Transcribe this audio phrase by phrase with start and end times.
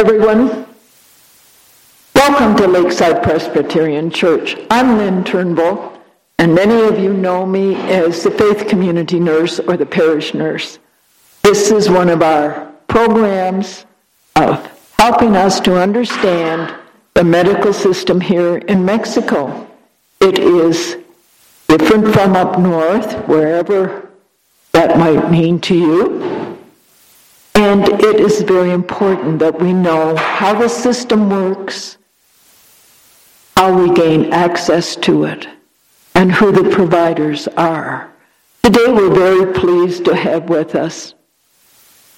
[0.00, 0.64] everyone.
[2.14, 4.54] Welcome to Lakeside Presbyterian Church.
[4.70, 6.00] I'm Lynn Turnbull,
[6.38, 10.78] and many of you know me as the faith community nurse or the parish nurse.
[11.42, 13.86] This is one of our programs
[14.36, 16.72] of helping us to understand
[17.14, 19.68] the medical system here in Mexico.
[20.20, 20.96] It is
[21.66, 24.08] different from up north, wherever
[24.70, 26.47] that might mean to you.
[27.58, 31.98] And it is very important that we know how the system works,
[33.56, 35.48] how we gain access to it,
[36.14, 38.12] and who the providers are.
[38.62, 41.14] Today we're very pleased to have with us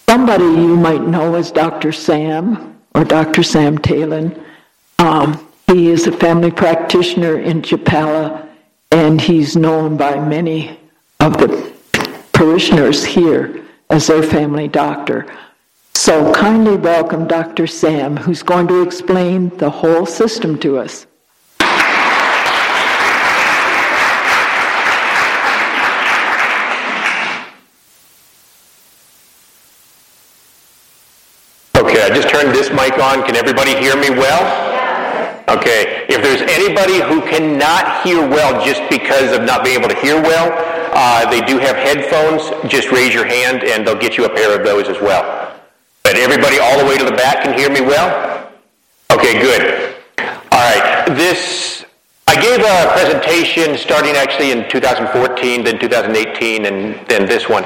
[0.06, 1.90] somebody you might know as Dr.
[1.90, 3.42] Sam or Dr.
[3.42, 4.44] Sam Talon.
[4.98, 8.46] Um, he is a family practitioner in Chapala,
[8.90, 10.78] and he's known by many
[11.18, 11.72] of the
[12.34, 13.59] parishioners here
[13.90, 15.26] as their family doctor.
[15.94, 17.66] So kindly welcome Dr.
[17.66, 21.06] Sam, who's going to explain the whole system to us.
[31.76, 33.26] Okay, I just turned this mic on.
[33.26, 34.68] Can everybody hear me well?
[35.48, 40.00] Okay, if there's anybody who cannot hear well just because of not being able to
[40.00, 42.50] hear well, uh, they do have headphones.
[42.70, 45.56] Just raise your hand and they'll get you a pair of those as well.
[46.02, 48.50] But everybody all the way to the back can hear me well?
[49.12, 49.94] Okay, good.
[50.18, 51.84] All right, this,
[52.26, 57.64] I gave a presentation starting actually in 2014, then 2018, and then this one.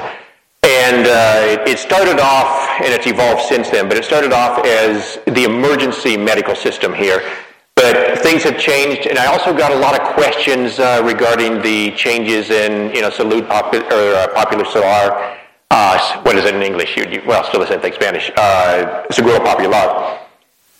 [0.63, 5.19] And uh, it started off, and it's evolved since then, but it started off as
[5.25, 7.21] the emergency medical system here.
[7.85, 11.91] But things have changed, and I also got a lot of questions uh, regarding the
[11.91, 15.37] changes in, you know, salud popu- or uh, popular solar.
[15.69, 16.97] Uh, what is it in English?
[16.97, 18.31] You, you, well, still the same thing, Spanish.
[18.35, 20.17] Uh, Seguro Popular.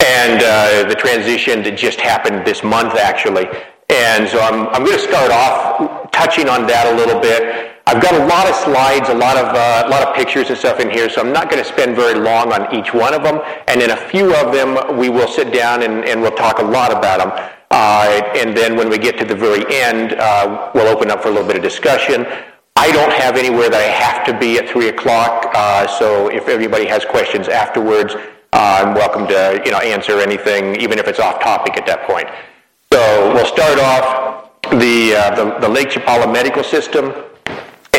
[0.04, 3.46] And uh, the transition that just happened this month, actually.
[3.90, 7.75] And so I'm, I'm going to start off touching on that a little bit.
[7.88, 10.58] I've got a lot of slides, a lot of uh, a lot of pictures and
[10.58, 13.22] stuff in here, so I'm not going to spend very long on each one of
[13.22, 13.40] them.
[13.68, 16.64] And in a few of them, we will sit down and, and we'll talk a
[16.64, 17.52] lot about them.
[17.70, 21.28] Uh, and then when we get to the very end, uh, we'll open up for
[21.28, 22.26] a little bit of discussion.
[22.76, 26.48] I don't have anywhere that I have to be at three o'clock, uh, so if
[26.48, 28.22] everybody has questions afterwards, uh,
[28.52, 32.28] I'm welcome to you know answer anything, even if it's off topic at that point.
[32.92, 37.14] So we'll start off the uh, the, the Lake Chapala medical system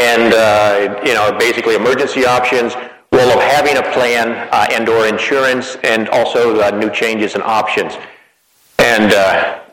[0.06, 2.74] and uh, you know basically emergency options,
[3.12, 7.92] role of having a plan uh, and/or insurance, and also uh, new changes and options.
[8.78, 9.10] And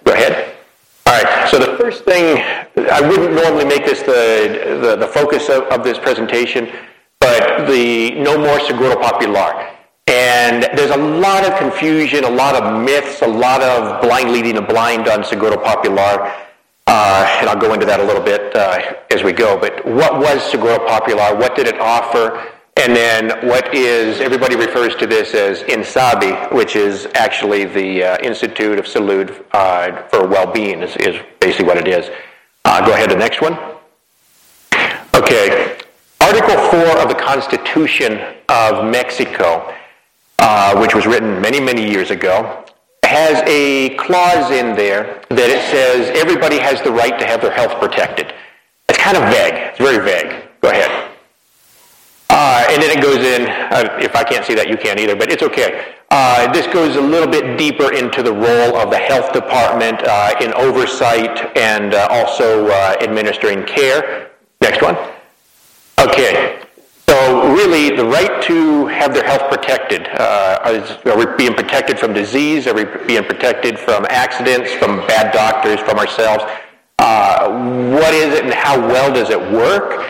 [0.06, 0.56] go ahead.
[1.06, 1.50] All right.
[1.50, 2.24] So the first thing
[2.92, 6.72] I wouldn't normally make this the the, the focus of, of this presentation,
[7.20, 9.70] but the no more seguro popular.
[10.08, 14.56] And there's a lot of confusion, a lot of myths, a lot of blind leading
[14.56, 16.30] the blind on Seguro Popular.
[16.86, 19.58] Uh, and I'll go into that a little bit uh, as we go.
[19.58, 21.36] But what was Seguro Popular?
[21.36, 22.52] What did it offer?
[22.76, 28.18] And then what is, everybody refers to this as INSABI, which is actually the uh,
[28.24, 32.10] Institute of Salud uh, for Well-Being, is, is, basically what it is.
[32.66, 33.58] Uh, go ahead to the next one.
[35.14, 35.78] Okay.
[36.20, 38.20] Article 4 of the Constitution
[38.50, 39.72] of Mexico,
[40.40, 42.63] uh, which was written many, many years ago,
[43.14, 47.54] has a clause in there that it says everybody has the right to have their
[47.54, 48.34] health protected.
[48.90, 49.54] It's kind of vague.
[49.54, 50.50] It's very vague.
[50.62, 51.12] Go ahead.
[52.30, 55.16] Uh, and then it goes in, uh, if I can't see that, you can't either,
[55.16, 55.94] but it's okay.
[56.10, 60.34] Uh, this goes a little bit deeper into the role of the health department uh,
[60.42, 64.32] in oversight and uh, also uh, administering care.
[64.62, 64.98] Next one.
[66.00, 66.63] Okay.
[67.08, 70.60] So really, the right to have their health protected, uh,
[71.06, 72.68] are being protected from disease?
[72.68, 76.44] Are we being protected from accidents, from bad doctors, from ourselves?
[77.00, 80.10] Uh, what is it and how well does it work?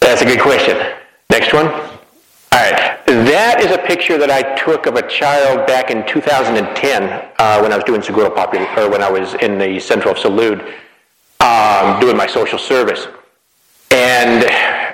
[0.00, 0.76] That's a good question.
[1.30, 1.66] Next one.
[1.66, 2.98] All right.
[3.06, 7.72] That is a picture that I took of a child back in 2010 uh, when
[7.72, 10.60] I was doing Seguro Popular, or when I was in the Central of Salud
[11.40, 13.06] um, doing my social service.
[13.90, 14.44] And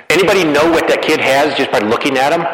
[0.09, 2.45] Anybody know what that kid has just by looking at him?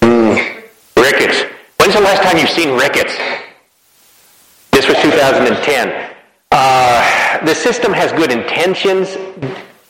[0.00, 0.62] Mm,
[0.96, 1.42] rickets.
[1.78, 3.16] When's the last time you've seen rickets?
[4.70, 6.12] This was 2010.
[6.52, 9.16] Uh, the system has good intentions,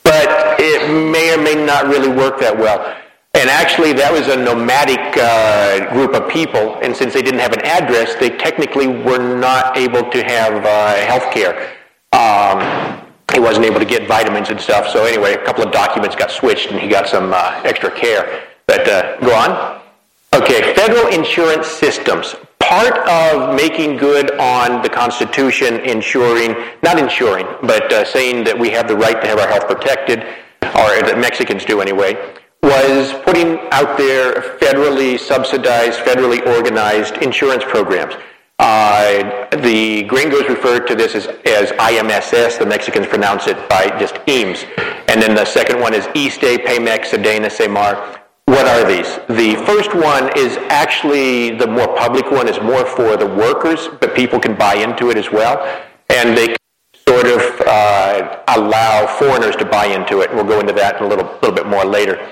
[0.03, 2.95] but it may or may not really work that well.
[3.33, 7.53] And actually, that was a nomadic uh, group of people, and since they didn't have
[7.53, 11.75] an address, they technically were not able to have uh, health care.
[12.13, 14.89] Um, he wasn't able to get vitamins and stuff.
[14.89, 18.47] So anyway, a couple of documents got switched, and he got some uh, extra care.
[18.67, 19.81] But uh, go on.
[20.33, 22.35] Okay, federal insurance systems.
[22.59, 28.69] Part of making good on the Constitution, ensuring, not ensuring, but uh, saying that we
[28.71, 30.19] have the right to have our health protected,
[30.63, 32.13] or that Mexicans do anyway,
[32.61, 38.15] was putting out there federally subsidized, federally organized insurance programs.
[38.59, 42.57] Uh, the gringos refer to this as, as IMSS.
[42.57, 44.65] The Mexicans pronounce it by just EAMS.
[45.09, 48.19] And then the second one is ISSSTE, Pemex, Sedena, Semar.
[48.45, 49.17] What are these?
[49.27, 54.15] The first one is actually the more public one is more for the workers, but
[54.15, 55.57] people can buy into it as well.
[56.09, 56.55] And they
[57.07, 60.33] sort of uh, allow foreigners to buy into it.
[60.33, 62.27] We'll go into that in a little, little bit more later.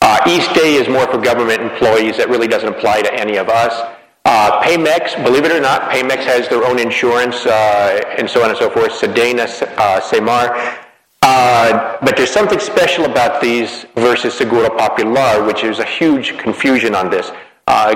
[0.00, 2.16] Uh, ISSSTE is more for government employees.
[2.16, 3.98] That really doesn't apply to any of us.
[4.32, 8.50] Uh, Pemex, believe it or not, Pemex has their own insurance uh, and so on
[8.50, 8.92] and so forth.
[8.92, 9.42] Sedena,
[9.76, 10.78] uh, Semar.
[11.20, 16.94] Uh, but there's something special about these versus Seguro Popular, which is a huge confusion
[16.94, 17.32] on this.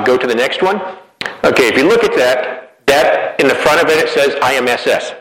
[0.05, 0.83] Go to the next one.
[1.45, 5.15] Okay, if you look at that, that in the front of it, it says IMSS.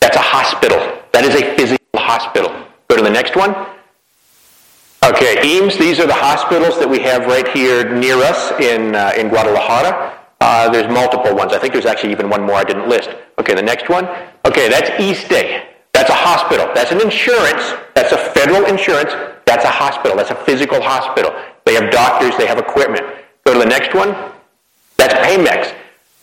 [0.00, 0.78] That's a hospital.
[1.12, 2.50] That is a physical hospital.
[2.88, 3.54] Go to the next one.
[5.04, 9.28] Okay, EAMS, these are the hospitals that we have right here near us in, in
[9.28, 10.16] Guadalajara.
[10.40, 11.52] Uh, there's multiple ones.
[11.52, 13.10] I think there's actually even one more I didn't list.
[13.38, 14.06] Okay, the next one.
[14.46, 15.66] Okay, that's ISSSTE.
[15.92, 16.70] That's a hospital.
[16.74, 17.74] That's an insurance.
[17.94, 19.12] That's a federal insurance.
[19.44, 20.16] That's a hospital.
[20.16, 21.34] That's a physical hospital.
[21.66, 22.36] They have doctors.
[22.38, 23.02] They have equipment.
[23.44, 24.16] Go to the next one.
[24.96, 25.74] That's Pemex.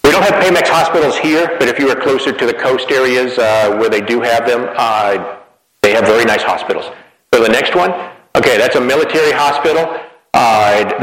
[0.04, 3.38] We don't have Pemex hospitals here, but if you are closer to the coast areas
[3.38, 5.38] uh, where they do have them, uh,
[5.82, 6.86] they have very nice hospitals.
[7.32, 7.92] Go to the next one.
[8.36, 10.00] Okay, that's a military hospital.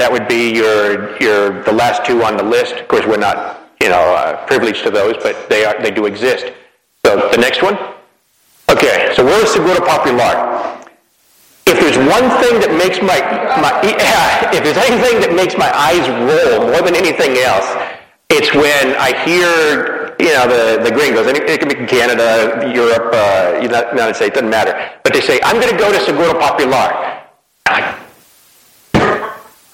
[0.05, 2.75] That would be your, your, the last two on the list.
[2.75, 6.07] Of course, we're not, you know, uh, privileged to those, but they, are, they do
[6.07, 6.53] exist.
[7.07, 7.79] So the next one.
[8.69, 10.77] Okay, so where is Seguro Popular?
[11.65, 13.17] If there's one thing that makes my,
[13.65, 13.73] my
[14.53, 17.65] if there's anything that makes my eyes roll more than anything else,
[18.29, 22.69] it's when I hear, you know, the, the gringos, and it, it can be Canada,
[22.75, 26.35] Europe, uh, United States, doesn't matter, but they say, I'm going to go to Seguro
[26.35, 27.15] Popular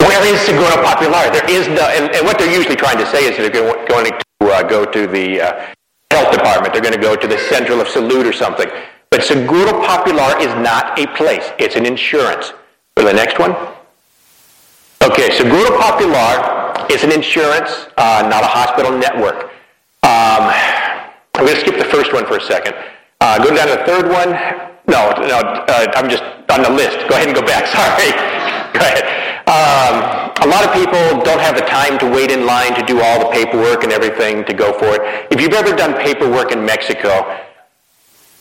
[0.09, 1.31] there is Seguro Popular.
[1.31, 4.47] There is no, and, and, what they're usually trying to say is they're going to
[4.47, 5.75] uh, go to the uh,
[6.11, 6.73] health department.
[6.73, 8.69] They're going to go to the Central of Salud or something.
[9.11, 11.51] But Seguro Popular is not a place.
[11.59, 12.53] It's an insurance.
[12.97, 13.57] For the next one.
[15.03, 19.45] Okay, Seguro Popular is an insurance, uh, not a hospital network.
[20.03, 20.53] Um,
[21.35, 22.75] I'm going to skip the first one for a second.
[23.21, 24.31] Uh, go down to the third one.
[24.87, 26.99] No, no, uh, I'm just on the list.
[27.09, 27.67] Go ahead and go back.
[27.73, 28.60] Sorry.
[28.73, 29.05] Go ahead.
[29.47, 33.01] Um, a lot of people don't have the time to wait in line to do
[33.01, 35.27] all the paperwork and everything to go for it.
[35.31, 37.11] If you've ever done paperwork in Mexico,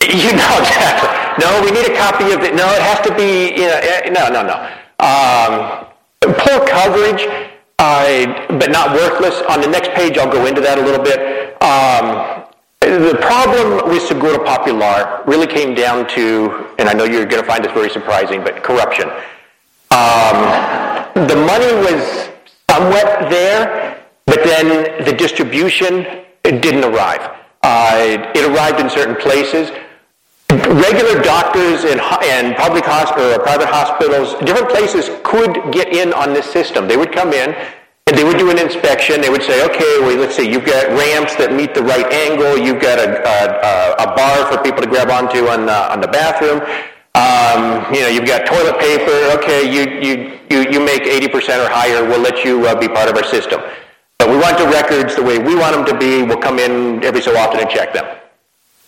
[0.00, 1.10] you know exactly.
[1.44, 2.54] No, we need a copy of it.
[2.54, 4.56] No, it has to be, you know, eh, no, no, no.
[5.00, 5.86] Um,
[6.20, 7.26] poor coverage,
[7.78, 9.42] uh, but not worthless.
[9.48, 11.60] On the next page, I'll go into that a little bit.
[11.62, 12.44] Um,
[12.80, 17.46] the problem with Seguro Popular really came down to, and I know you're going to
[17.46, 19.10] find this very surprising, but corruption.
[19.90, 22.30] Um, the money was
[22.70, 26.06] somewhat there, but then the distribution
[26.44, 27.36] didn't arrive.
[27.62, 29.70] Uh, it arrived in certain places.
[30.50, 32.00] Regular doctors and,
[32.56, 36.88] public hospital or private hospitals, different places could get in on this system.
[36.88, 37.54] They would come in
[38.06, 39.20] and they would do an inspection.
[39.20, 42.56] They would say, okay, well, let's see, you've got ramps that meet the right angle.
[42.56, 46.08] You've got a, a, a bar for people to grab onto on, uh, on the
[46.08, 46.60] bathroom.
[47.14, 49.38] Um, you know, you've got toilet paper.
[49.38, 52.04] Okay, you, you, you, you make 80% or higher.
[52.04, 53.60] We'll let you uh, be part of our system.
[54.18, 56.22] But we want the records the way we want them to be.
[56.22, 58.04] We'll come in every so often and check them.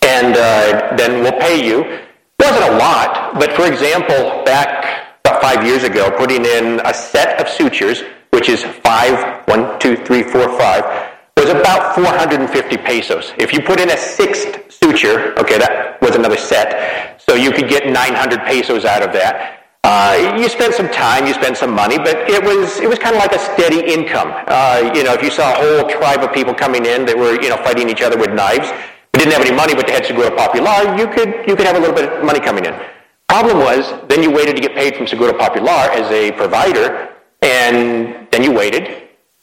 [0.02, 1.82] And uh, then we'll pay you.
[1.82, 2.04] It
[2.38, 7.40] wasn't a lot, but for example, back about five years ago, putting in a set
[7.40, 11.11] of sutures, which is five, one, two, three, four, five,
[11.42, 13.32] was about 450 pesos.
[13.36, 17.68] If you put in a sixth suture, okay, that was another set, so you could
[17.68, 19.58] get 900 pesos out of that.
[19.82, 23.16] Uh, you spent some time, you spent some money, but it was it was kind
[23.16, 24.30] of like a steady income.
[24.46, 27.34] Uh, you know, if you saw a whole tribe of people coming in that were
[27.42, 28.70] you know fighting each other with knives,
[29.10, 31.74] they didn't have any money, but they had Seguro Popular, you could you could have
[31.74, 32.74] a little bit of money coming in.
[33.28, 37.10] Problem was, then you waited to get paid from Seguro Popular as a provider,
[37.42, 38.86] and then you waited,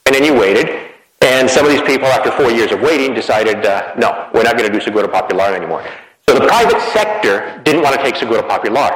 [0.05, 0.88] and then you waited,
[1.21, 4.57] and some of these people, after four years of waiting, decided, uh, no, we're not
[4.57, 5.83] going to do Seguro Popular anymore.
[6.27, 8.89] So the private sector didn't want to take Seguro Popular.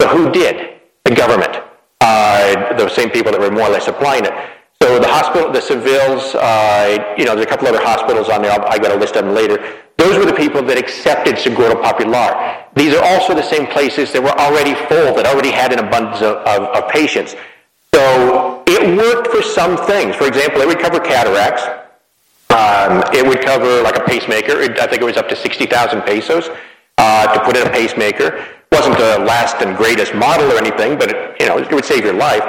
[0.00, 0.80] So who did?
[1.04, 1.62] The government.
[2.00, 4.32] Uh, the same people that were more or less supplying it.
[4.82, 8.52] So the hospital, the civils, uh, you know, there's a couple other hospitals on there.
[8.52, 9.58] I'll, I got to list of them later.
[9.96, 12.64] Those were the people that accepted Seguro Popular.
[12.74, 16.22] These are also the same places that were already full, that already had an abundance
[16.22, 17.34] of, of, of patients.
[17.94, 20.16] So it worked for some things.
[20.16, 21.62] For example, it would cover cataracts.
[22.50, 24.60] Um, it would cover like a pacemaker.
[24.60, 26.50] It, I think it was up to 60,000 pesos
[26.98, 28.36] uh, to put in a pacemaker.
[28.36, 31.84] It wasn't the last and greatest model or anything, but it, you know, it would
[31.84, 32.42] save your life.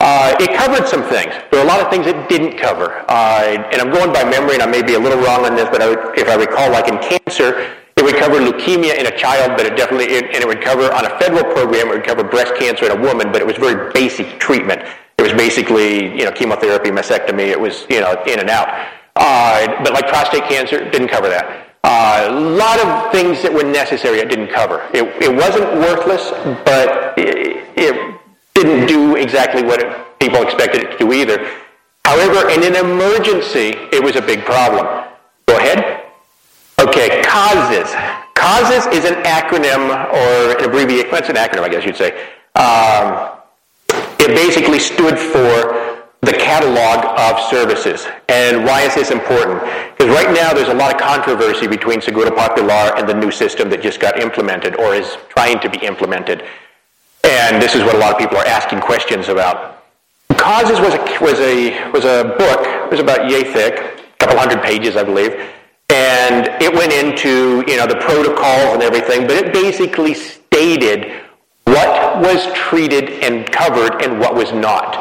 [0.00, 1.32] Uh, it covered some things.
[1.50, 3.04] There were a lot of things it didn't cover.
[3.08, 5.68] Uh, and I'm going by memory, and I may be a little wrong on this,
[5.70, 9.16] but I would, if I recall, like in cancer, it would cover leukemia in a
[9.16, 12.04] child, but it definitely, it, and it would cover on a federal program, it would
[12.04, 14.82] cover breast cancer in a woman, but it was very basic treatment.
[15.22, 17.46] It was basically, you know, chemotherapy, mastectomy.
[17.46, 18.66] It was, you know, in and out.
[19.14, 21.68] Uh, but like prostate cancer, didn't cover that.
[21.84, 24.82] Uh, a lot of things that were necessary it didn't cover.
[24.92, 26.30] It, wasn't worthless,
[26.64, 28.18] but it,
[28.54, 31.48] didn't do exactly what people expected it to do either.
[32.04, 35.06] However, in an emergency, it was a big problem.
[35.46, 36.02] Go ahead.
[36.80, 37.94] Okay, CAUSES.
[38.34, 41.12] CAUSES is an acronym or an abbreviation.
[41.12, 42.10] Well, it's an acronym, I guess you'd say.
[42.56, 43.38] Um,
[44.22, 48.06] it basically stood for the catalog of services.
[48.28, 49.60] And why is this important?
[49.90, 53.68] Because right now there's a lot of controversy between Seguro Popular and the new system
[53.70, 56.44] that just got implemented or is trying to be implemented.
[57.24, 59.82] And this is what a lot of people are asking questions about.
[60.30, 64.38] CAUSES was a, was a, was a book, it was about yay thick, a couple
[64.38, 65.34] hundred pages, I believe.
[65.88, 71.12] And it went into, you know, the protocols and everything, but it basically stated
[71.64, 74.96] what was treated and covered and what was not.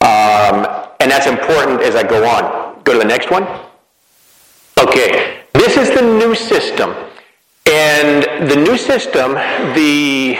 [0.00, 0.66] Um,
[1.00, 2.82] and that's important as I go on.
[2.84, 3.44] Go to the next one.
[4.78, 6.94] Okay, this is the new system.
[7.66, 9.34] And the new system,
[9.74, 10.38] the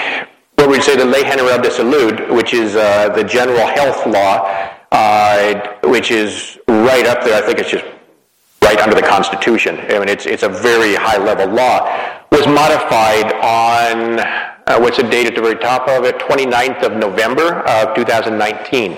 [0.56, 4.48] what we'd say the Ley General de Salud, which is uh, the general health law,
[4.92, 7.42] uh, which is right up there.
[7.42, 7.84] I think it's just
[8.62, 9.78] right under the Constitution.
[9.78, 11.86] I mean, it's, it's a very high level law,
[12.32, 14.18] was modified on,
[14.66, 16.18] what's the date at the very top of it?
[16.18, 18.96] 29th of November of 2019.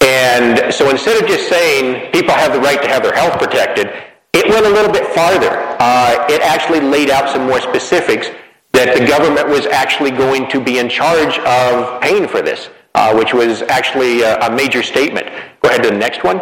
[0.00, 3.92] And so instead of just saying people have the right to have their health protected,
[4.32, 5.50] it went a little bit farther.
[5.78, 8.28] Uh, it actually laid out some more specifics
[8.72, 13.14] that the government was actually going to be in charge of paying for this, uh,
[13.14, 15.26] which was actually a, a major statement.
[15.62, 16.40] Go ahead to the next one.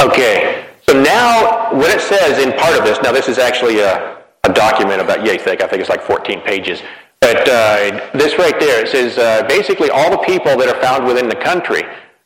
[0.00, 4.13] Okay, so now what it says in part of this, now this is actually a,
[4.44, 6.82] a document about yay thick, I think it's like 14 pages.
[7.20, 11.06] But uh, this right there, it says uh, basically all the people that are found
[11.06, 11.82] within the country,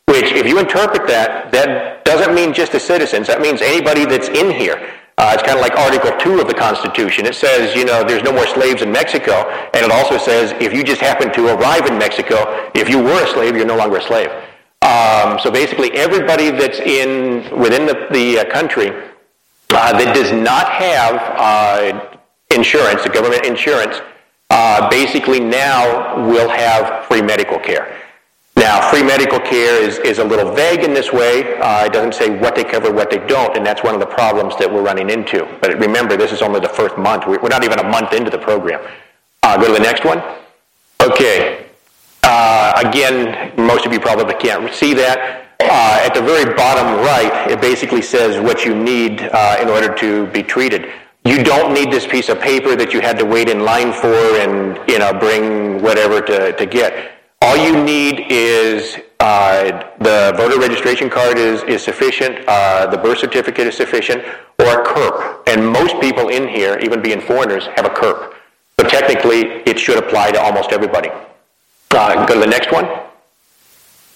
[0.06, 4.28] which if you interpret that, that doesn't mean just the citizens, that means anybody that's
[4.28, 4.74] in here.
[5.18, 7.26] Uh, it's kind of like Article 2 of the Constitution.
[7.26, 10.72] It says, you know, there's no more slaves in Mexico, and it also says if
[10.72, 13.98] you just happen to arrive in Mexico, if you were a slave, you're no longer
[13.98, 14.30] a slave.
[14.82, 18.90] Um, so basically, everybody that's in within the, the uh, country
[19.70, 22.16] that does not have uh,
[22.54, 24.00] insurance, the government insurance,
[24.50, 27.94] uh, basically now will have free medical care.
[28.56, 31.58] Now, free medical care is, is a little vague in this way.
[31.58, 34.06] Uh, it doesn't say what they cover, what they don't, and that's one of the
[34.06, 35.46] problems that we're running into.
[35.60, 37.24] But remember, this is only the first month.
[37.26, 38.80] We're not even a month into the program.
[39.44, 40.20] Uh, go to the next one.
[41.00, 41.66] Okay.
[42.24, 45.47] Uh, again, most of you probably can't see that.
[45.60, 49.92] Uh, at the very bottom right, it basically says what you need uh, in order
[49.92, 50.88] to be treated.
[51.24, 54.14] You don't need this piece of paper that you had to wait in line for
[54.38, 57.18] and you know bring whatever to, to get.
[57.42, 63.18] All you need is uh, the voter registration card is, is sufficient, uh, the birth
[63.18, 64.24] certificate is sufficient,
[64.60, 65.48] or a CURP.
[65.48, 68.34] And most people in here, even being foreigners, have a CURP.
[68.78, 71.10] So technically, it should apply to almost everybody.
[71.90, 72.86] Uh, go to the next one.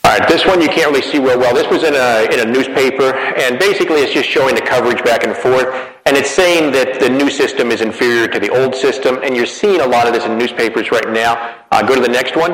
[0.04, 1.54] All right, this one you can't really see real well.
[1.54, 5.24] This was in a, in a newspaper, and basically it's just showing the coverage back
[5.24, 5.68] and forth.
[6.06, 9.46] And it's saying that the new system is inferior to the old system, and you're
[9.46, 11.56] seeing a lot of this in newspapers right now.
[11.70, 12.52] Uh, go to the next one.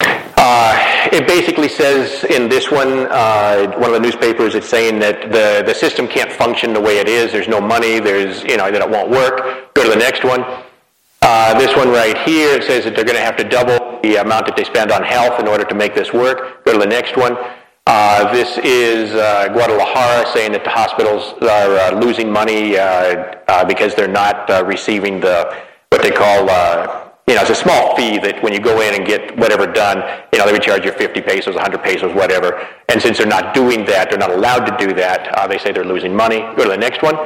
[0.00, 5.32] Uh, it basically says in this one, uh, one of the newspapers, it's saying that
[5.32, 7.32] the, the system can't function the way it is.
[7.32, 7.98] There's no money.
[7.98, 9.74] There's, you know, that it won't work.
[9.74, 10.44] Go to the next one.
[11.26, 14.16] Uh, this one right here, it says that they're going to have to double the
[14.16, 16.62] amount that they spend on health in order to make this work.
[16.66, 17.34] Go to the next one.
[17.86, 23.64] Uh, this is uh, Guadalajara saying that the hospitals are uh, losing money uh, uh,
[23.64, 25.50] because they're not receiving the
[25.88, 26.40] what they call
[27.26, 30.04] you know it's a small fee that when you go in and get whatever done,
[30.30, 32.68] you know they would charge you 50 pesos, 100 pesos, whatever.
[32.90, 35.48] And since they're not doing that, they're not allowed to do that.
[35.48, 36.40] they say they're losing money.
[36.54, 37.16] Go to the next one.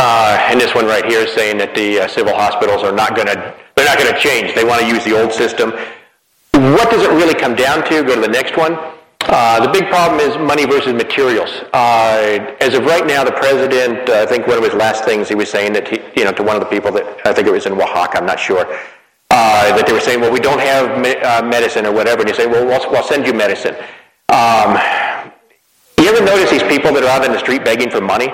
[0.00, 3.14] Uh, and this one right here is saying that the uh, civil hospitals are not
[3.14, 3.36] going to
[3.76, 4.54] they're not going to change.
[4.54, 5.72] They want to use the old system.
[6.52, 8.02] What does it really come down to?
[8.02, 8.78] Go to the next one.
[9.20, 11.50] Uh, the big problem is money versus materials.
[11.74, 15.28] Uh, as of right now, the president, uh, I think one of his last things
[15.28, 17.46] he was saying that he, you know, to one of the people that I think
[17.46, 18.64] it was in Oaxaca, I'm not sure,
[19.30, 22.20] uh, that they were saying, well, we don't have me- medicine or whatever.
[22.20, 23.76] And you say, well, we'll, we'll send you medicine.
[24.30, 24.80] Um,
[26.00, 28.32] you ever notice these people that are out in the street begging for money?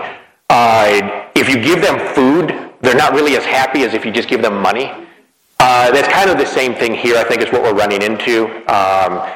[0.49, 4.29] Uh, if you give them food, they're not really as happy as if you just
[4.29, 4.91] give them money.
[5.59, 8.47] Uh, that's kind of the same thing here, I think, is what we're running into.
[8.73, 9.29] Um,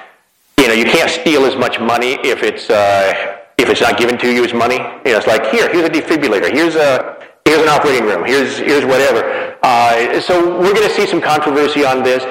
[0.58, 4.18] you know, you can't steal as much money if it's uh, if it's not given
[4.18, 4.76] to you as money.
[4.76, 8.58] You know, it's like here, here's a defibrillator, here's a here's an operating room, here's
[8.58, 9.56] here's whatever.
[9.62, 12.24] Uh, so we're going to see some controversy on this.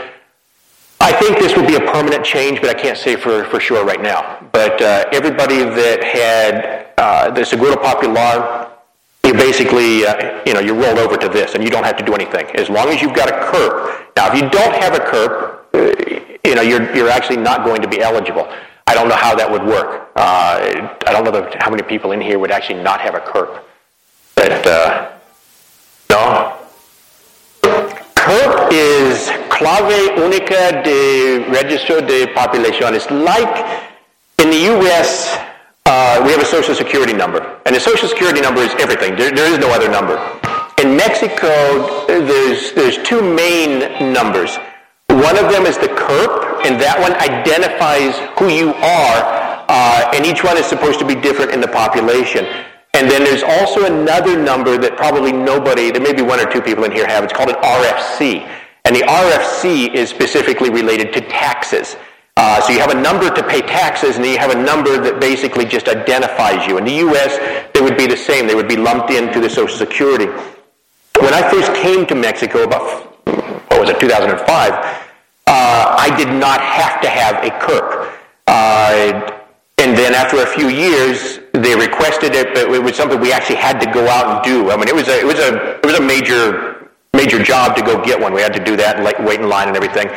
[1.01, 3.85] I think this would be a permanent change, but I can't say for, for sure
[3.85, 4.45] right now.
[4.51, 8.68] But uh, everybody that had uh, the Seguro Popular,
[9.29, 12.03] you basically, uh, you know, you're rolled over to this, and you don't have to
[12.03, 14.15] do anything as long as you've got a CURP.
[14.15, 15.33] Now, if you don't have a CURP,
[15.75, 18.51] uh, you know, you're you're actually not going to be eligible.
[18.87, 20.11] I don't know how that would work.
[20.15, 23.19] Uh, I don't know the, how many people in here would actually not have a
[23.19, 23.61] CURP.
[24.35, 25.11] But uh,
[26.09, 26.57] no,
[28.15, 32.95] CURP is Clave Única de Registro de Populación.
[32.95, 33.55] It's like
[34.39, 35.37] in the U.S.,
[35.89, 37.41] uh, we have a social security number.
[37.65, 39.15] And the social security number is everything.
[39.15, 40.21] There, there is no other number.
[40.77, 44.57] In Mexico, there's, there's two main numbers.
[45.09, 49.19] One of them is the CURP, and that one identifies who you are,
[49.67, 52.45] uh, and each one is supposed to be different in the population.
[52.93, 56.61] And then there's also another number that probably nobody, there may be one or two
[56.61, 57.23] people in here have.
[57.23, 58.45] It's called an RFC.
[58.85, 61.95] And the RFC is specifically related to taxes.
[62.41, 64.97] Uh, so you have a number to pay taxes, and then you have a number
[64.97, 66.77] that basically just identifies you.
[66.77, 67.35] In the U.S.,
[67.73, 68.47] they would be the same.
[68.47, 70.27] They would be lumped into the Social Security.
[71.19, 72.81] When I first came to Mexico, about,
[73.67, 74.75] what was it, 2005, uh,
[75.47, 78.07] I did not have to have a CURP.
[78.47, 79.35] Uh,
[79.79, 83.57] and then after a few years, they requested it, but it was something we actually
[83.57, 84.71] had to go out and do.
[84.71, 87.81] I mean, it was a, it was a, it was a major, major job to
[87.81, 88.31] go get one.
[88.31, 90.07] We had to do that and like wait in line and everything.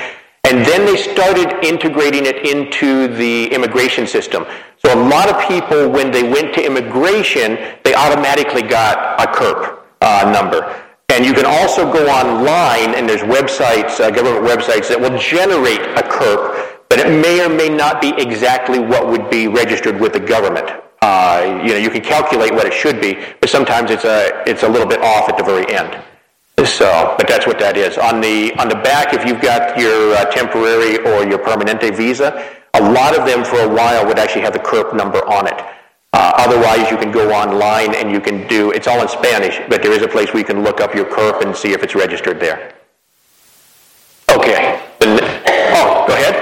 [0.52, 4.44] And then they started integrating it into the immigration system.
[4.85, 9.78] So a lot of people, when they went to immigration, they automatically got a CURP
[10.03, 10.79] uh, number.
[11.09, 15.81] And you can also go online, and there's websites, uh, government websites, that will generate
[15.96, 20.12] a CURP, but it may or may not be exactly what would be registered with
[20.12, 20.70] the government.
[21.00, 24.64] Uh, you know, you can calculate what it should be, but sometimes it's a, it's
[24.64, 25.98] a little bit off at the very end.
[26.58, 27.98] So, but that's what that is.
[27.98, 32.48] On the on the back, if you've got your uh, temporary or your permanente visa,
[32.74, 35.58] a lot of them for a while would actually have the CURP number on it.
[36.12, 38.70] Uh, otherwise, you can go online and you can do.
[38.70, 41.06] It's all in Spanish, but there is a place where you can look up your
[41.06, 42.74] CURP and see if it's registered there.
[44.30, 44.82] Okay
[46.06, 46.36] go ahead.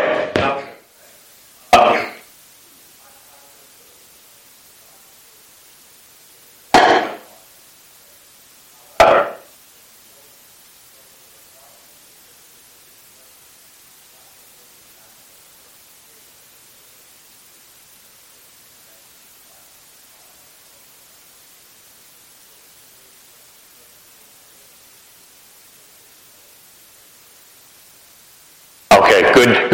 [28.92, 29.70] Okay, good,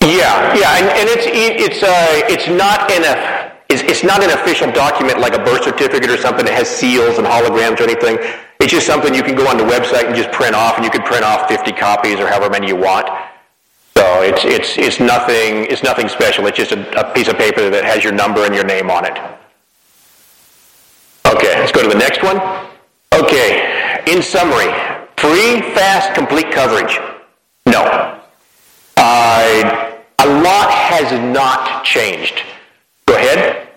[0.00, 4.30] Yeah, yeah, and, and it's it's uh, it's not in a it's, it's not an
[4.30, 8.16] official document like a birth certificate or something that has seals and holograms or anything.
[8.60, 10.90] It's just something you can go on the website and just print off, and you
[10.90, 13.06] can print off 50 copies or however many you want.
[13.96, 16.46] So it's it's it's nothing it's nothing special.
[16.46, 19.04] It's just a, a piece of paper that has your number and your name on
[19.04, 19.18] it.
[21.26, 22.38] Okay, let's go to the next one.
[23.12, 23.77] Okay,
[24.08, 24.72] in summary,
[25.18, 26.98] free, fast, complete coverage.
[27.66, 27.82] No.
[28.96, 32.42] Uh, a lot has not changed.
[33.06, 33.68] Go ahead.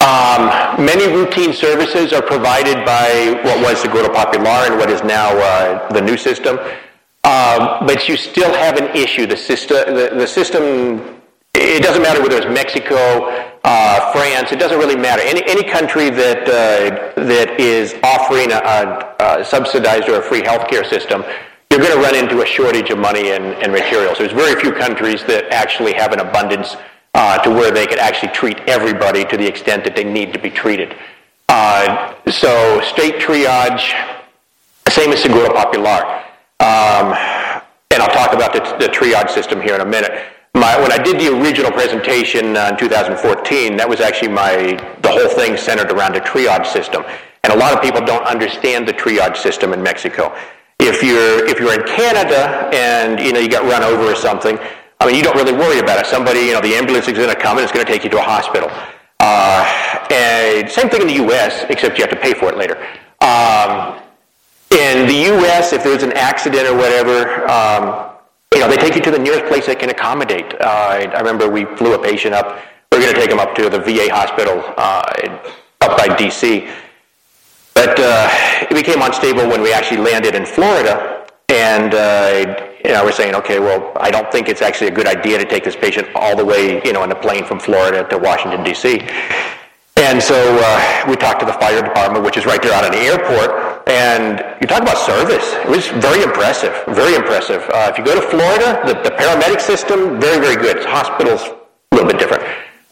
[0.00, 5.02] Um, many routine services are provided by what was the Seguro Popular and what is
[5.02, 6.58] now uh, the new system.
[7.24, 9.26] Um, but you still have an issue.
[9.26, 11.17] The system, the, the system,
[11.58, 13.28] it doesn't matter whether it's Mexico,
[13.64, 15.22] uh, France, it doesn't really matter.
[15.22, 20.88] Any, any country that, uh, that is offering a, a, subsidized or a free healthcare
[20.88, 21.24] system
[21.70, 24.18] you're going to run into a shortage of money and, and materials.
[24.18, 26.76] There's very few countries that actually have an abundance
[27.14, 30.38] uh, to where they could actually treat everybody to the extent that they need to
[30.38, 30.96] be treated.
[31.48, 33.92] Uh, so state triage,
[34.88, 36.04] same as Seguro Popular.
[36.60, 37.14] Um,
[37.90, 40.12] and I'll talk about the, the, triage system here in a minute.
[40.58, 45.08] My, when I did the original presentation uh, in 2014, that was actually my, the
[45.08, 47.04] whole thing centered around a triage system.
[47.44, 50.34] And a lot of people don't understand the triage system in Mexico.
[50.80, 54.58] If you're if you're in Canada and you know you got run over or something,
[54.98, 56.06] I mean you don't really worry about it.
[56.06, 58.10] Somebody, you know, the ambulance is going to come and it's going to take you
[58.10, 58.68] to a hospital.
[59.20, 59.62] Uh,
[60.10, 62.76] and same thing in the U.S., except you have to pay for it later.
[63.20, 64.00] Um,
[64.70, 68.07] in the U.S., if there's an accident or whatever, um,
[68.54, 70.52] you know, they take you to the nearest place they can accommodate.
[70.60, 72.60] Uh, I remember we flew a patient up.
[72.90, 75.38] We are going to take him up to the VA hospital uh,
[75.80, 76.68] up by D.C.
[77.74, 78.28] But uh,
[78.62, 83.36] it became unstable when we actually landed in Florida, and uh, you know, we're saying,
[83.36, 86.34] okay, well, I don't think it's actually a good idea to take this patient all
[86.34, 89.00] the way, you know, in a plane from Florida to Washington D.C.
[89.96, 92.92] And so uh, we talked to the fire department, which is right there out of
[92.92, 95.54] the airport, and you talk about service.
[95.64, 97.62] It was very impressive, very impressive.
[97.72, 100.84] Uh, if you go to Florida, the, the paramedic system, very, very good.
[100.84, 102.44] Hospitals, a little bit different.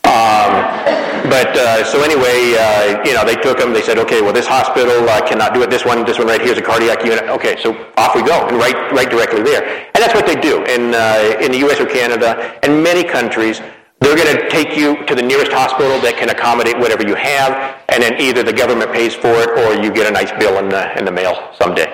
[0.09, 0.97] Um,
[1.29, 3.73] but uh, so anyway, uh, you know, they took him.
[3.73, 5.71] They said, okay, well, this hospital uh, cannot do it.
[5.71, 7.25] This one, this one right here is a cardiac unit.
[7.25, 9.65] Okay, so off we go, and right, right directly there.
[9.65, 11.81] And that's what they do in uh, in the U.S.
[11.81, 13.61] or Canada and many countries.
[14.01, 17.83] They're going to take you to the nearest hospital that can accommodate whatever you have,
[17.89, 20.69] and then either the government pays for it or you get a nice bill in
[20.69, 21.87] the, in the mail someday.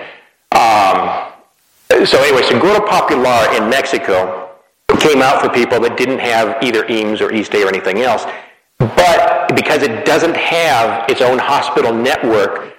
[0.52, 1.32] Um,
[2.04, 4.50] so anyway, Seguro Popular in Mexico
[4.98, 8.24] came out for people that didn't have either EAMS or ISSSTE or anything else.
[8.78, 12.74] But because it doesn't have its own hospital network,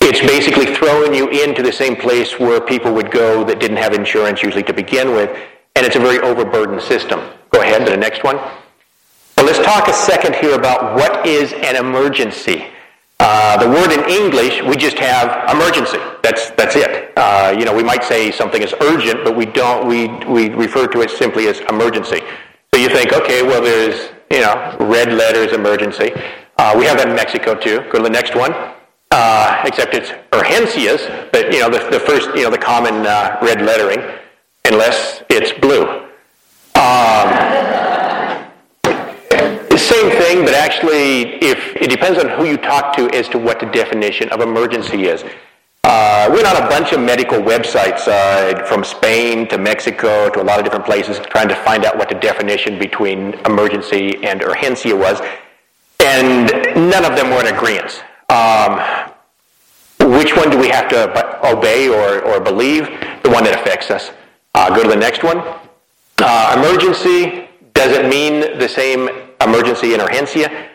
[0.00, 3.92] it's basically throwing you into the same place where people would go that didn't have
[3.94, 5.30] insurance usually to begin with,
[5.76, 7.20] and it's a very overburdened system.
[7.52, 8.36] Go ahead to the next one.
[9.36, 12.66] Well, let's talk a second here about what is an emergency.
[13.20, 15.98] Uh, the word in English, we just have emergency.
[16.22, 17.12] That's that's it.
[17.16, 19.86] Uh, you know, we might say something is urgent, but we don't.
[19.86, 22.20] We we refer to it simply as emergency.
[22.74, 26.10] So you think, okay, well, there's you know, red letters emergency.
[26.56, 27.80] Uh, we have that in Mexico too.
[27.92, 28.52] Go to the next one.
[29.10, 33.38] Uh, except it's urgencias, but you know, the, the first, you know, the common uh,
[33.42, 34.00] red lettering,
[34.64, 36.01] unless it's blue.
[36.82, 37.28] Um,
[39.78, 43.60] same thing, but actually, if it depends on who you talk to as to what
[43.60, 45.22] the definition of emergency is.
[45.84, 50.44] Uh, went on a bunch of medical websites uh, from Spain to Mexico to a
[50.44, 54.96] lot of different places trying to find out what the definition between emergency and urgencia
[54.96, 55.20] was,
[56.00, 56.50] and
[56.90, 58.02] none of them were in agreement.
[58.28, 58.80] Um,
[60.18, 62.86] which one do we have to obey or, or believe?
[63.22, 64.10] The one that affects us.
[64.54, 65.61] Uh, go to the next one.
[66.24, 69.08] Uh, emergency doesn't mean the same
[69.40, 70.68] emergency and urgencia.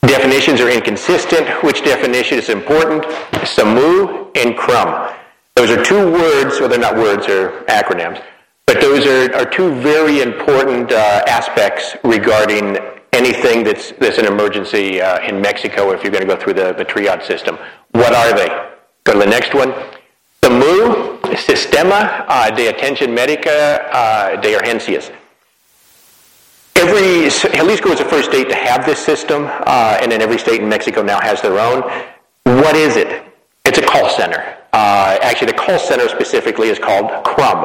[0.00, 1.46] Definitions are inconsistent.
[1.62, 3.04] Which definition is important?
[3.44, 5.12] SAMU and CRUM.
[5.54, 8.22] Those are two words, or they're not words, they're acronyms,
[8.66, 12.78] but those are, are two very important uh, aspects regarding
[13.12, 16.72] anything that's, that's an emergency uh, in Mexico if you're going to go through the,
[16.72, 17.58] the triage system.
[17.92, 18.48] What are they?
[19.04, 19.74] Go to the next one.
[20.42, 23.50] SAMU, Sistema uh, de Atención Médica
[23.92, 25.10] uh, de Urgencias
[26.86, 30.60] every Jalisco was the first state to have this system, uh, and then every state
[30.60, 31.82] in Mexico now has their own.
[32.44, 33.22] What is it?
[33.64, 34.56] It's a call center.
[34.72, 37.64] Uh, actually, the call center specifically is called CRUM,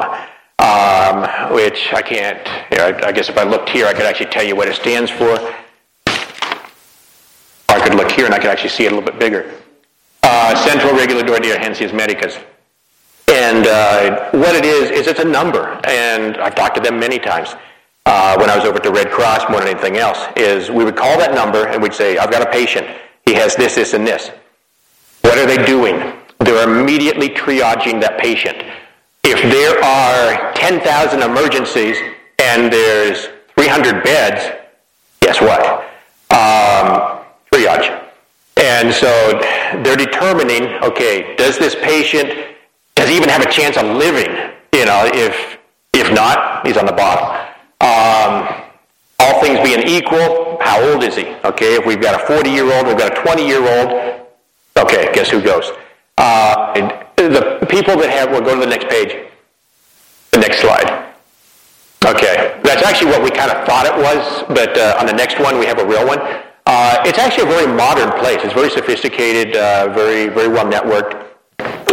[0.58, 2.46] um, which I can't.
[2.70, 4.68] You know, I, I guess if I looked here, I could actually tell you what
[4.68, 5.30] it stands for.
[5.30, 5.38] Or
[7.68, 9.54] I could look here and I could actually see it a little bit bigger.
[10.22, 12.38] Uh, Centro Regulador de Urgencias Médicas.
[13.42, 17.18] And uh, what it is, is it's a number, and I've talked to them many
[17.18, 17.56] times
[18.06, 20.84] uh, when I was over at the Red Cross more than anything else, is we
[20.84, 22.86] would call that number and we'd say, I've got a patient.
[23.26, 24.30] He has this, this, and this.
[25.22, 26.12] What are they doing?
[26.38, 28.62] They're immediately triaging that patient.
[29.24, 31.96] If there are 10,000 emergencies
[32.40, 33.26] and there's
[33.58, 34.56] 300 beds,
[35.18, 35.82] guess what?
[36.30, 38.02] Um, triage.
[38.56, 39.40] And so
[39.82, 42.51] they're determining, okay, does this patient,
[43.02, 44.30] does he even have a chance of living?
[44.72, 45.58] You know, if,
[45.92, 47.26] if not, he's on the bottom.
[47.80, 48.62] Um,
[49.18, 51.26] all things being equal, how old is he?
[51.44, 54.28] Okay, if we've got a 40 year old, we've got a 20 year old,
[54.76, 55.72] okay, guess who goes?
[56.16, 56.74] Uh,
[57.16, 59.28] the people that have, we'll go to the next page.
[60.30, 61.12] The next slide.
[62.04, 65.40] Okay, that's actually what we kind of thought it was, but uh, on the next
[65.40, 66.20] one we have a real one.
[66.66, 68.38] Uh, it's actually a very modern place.
[68.44, 71.21] It's very sophisticated, uh, very very well networked.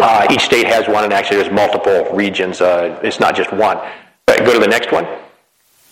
[0.01, 2.61] Uh, each state has one, and actually there's multiple regions.
[2.61, 3.77] Uh, it's not just one.
[4.25, 5.05] But go to the next one.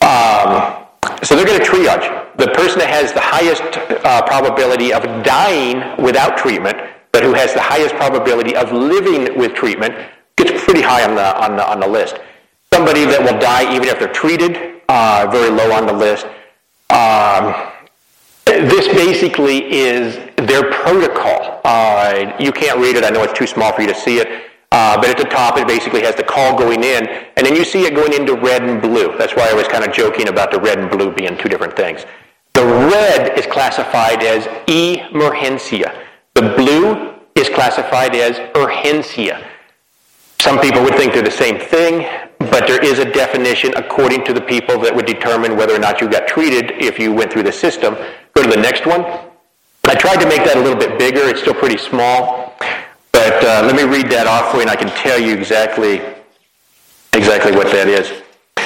[0.01, 0.85] Um,
[1.23, 2.37] so they're going to triage.
[2.37, 3.63] The person that has the highest
[4.05, 6.77] uh, probability of dying without treatment,
[7.11, 9.95] but who has the highest probability of living with treatment,
[10.35, 12.19] gets pretty high on the, on the, on the list.
[12.71, 16.25] Somebody that will die even if they're treated, uh, very low on the list.
[16.89, 17.55] Um,
[18.47, 21.61] this basically is their protocol.
[21.63, 23.03] Uh, you can't read it.
[23.03, 24.47] I know it's too small for you to see it.
[24.71, 27.63] Uh, but at the top, it basically has the call going in, and then you
[27.63, 29.17] see it going into red and blue.
[29.17, 31.75] That's why I was kind of joking about the red and blue being two different
[31.75, 32.05] things.
[32.53, 36.03] The red is classified as emergencia.
[36.33, 39.41] The blue is classified as urgencia.
[40.39, 42.05] Some people would think they're the same thing,
[42.57, 46.01] but there is a definition according to the people that would determine whether or not
[46.01, 47.93] you got treated if you went through the system.
[48.33, 49.01] Go to the next one.
[49.85, 51.21] I tried to make that a little bit bigger.
[51.29, 52.55] It's still pretty small.
[53.11, 56.01] But uh, let me read that off for you, and I can tell you exactly
[57.13, 58.09] exactly what that is.
[58.57, 58.61] Uh,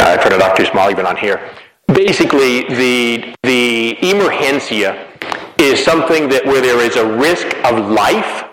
[0.00, 1.38] I it off too small even on here.
[1.86, 5.06] Basically, the the emergencia
[5.60, 8.44] is something that where there is a risk of life,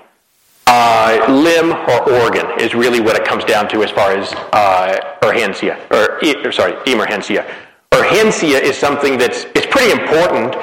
[0.68, 5.00] uh, limb or organ is really what it comes down to as far as uh,
[5.24, 7.46] or, or sorry emergencia.
[7.92, 10.56] Urgencia is something that's it's pretty important,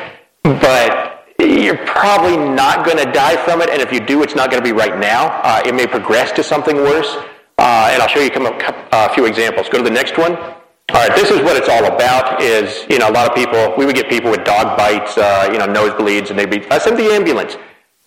[0.42, 4.50] but you're probably not going to die from it, and if you do, it's not
[4.50, 5.40] going to be right now.
[5.44, 7.16] Uh, it may progress to something worse,
[7.58, 9.68] uh, and I'll show you a few examples.
[9.68, 10.36] Go to the next one.
[10.36, 12.40] All right, this is what it's all about.
[12.40, 15.48] Is you know a lot of people we would get people with dog bites, uh,
[15.52, 17.56] you know nosebleeds, and they'd be I send the ambulance.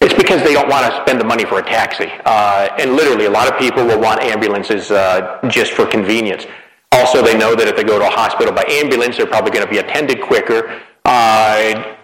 [0.01, 3.25] It's because they don't want to spend the money for a taxi, uh, and literally
[3.25, 6.45] a lot of people will want ambulances uh, just for convenience.
[6.91, 9.65] Also, they know that if they go to a hospital by ambulance, they're probably going
[9.65, 10.81] to be attended quicker.
[11.05, 11.95] Uh,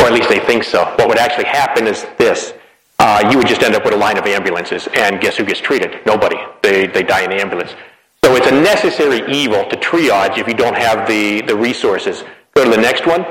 [0.00, 0.84] or at least they think so.
[0.96, 2.52] What would actually happen is this.
[2.98, 5.60] Uh, you would just end up with a line of ambulances, and guess who gets
[5.60, 6.04] treated?
[6.06, 6.36] Nobody.
[6.62, 7.72] They, they die in the ambulance.
[8.24, 12.24] So it's a necessary evil to triage if you don't have the, the resources.
[12.54, 13.24] Go to the next one.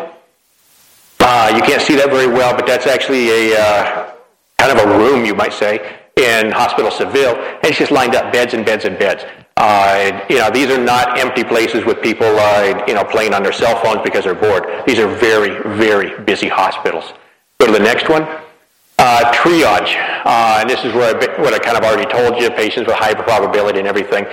[1.20, 4.15] Uh, you can't see that very well, but that's actually a uh,
[4.58, 8.32] kind of a room, you might say, in Hospital Civil, and it's just lined up
[8.32, 9.24] beds and beds and beds.
[9.58, 13.44] Uh, you know, these are not empty places with people, uh, you know, playing on
[13.44, 14.66] their cell phones because they're bored.
[14.86, 17.14] These are very, very busy hospitals.
[17.60, 18.24] Go to the next one.
[18.98, 22.50] Uh, triage, uh, and this is where I, what I kind of already told you,
[22.50, 24.26] patients with high probability and everything.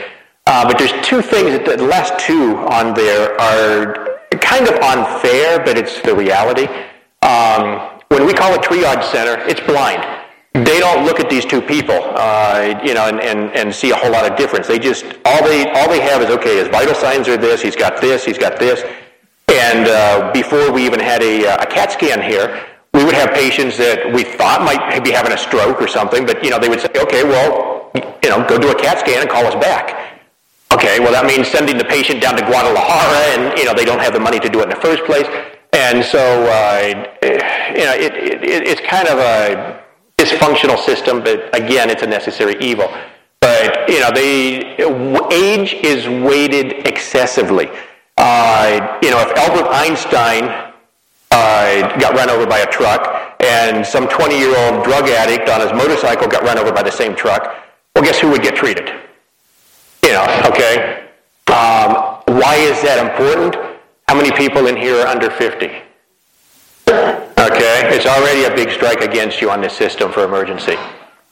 [0.47, 5.59] Uh, but there's two things, that the last two on there are kind of unfair,
[5.65, 6.67] but it's the reality.
[7.23, 10.05] Um, when we call a triage center, it's blind
[10.55, 13.97] they don't look at these two people, uh, you know, and, and, and see a
[13.97, 14.67] whole lot of difference.
[14.67, 16.59] They just all they all they have is okay.
[16.59, 17.63] His vital signs are this.
[17.63, 18.25] He's got this.
[18.25, 18.85] He's got this.
[19.49, 23.79] And uh, before we even had a, a CAT scan here, we would have patients
[23.79, 26.81] that we thought might be having a stroke or something, but you know they would
[26.81, 30.21] say, okay, well, you know, go do a CAT scan and call us back.
[30.73, 34.01] Okay, well that means sending the patient down to Guadalajara, and you know they don't
[34.01, 35.27] have the money to do it in the first place.
[35.73, 39.83] And so, uh, you know, it, it, it's kind of a
[40.19, 42.93] dysfunctional system, but again, it's a necessary evil.
[43.41, 47.69] But you know, the age is weighted excessively.
[48.17, 50.45] Uh, you know, if Albert Einstein
[51.31, 56.29] uh, got run over by a truck, and some 20-year-old drug addict on his motorcycle
[56.29, 57.57] got run over by the same truck,
[57.97, 58.89] well, guess who would get treated?
[60.05, 61.09] You know, okay.
[61.49, 63.72] Um, why is that important?
[64.09, 65.67] How many people in here are under 50?
[67.43, 70.77] Okay, it's already a big strike against you on this system for emergency.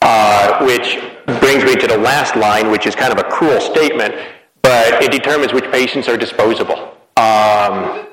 [0.01, 0.97] Uh, which
[1.39, 4.15] brings me to the last line, which is kind of a cruel statement,
[4.63, 6.97] but it determines which patients are disposable.
[7.17, 8.07] Um,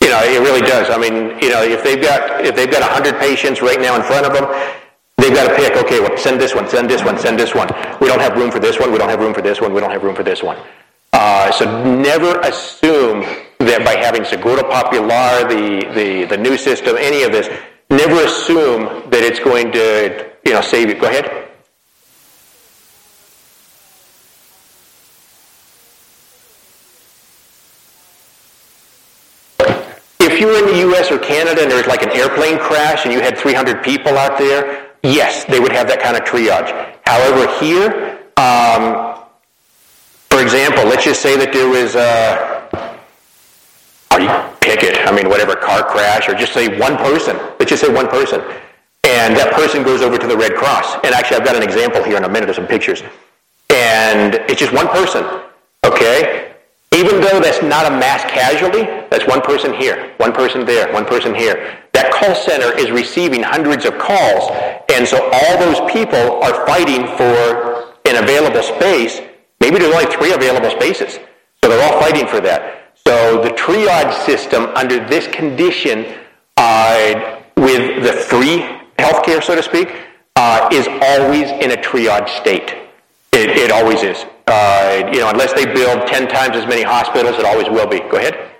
[0.00, 0.88] you know, it really does.
[0.88, 4.02] I mean, you know, if they've got if they've got 100 patients right now in
[4.02, 4.46] front of them,
[5.18, 5.76] they've got to pick.
[5.76, 7.68] Okay, well, send this one, send this one, send this one.
[8.00, 8.90] We don't have room for this one.
[8.90, 9.74] We don't have room for this one.
[9.74, 10.56] We don't have room for this one.
[11.12, 13.24] Uh, so never assume
[13.58, 17.48] that by having Seguro Popular, the, the, the new system, any of this,
[17.90, 20.94] never assume that it's going to you know, save you.
[20.94, 21.48] Go ahead.
[30.20, 31.10] If you were in the U.S.
[31.10, 34.38] or Canada and there was like an airplane crash and you had 300 people out
[34.38, 36.70] there, yes, they would have that kind of triage.
[37.04, 39.24] However, here, um,
[40.30, 41.96] for example, let's just say that there was
[44.10, 47.36] a pick it, I mean, whatever, car crash, or just say one person.
[47.58, 48.40] Let's just say one person.
[49.04, 50.96] And that person goes over to the Red Cross.
[51.04, 53.02] And actually, I've got an example here in a minute of some pictures.
[53.70, 55.24] And it's just one person,
[55.84, 56.54] okay?
[56.94, 61.04] Even though that's not a mass casualty, that's one person here, one person there, one
[61.04, 61.78] person here.
[61.92, 64.50] That call center is receiving hundreds of calls,
[64.90, 69.20] and so all those people are fighting for an available space.
[69.60, 71.18] Maybe there's only three available spaces,
[71.62, 72.77] so they're all fighting for that.
[73.08, 76.04] So the triage system under this condition
[76.58, 78.58] uh, with the free
[78.98, 79.88] healthcare, so to speak,
[80.36, 82.74] uh, is always in a triage state.
[83.32, 84.26] It, it always is.
[84.46, 88.00] Uh, you know, unless they build 10 times as many hospitals, it always will be.
[88.00, 88.50] Go ahead.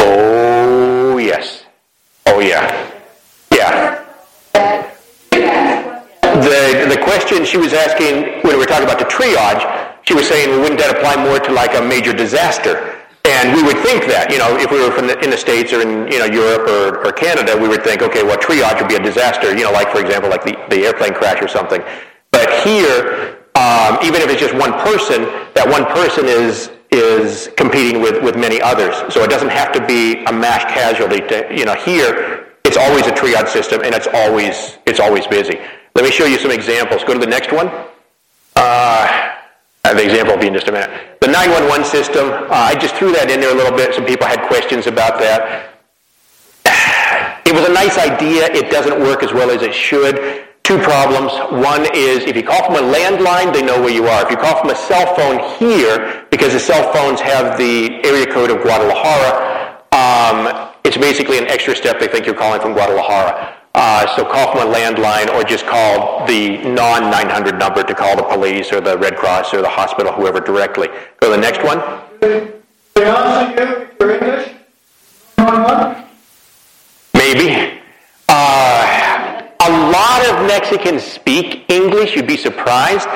[0.00, 1.66] Oh, yes.
[2.26, 2.90] Oh, yeah.
[3.52, 4.04] Yeah.
[6.20, 9.79] The, the question she was asking when we were talking about the triage
[10.10, 12.98] she was saying, well, wouldn't that apply more to like a major disaster?
[13.22, 15.72] And we would think that, you know, if we were from the, in the States
[15.72, 18.90] or in, you know, Europe or, or Canada, we would think, okay, well, triage would
[18.90, 21.80] be a disaster, you know, like, for example, like the, the airplane crash or something.
[22.32, 28.02] But here, um, even if it's just one person, that one person is is competing
[28.02, 28.96] with, with many others.
[29.14, 31.20] So it doesn't have to be a mass casualty.
[31.20, 35.60] To, you know, here it's always a triage system, and it's always it's always busy.
[35.94, 37.04] Let me show you some examples.
[37.04, 37.70] Go to the next one.
[38.56, 39.19] Uh,
[39.94, 40.90] the example will be in just a minute.
[41.20, 43.94] The 911 system, uh, I just threw that in there a little bit.
[43.94, 45.74] Some people had questions about that.
[47.46, 48.46] It was a nice idea.
[48.52, 50.46] It doesn't work as well as it should.
[50.62, 51.32] Two problems.
[51.50, 54.22] One is if you call from a landline, they know where you are.
[54.22, 58.26] If you call from a cell phone here, because the cell phones have the area
[58.26, 61.98] code of Guadalajara, um, it's basically an extra step.
[61.98, 63.59] They think you're calling from Guadalajara.
[63.74, 68.22] Uh, so call from a landline or just call the non-900 number to call the
[68.22, 70.88] police or the Red Cross or the hospital, whoever directly.
[71.20, 71.78] Go to the next one.
[77.14, 77.80] Maybe.
[78.28, 82.16] Uh, a lot of Mexicans speak English.
[82.16, 83.08] You'd be surprised.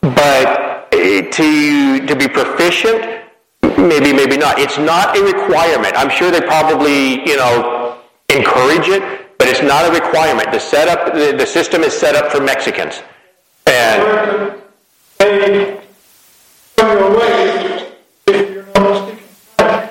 [0.00, 3.22] But uh, to, to be proficient,
[3.62, 4.58] maybe, maybe not.
[4.58, 5.94] It's not a requirement.
[5.96, 10.52] I'm sure they probably, you know, encourage it, but it's not a requirement.
[10.52, 13.00] The setup, the, the system is set up for Mexicans.
[13.64, 14.02] And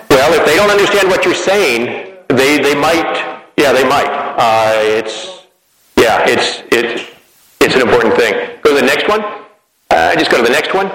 [0.08, 4.06] well, if they don't understand what you're saying, they, they might, yeah, they might.
[4.38, 5.48] Uh, it's,
[5.98, 7.10] yeah, it's, it's,
[7.60, 8.60] it's an important thing.
[8.62, 9.22] Go to the next one.
[9.90, 10.92] Uh, just go to the next one.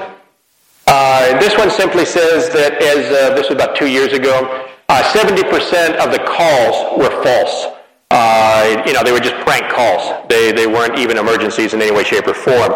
[0.87, 5.99] Uh, this one simply says that as uh, this was about two years ago, 70%
[5.99, 7.74] uh, of the calls were false.
[8.15, 10.25] Uh, you know, they were just prank calls.
[10.29, 12.73] They, they weren't even emergencies in any way, shape, or form.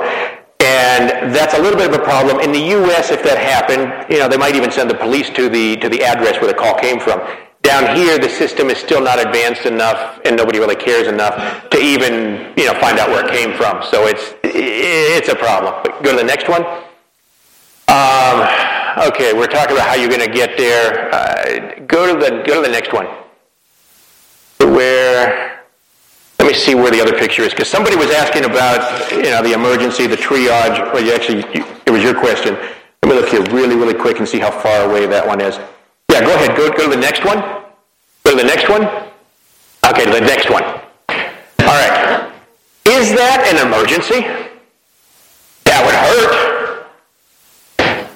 [0.58, 2.40] And that's a little bit of a problem.
[2.40, 5.48] In the U.S., if that happened, you know, they might even send the police to
[5.48, 7.20] the, to the address where the call came from.
[7.62, 11.78] Down here, the system is still not advanced enough, and nobody really cares enough to
[11.78, 13.80] even, you know, find out where it came from.
[13.84, 15.74] So it's, it's a problem.
[15.84, 16.64] But go to the next one.
[17.86, 18.42] Um,
[19.06, 21.14] okay, we're talking about how you're going to get there.
[21.14, 23.06] Uh, go to the go to the next one
[24.66, 25.62] where,
[26.38, 29.42] let me see where the other picture is, because somebody was asking about, you know,
[29.42, 32.54] the emergency, the triage, well, you actually, you, it was your question.
[32.54, 35.58] Let me look here really, really quick and see how far away that one is.
[36.10, 37.38] Yeah, go ahead, go, go to the next one.
[38.24, 38.82] Go to the next one.
[39.86, 40.64] Okay, the next one.
[40.64, 42.32] All right.
[42.86, 44.20] Is that an emergency?
[45.64, 46.48] That would hurt.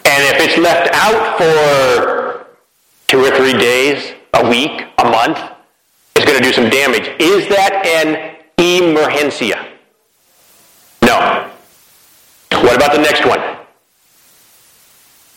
[0.05, 2.47] And if it's left out for
[3.09, 5.39] two or three days, a week, a month,
[6.23, 7.11] is going to do some damage.
[7.19, 9.59] Is that an emergencia?
[11.03, 11.51] No.
[12.63, 13.41] What about the next one?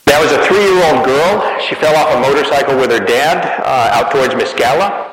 [0.05, 1.59] That was a three-year-old girl.
[1.59, 5.11] She fell off a motorcycle with her dad uh, out towards Mezcala.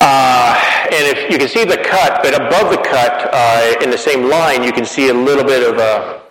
[0.00, 3.98] Uh, and if you can see the cut, but above the cut, uh, in the
[3.98, 6.22] same line, you can see a little bit of a.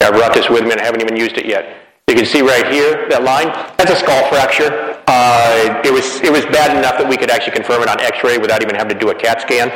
[0.00, 1.86] I brought this with me and I haven't even used it yet.
[2.08, 4.85] You can see right here, that line, that's a skull fracture.
[5.06, 8.38] Uh, it, was, it was bad enough that we could actually confirm it on x-ray
[8.38, 9.68] without even having to do a CAT scan.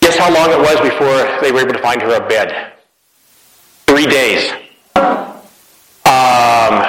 [0.00, 2.72] Guess how long it was before they were able to find her a bed?
[3.86, 4.50] Three days.
[6.04, 6.84] Um,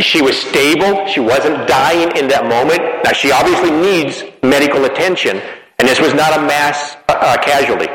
[0.00, 1.06] she was stable.
[1.06, 2.80] She wasn't dying in that moment.
[3.04, 5.40] Now, she obviously needs medical attention,
[5.78, 7.88] and this was not a mass uh, casualty.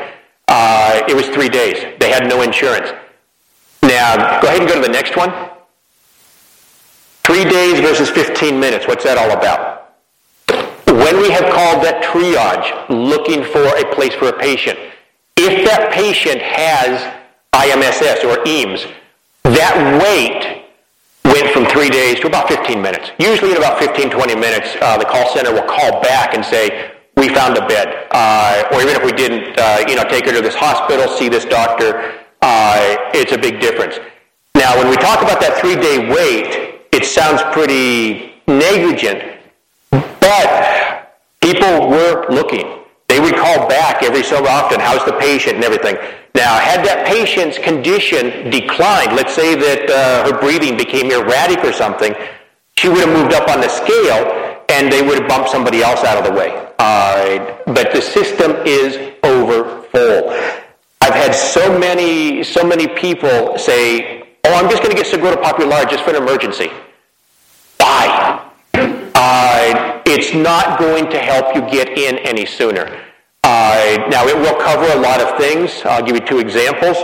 [0.48, 1.78] Uh, it was three days.
[1.98, 2.90] They had no insurance.
[3.82, 5.30] Now, go ahead and go to the next one.
[7.24, 8.86] Three days versus 15 minutes.
[8.86, 9.96] What's that all about?
[10.86, 14.78] When we have called that triage, looking for a place for a patient,
[15.36, 17.00] if that patient has
[17.54, 18.86] IMSS or EAMS,
[19.44, 20.64] that wait
[21.24, 23.10] went from three days to about 15 minutes.
[23.18, 26.92] Usually in about 15, 20 minutes, uh, the call center will call back and say,
[27.16, 28.06] we found a bed.
[28.10, 31.30] Uh, or even if we didn't, uh, you know, take her to this hospital, see
[31.30, 33.98] this doctor, uh, it's a big difference.
[34.54, 39.20] Now, when we talk about that three-day wait, it sounds pretty negligent,
[39.90, 42.84] but people were looking.
[43.08, 45.96] They would call back every so often, how's the patient and everything.
[46.36, 51.72] Now, had that patient's condition declined, let's say that uh, her breathing became erratic or
[51.72, 52.14] something,
[52.78, 56.04] she would have moved up on the scale and they would have bumped somebody else
[56.04, 56.50] out of the way.
[56.78, 60.30] Uh, but the system is over full.
[61.00, 65.36] I've had so many, so many people say, oh, I'm just going to get Seguro
[65.36, 66.70] Popular just for an emergency.
[67.78, 68.40] Why?
[68.74, 73.00] Uh, it's not going to help you get in any sooner.
[73.42, 75.82] Uh, now, it will cover a lot of things.
[75.84, 76.96] I'll give you two examples.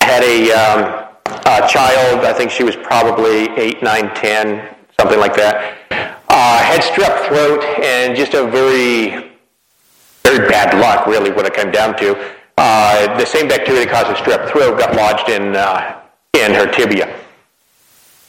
[0.00, 5.18] I had a, um, a child, I think she was probably 8, 9, 10, something
[5.18, 5.76] like that.
[6.28, 9.32] Uh, had strep throat and just a very,
[10.24, 12.16] very bad luck, really, what it came down to.
[12.58, 15.54] Uh, the same bacteria that causes strep throat got lodged in,
[16.46, 17.12] in her tibia.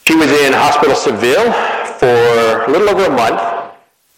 [0.04, 1.52] She was in Hospital Civil
[1.98, 3.40] for a little over a month.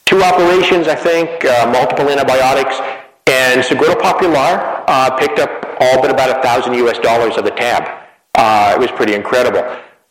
[0.07, 2.80] Two operations, I think, uh, multiple antibiotics,
[3.26, 6.98] and Seguro Popular uh, picked up all but about a thousand U.S.
[6.98, 8.09] dollars of the tab.
[8.34, 9.64] Uh, it was pretty incredible.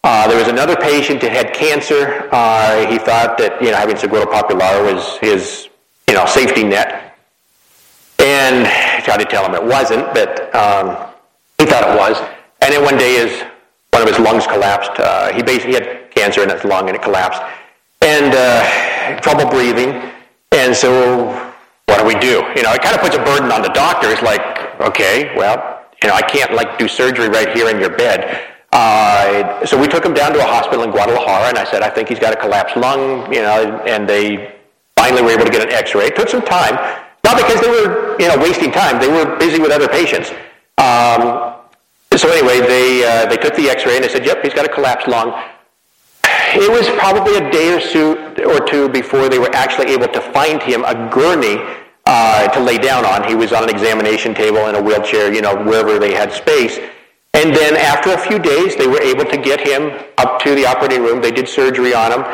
[0.04, 2.30] Uh, there was another patient that had cancer.
[2.32, 5.68] Uh, he thought that you know having Seguro Popular was his
[6.08, 7.18] you know safety net,
[8.20, 11.12] and I tried to tell him it wasn't, but um,
[11.58, 12.18] he thought it was.
[12.62, 13.44] And then one day, his
[13.92, 14.92] one of his lungs collapsed.
[14.98, 17.42] Uh, he basically had cancer in his lung, and it collapsed,
[18.02, 20.12] and uh, trouble breathing.
[20.52, 21.28] And so,
[21.86, 22.44] what do we do?
[22.56, 24.22] You know, it kind of puts a burden on the doctors.
[24.22, 24.42] Like,
[24.82, 28.48] okay, well, you know, I can't like do surgery right here in your bed.
[28.72, 31.90] Uh, so we took him down to a hospital in Guadalajara, and I said, I
[31.90, 34.56] think he's got a collapsed lung, you know, and they
[34.96, 36.06] finally were able to get an x-ray.
[36.06, 36.76] It took some time,
[37.24, 39.00] not because they were, you know, wasting time.
[39.00, 40.30] They were busy with other patients.
[40.78, 41.56] Um,
[42.18, 44.70] so anyway, they, uh, they took the x-ray, and they said, yep, he's got a
[44.70, 45.34] collapsed lung.
[46.56, 47.76] It was probably a day
[48.44, 51.58] or two before they were actually able to find him a gurney
[52.06, 53.28] uh, to lay down on.
[53.28, 56.80] He was on an examination table in a wheelchair, you know, wherever they had space.
[57.36, 60.66] And then after a few days, they were able to get him up to the
[60.66, 61.22] operating room.
[61.22, 62.26] They did surgery on him.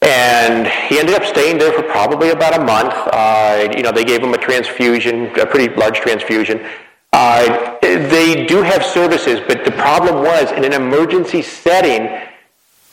[0.00, 2.94] And he ended up staying there for probably about a month.
[3.12, 6.64] Uh, you know, they gave him a transfusion, a pretty large transfusion.
[7.12, 12.20] Uh, they do have services, but the problem was in an emergency setting,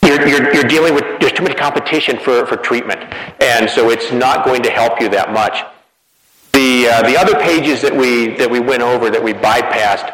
[0.01, 3.01] you're, you're, you're, dealing with, there's too much competition for, for treatment.
[3.41, 5.63] And so it's not going to help you that much.
[6.53, 10.13] The, uh, the other pages that we, that we went over that we bypassed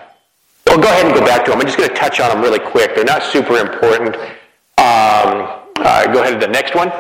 [0.72, 1.60] well, go ahead and go back to them.
[1.60, 2.96] I'm just going to touch on them really quick.
[2.96, 4.16] They're not super important.
[4.16, 6.92] Um, uh, go ahead to the next one.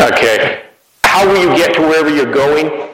[0.00, 0.62] Okay.
[1.02, 2.91] How will you get to wherever you're going?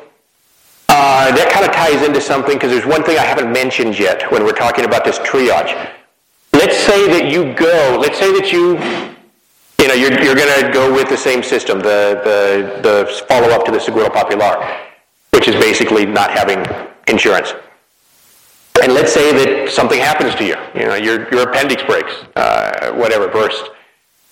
[1.01, 4.33] Uh, that kind of ties into something because there's one thing I haven't mentioned yet
[4.33, 5.71] when we're talking about this triage.
[6.53, 8.75] Let's say that you go, let's say that you,
[9.79, 13.65] you know, you're, you're going to go with the same system, the, the, the follow-up
[13.67, 14.59] to the Seguro Popular,
[15.31, 16.67] which is basically not having
[17.07, 17.55] insurance.
[18.83, 20.57] And let's say that something happens to you.
[20.75, 23.71] You know, your, your appendix breaks, uh, whatever, burst.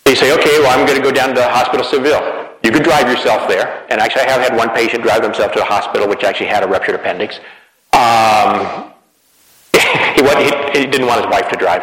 [0.05, 2.46] You say, okay, well, I'm going to go down to Hospital Civil.
[2.67, 3.87] You could drive yourself there.
[3.91, 6.65] And actually, I have had one patient drive himself to the hospital, which actually had
[6.65, 7.39] a ruptured appendix.
[7.93, 8.91] Um,
[10.19, 11.83] he, he, he, didn't want his wife to drive.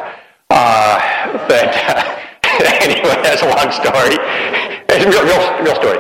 [0.50, 1.00] Uh,
[1.48, 2.20] but uh,
[2.84, 4.20] anyway, that's a long story.
[4.92, 6.00] It's a real, real, real story.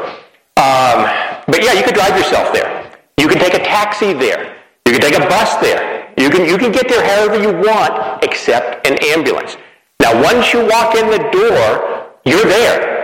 [0.60, 1.08] Um,
[1.48, 2.92] but yeah, you could drive yourself there.
[3.18, 4.58] You can take a taxi there.
[4.86, 6.12] You can take a bus there.
[6.18, 9.56] You can, you can get there however you want except an ambulance.
[10.02, 13.03] Now, once you walk in the door, you're there.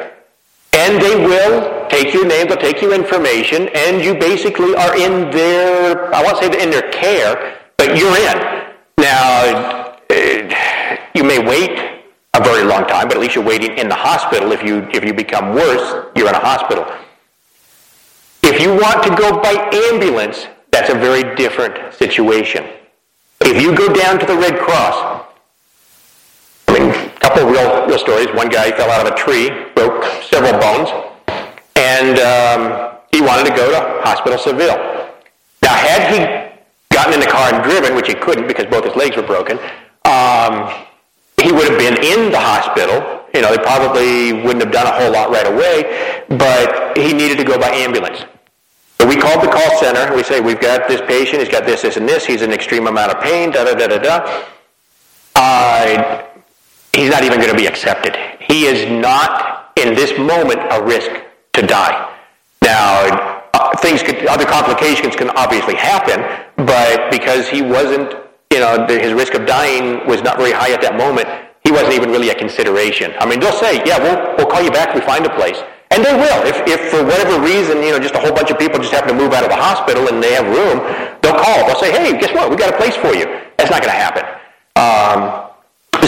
[0.74, 5.32] And they will take your name, they'll take your information, and you basically are in
[5.32, 8.70] their, I won't say in their care, but you're in.
[8.97, 11.78] Now, uh, you may wait
[12.34, 14.51] a very long time, but at least you're waiting in the hospital.
[14.51, 16.86] If you, if you become worse, you're in a hospital.
[18.43, 19.53] If you want to go by
[19.91, 22.65] ambulance, that's a very different situation.
[23.41, 25.26] If you go down to the Red Cross,
[27.20, 28.28] couple of real, real stories.
[28.34, 30.89] One guy fell out of a tree, broke several bones,
[31.76, 34.67] and um, he wanted to go to Hospital Civil.
[35.61, 36.49] Now, had he
[36.95, 39.59] gotten in the car and driven, which he couldn't because both his legs were broken,
[40.05, 40.74] um,
[41.41, 43.26] he would have been in the hospital.
[43.34, 47.38] You know, they probably wouldn't have done a whole lot right away, but he needed
[47.38, 48.26] to go by ambulance.
[48.99, 50.13] So we called the call center.
[50.13, 51.39] We say, we've got this patient.
[51.39, 52.26] He's got this, this, and this.
[52.26, 53.51] He's in extreme amount of pain.
[53.51, 54.43] Da da da da da.
[55.36, 56.24] Uh,
[56.94, 58.16] he's not even going to be accepted.
[58.40, 61.12] He is not in this moment a risk
[61.54, 62.16] to die.
[62.64, 66.22] Now, uh, things could, other complications can obviously happen,
[66.66, 68.14] but because he wasn't,
[68.52, 71.28] you know, his risk of dying was not very high at that moment,
[71.64, 73.14] he wasn't even really a consideration.
[73.20, 75.62] I mean, they'll say, yeah, we'll, we'll call you back if we find a place.
[75.92, 76.46] And they will.
[76.46, 79.10] If, if for whatever reason, you know, just a whole bunch of people just happen
[79.10, 80.86] to move out of the hospital and they have room,
[81.22, 81.66] they'll call.
[81.66, 82.50] They'll say, hey, guess what?
[82.50, 83.26] We got a place for you.
[83.58, 84.24] That's not going to happen.
[84.78, 85.49] Um,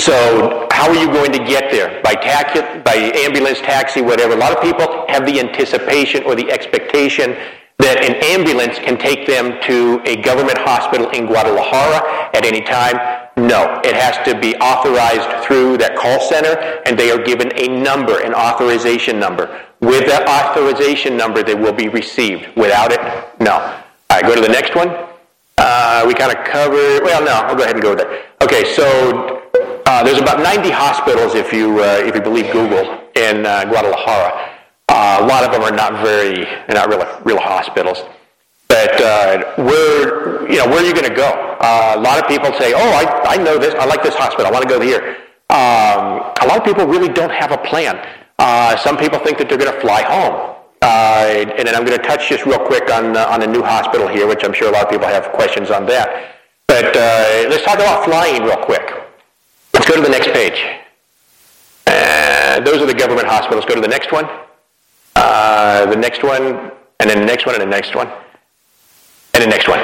[0.02, 2.02] so how are you going to get there?
[2.02, 4.34] By, taxi, by ambulance, taxi, whatever.
[4.34, 7.38] A lot of people have the anticipation or the expectation
[7.78, 12.97] that an ambulance can take them to a government hospital in Guadalajara at any time.
[13.38, 17.68] No, it has to be authorized through that call center, and they are given a
[17.68, 19.62] number, an authorization number.
[19.80, 22.56] With that authorization number, they will be received.
[22.56, 22.99] Without it,
[23.39, 23.54] no.
[23.54, 23.82] All
[24.12, 24.89] right, go to the next one.
[25.58, 28.26] Uh, we kind of covered, well, no, I'll go ahead and go there.
[28.41, 29.41] Okay, so
[30.04, 34.50] there's about 90 hospitals, if you uh, if you believe Google, in uh, Guadalajara.
[34.90, 38.04] Uh, a lot of them are not very, they're not real real hospitals.
[38.68, 41.30] But uh, where you know where are you going to go?
[41.60, 43.74] Uh, a lot of people say, "Oh, I, I know this.
[43.76, 44.48] I like this hospital.
[44.48, 45.18] I want to go here."
[45.50, 47.96] Um, a lot of people really don't have a plan.
[48.80, 50.56] some people think that they're going to fly home.
[50.82, 54.28] and then I'm going to touch just real quick on on a new hospital here,
[54.28, 56.36] which I'm sure a lot of people have questions on that.
[56.68, 56.96] But
[57.52, 58.88] let's talk about flying real quick.
[59.82, 60.64] Let's go to the next page.
[61.88, 63.66] Uh, those are the government hospitals.
[63.66, 64.30] Go to the next one.
[65.16, 68.08] Uh, the next one, and then the next one, and the next one,
[69.34, 69.80] and the next one.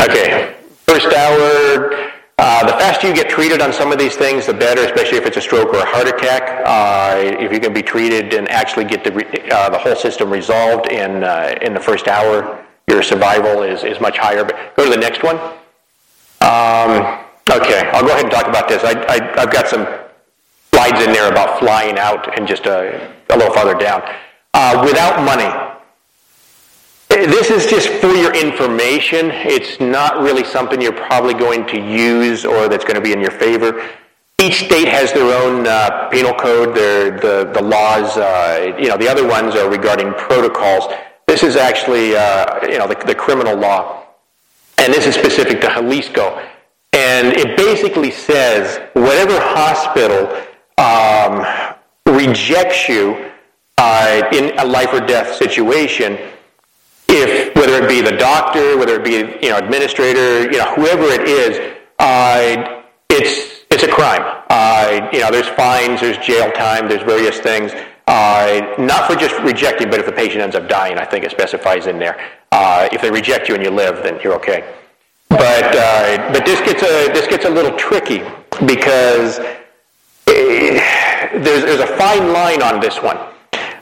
[0.00, 0.54] Okay,
[0.86, 2.10] first hour.
[2.38, 5.26] Uh, the faster you get treated on some of these things, the better, especially if
[5.26, 6.62] it's a stroke or a heart attack.
[6.64, 10.30] Uh, if you can be treated and actually get the, re- uh, the whole system
[10.30, 14.42] resolved in, uh, in the first hour, your survival is, is much higher.
[14.42, 15.36] But go to the next one.
[16.40, 18.82] Um, Okay, I'll go ahead and talk about this.
[18.84, 19.86] I, have got some
[20.72, 24.02] slides in there about flying out and just a, a little farther down.
[24.54, 25.50] Uh, without money,
[27.08, 29.30] this is just for your information.
[29.32, 33.20] It's not really something you're probably going to use or that's going to be in
[33.20, 33.86] your favor.
[34.40, 38.16] Each state has their own uh, penal code, their, the, the laws.
[38.16, 40.92] Uh, you know, the other ones are regarding protocols.
[41.26, 44.04] This is actually, uh, you know, the, the criminal law.
[44.78, 46.42] And this is specific to Jalisco.
[46.92, 50.28] And it basically says whatever hospital
[50.78, 51.44] um,
[52.06, 53.30] rejects you
[53.78, 56.18] uh, in a life or death situation,
[57.08, 61.04] if whether it be the doctor, whether it be you know administrator, you know whoever
[61.04, 64.22] it is, uh, it's it's a crime.
[64.50, 67.72] Uh, you know, there's fines, there's jail time, there's various things.
[68.06, 71.30] Uh, not for just rejecting, but if the patient ends up dying, I think it
[71.30, 72.20] specifies in there.
[72.50, 74.74] Uh, if they reject you and you live, then you're okay.
[75.32, 78.18] But uh, but this gets a this gets a little tricky
[78.66, 79.38] because
[80.28, 80.76] eh,
[81.38, 83.16] there's there's a fine line on this one.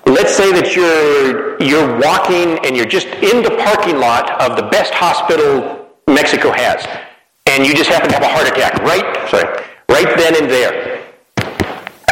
[0.07, 4.63] Let's say that you're you're walking and you're just in the parking lot of the
[4.71, 6.87] best hospital Mexico has,
[7.47, 9.51] and you just happen to have a heart attack right sorry
[9.89, 11.03] right then and there.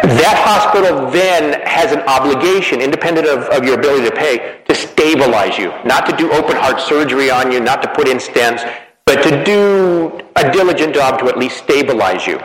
[0.02, 5.58] That hospital then has an obligation, independent of, of your ability to pay, to stabilize
[5.58, 8.64] you, not to do open heart surgery on you, not to put in stents,
[9.08, 12.38] but to do a diligent job to at least stabilize you.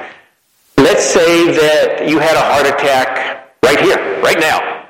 [0.78, 4.88] Let's say that you had a heart attack right here, right now.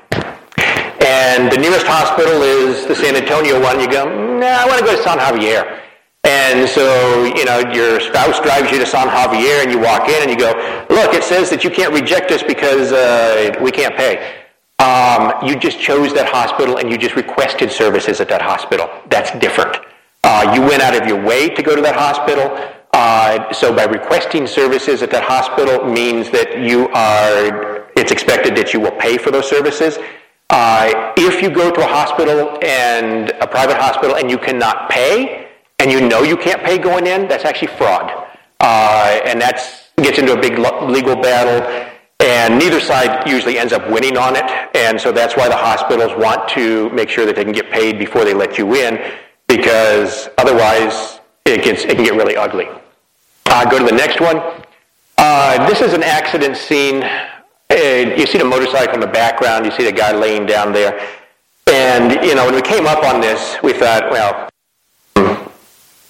[1.04, 3.80] And the nearest hospital is the San Antonio one.
[3.80, 5.80] You go, nah, I want to go to San Javier.
[6.22, 10.22] And so, you know, your spouse drives you to San Javier and you walk in
[10.22, 10.52] and you go,
[10.90, 14.22] look, it says that you can't reject us because uh, we can't pay.
[14.78, 18.88] Um, you just chose that hospital and you just requested services at that hospital.
[19.10, 19.76] That's different.
[20.26, 22.56] Uh, you went out of your way to go to that hospital.
[22.94, 28.72] Uh, so by requesting services at that hospital means that you are, it's expected that
[28.72, 29.98] you will pay for those services.
[30.48, 35.50] Uh, if you go to a hospital and a private hospital and you cannot pay,
[35.78, 38.10] and you know you can't pay going in, that's actually fraud.
[38.60, 39.60] Uh, and that
[39.98, 40.58] gets into a big
[40.88, 41.60] legal battle
[42.20, 44.44] and neither side usually ends up winning on it.
[44.74, 47.98] And so that's why the hospitals want to make sure that they can get paid
[47.98, 48.98] before they let you in
[49.48, 52.68] because otherwise it, gets, it can get really ugly.
[53.46, 54.40] Uh, go to the next one.
[55.18, 57.02] Uh, this is an accident scene.
[57.70, 59.64] Uh, you see the motorcycle in the background.
[59.64, 61.00] You see the guy laying down there.
[61.66, 64.48] And, you know, when we came up on this, we thought, well,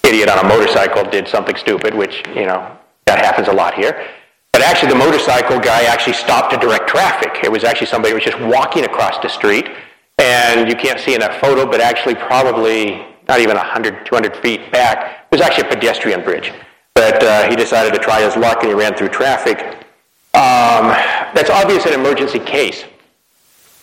[0.03, 4.05] idiot on a motorcycle did something stupid, which, you know, that happens a lot here.
[4.51, 7.43] But actually, the motorcycle guy actually stopped to direct traffic.
[7.43, 9.69] It was actually somebody who was just walking across the street.
[10.17, 14.71] And you can't see in that photo, but actually probably not even 100, 200 feet
[14.71, 15.25] back.
[15.31, 16.53] It was actually a pedestrian bridge.
[16.93, 19.59] But uh, he decided to try his luck and he ran through traffic.
[20.33, 20.91] Um,
[21.33, 22.83] that's obviously an emergency case.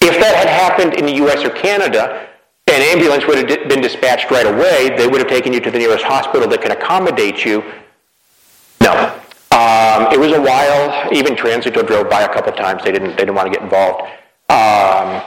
[0.00, 1.44] If that had happened in the U.S.
[1.44, 2.28] or Canada,
[2.68, 4.94] an ambulance would have been dispatched right away.
[4.96, 7.62] They would have taken you to the nearest hospital that can accommodate you.
[8.80, 8.92] No.
[9.52, 11.12] Um, it was a while.
[11.12, 12.82] Even Transito drove by a couple of times.
[12.82, 13.10] They didn't.
[13.10, 14.10] They didn't want to get involved.
[14.48, 15.22] Um,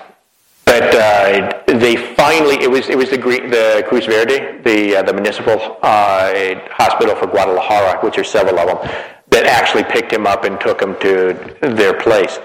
[0.80, 5.13] but uh, they finally, it was, it was the, the Cruz Verde, the, uh, the
[5.13, 8.91] municipal uh, hospital for Guadalajara, which are several of them,
[9.30, 12.39] that actually picked him up and took him to their place.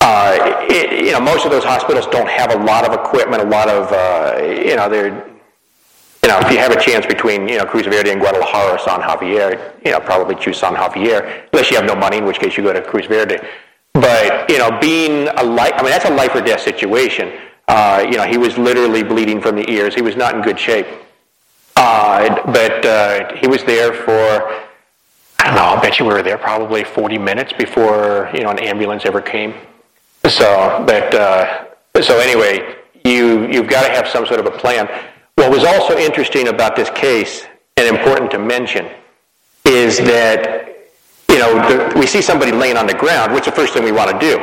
[0.00, 3.46] Uh, it, you know, most of those hospitals don't have a lot of equipment, a
[3.46, 5.14] lot of, uh, you know, they're,
[6.22, 8.78] you know, if you have a chance between, you know, Cruz Verde and Guadalajara or
[8.80, 12.40] San Javier, you know, probably choose San Javier, unless you have no money, in which
[12.40, 13.38] case you go to Cruz Verde.
[13.92, 17.32] But, you know, being a life, I mean, that's a life or death situation.
[17.70, 19.94] Uh, you know, he was literally bleeding from the ears.
[19.94, 20.86] He was not in good shape.
[21.76, 24.66] Uh, but uh, he was there for
[25.40, 28.50] I don't know, I'll bet you we were there probably 40 minutes before, you know,
[28.50, 29.54] an ambulance ever came.
[30.28, 31.64] So, but, uh,
[32.02, 34.86] so anyway, you, you've got to have some sort of a plan.
[35.36, 37.46] What was also interesting about this case,
[37.78, 38.86] and important to mention,
[39.64, 40.76] is that,
[41.30, 43.92] you know, the, we see somebody laying on the ground, what's the first thing we
[43.92, 44.38] want to do?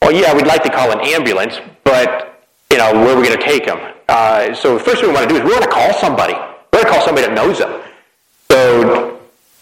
[0.00, 2.35] Well, yeah, we'd like to call an ambulance, but,
[2.70, 3.78] you know, where are we going to take them?
[4.08, 6.34] Uh, so the first thing we want to do is we want to call somebody.
[6.34, 7.82] We want to call somebody that knows them.
[8.50, 9.20] So,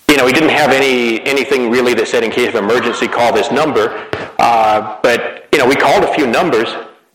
[0.08, 3.32] you know, we didn't have any anything really that said in case of emergency, call
[3.32, 4.08] this number.
[4.38, 6.68] Uh, but, you know, we called a few numbers.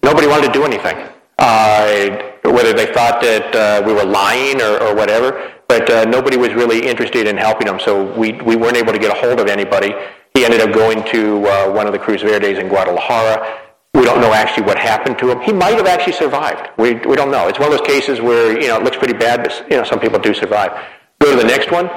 [0.04, 0.98] Nobody wanted to do anything.
[1.38, 6.36] Uh, whether they thought that uh, we were lying or, or whatever, but uh, nobody
[6.36, 9.40] was really interested in helping them, so we, we weren't able to get a hold
[9.40, 9.94] of anybody.
[10.34, 13.69] He ended up going to uh, one of the Cruz Verdes in Guadalajara.
[13.94, 15.42] We don't know actually what happened to him.
[15.42, 16.70] He might have actually survived.
[16.78, 17.48] We, we don't know.
[17.48, 19.84] It's one of those cases where, you know, it looks pretty bad, but, you know,
[19.84, 20.72] some people do survive.
[21.20, 21.90] Go to the next one.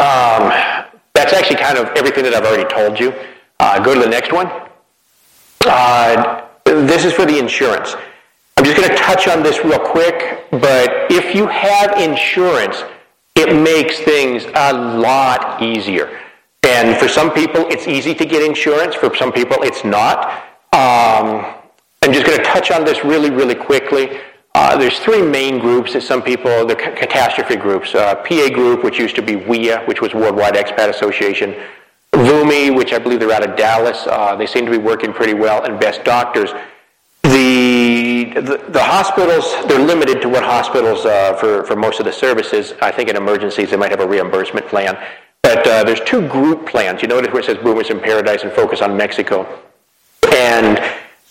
[0.00, 0.52] Um,
[1.14, 3.12] that's actually kind of everything that I've already told you.
[3.60, 4.50] Uh, go to the next one.
[5.66, 7.94] Uh, this is for the insurance.
[8.56, 12.82] I'm just going to touch on this real quick, but if you have insurance,
[13.34, 16.20] it makes things a lot easier.
[16.62, 18.94] And for some people, it's easy to get insurance.
[18.94, 20.51] For some people, it's not.
[20.72, 21.54] Um,
[22.02, 24.18] I'm just going to touch on this really, really quickly.
[24.54, 27.94] Uh, there's three main groups that some people, the catastrophe groups.
[27.94, 31.54] Uh, PA group, which used to be WEA, which was Worldwide Expat Association.
[32.12, 34.06] VUMI, which I believe they're out of Dallas.
[34.06, 35.62] Uh, they seem to be working pretty well.
[35.64, 36.50] And Best Doctors.
[37.22, 42.12] The, the, the hospitals, they're limited to what hospitals, uh, for, for most of the
[42.12, 44.98] services, I think in emergencies, they might have a reimbursement plan.
[45.42, 47.02] But uh, there's two group plans.
[47.02, 49.46] You notice where it says Boomers in Paradise and Focus on Mexico.
[50.32, 50.80] And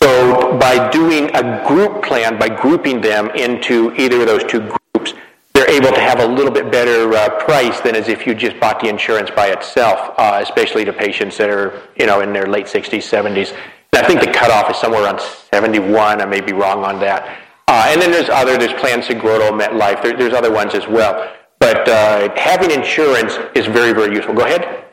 [0.02, 5.14] so by doing a group plan, by grouping them into either of those two groups,
[5.54, 8.60] they're able to have a little bit better uh, price than as if you just
[8.60, 12.48] bought the insurance by itself, uh, especially to patients that are, you know, in their
[12.48, 13.56] late 60s, 70s.
[13.94, 16.22] And I think the cutoff is somewhere around 71.
[16.22, 17.38] I may be wrong on that.
[17.68, 20.02] Uh, and then there's other, there's Plan Seguro, MetLife.
[20.02, 21.36] There, there's other ones as well.
[21.60, 24.34] But uh, having insurance is very, very useful.
[24.34, 24.86] Go ahead.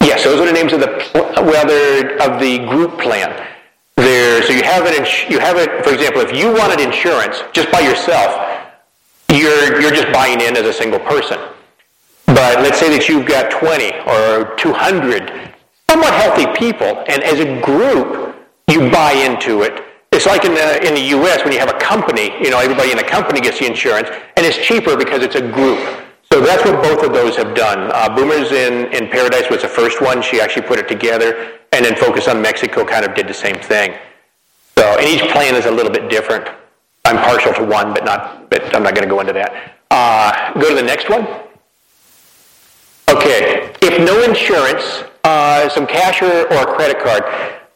[0.00, 3.30] Yes, those are the names of the well, they're of the group plan.
[3.96, 5.30] There, so you have it.
[5.30, 5.84] You have it.
[5.84, 8.30] For example, if you wanted insurance just by yourself,
[9.30, 11.38] you're you're just buying in as a single person.
[12.26, 15.54] But let's say that you've got 20 or 200
[15.90, 18.36] somewhat healthy people, and as a group,
[18.70, 19.82] you buy into it.
[20.12, 21.42] It's like in the, in the U.S.
[21.44, 24.44] when you have a company, you know, everybody in the company gets the insurance, and
[24.44, 25.78] it's cheaper because it's a group.
[26.32, 27.90] So that's what both of those have done.
[27.92, 30.22] Uh, Boomers in, in Paradise was the first one.
[30.22, 31.58] She actually put it together.
[31.72, 33.94] And then Focus on Mexico kind of did the same thing.
[34.76, 36.46] So, and each plan is a little bit different.
[37.04, 38.50] I'm partial to one, but not.
[38.50, 39.74] But I'm not going to go into that.
[39.90, 41.26] Uh, go to the next one.
[43.08, 47.22] Okay, if no insurance, uh, some cash or, or a credit card.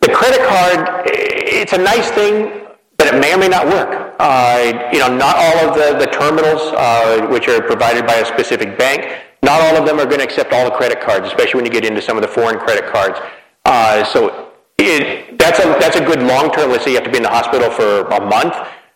[0.00, 2.62] The credit card, it's a nice thing
[3.02, 4.01] but it may or may not work.
[4.22, 8.78] Uh, you know, not all of the, terminals, uh, which are provided by a specific
[8.78, 11.66] bank, not all of them are going to accept all the credit cards, especially when
[11.66, 13.18] you get into some of the foreign credit cards.
[13.64, 16.70] Uh, so that's, a, that's a good long term.
[16.70, 18.54] Let's say you have to be in the hospital for a month.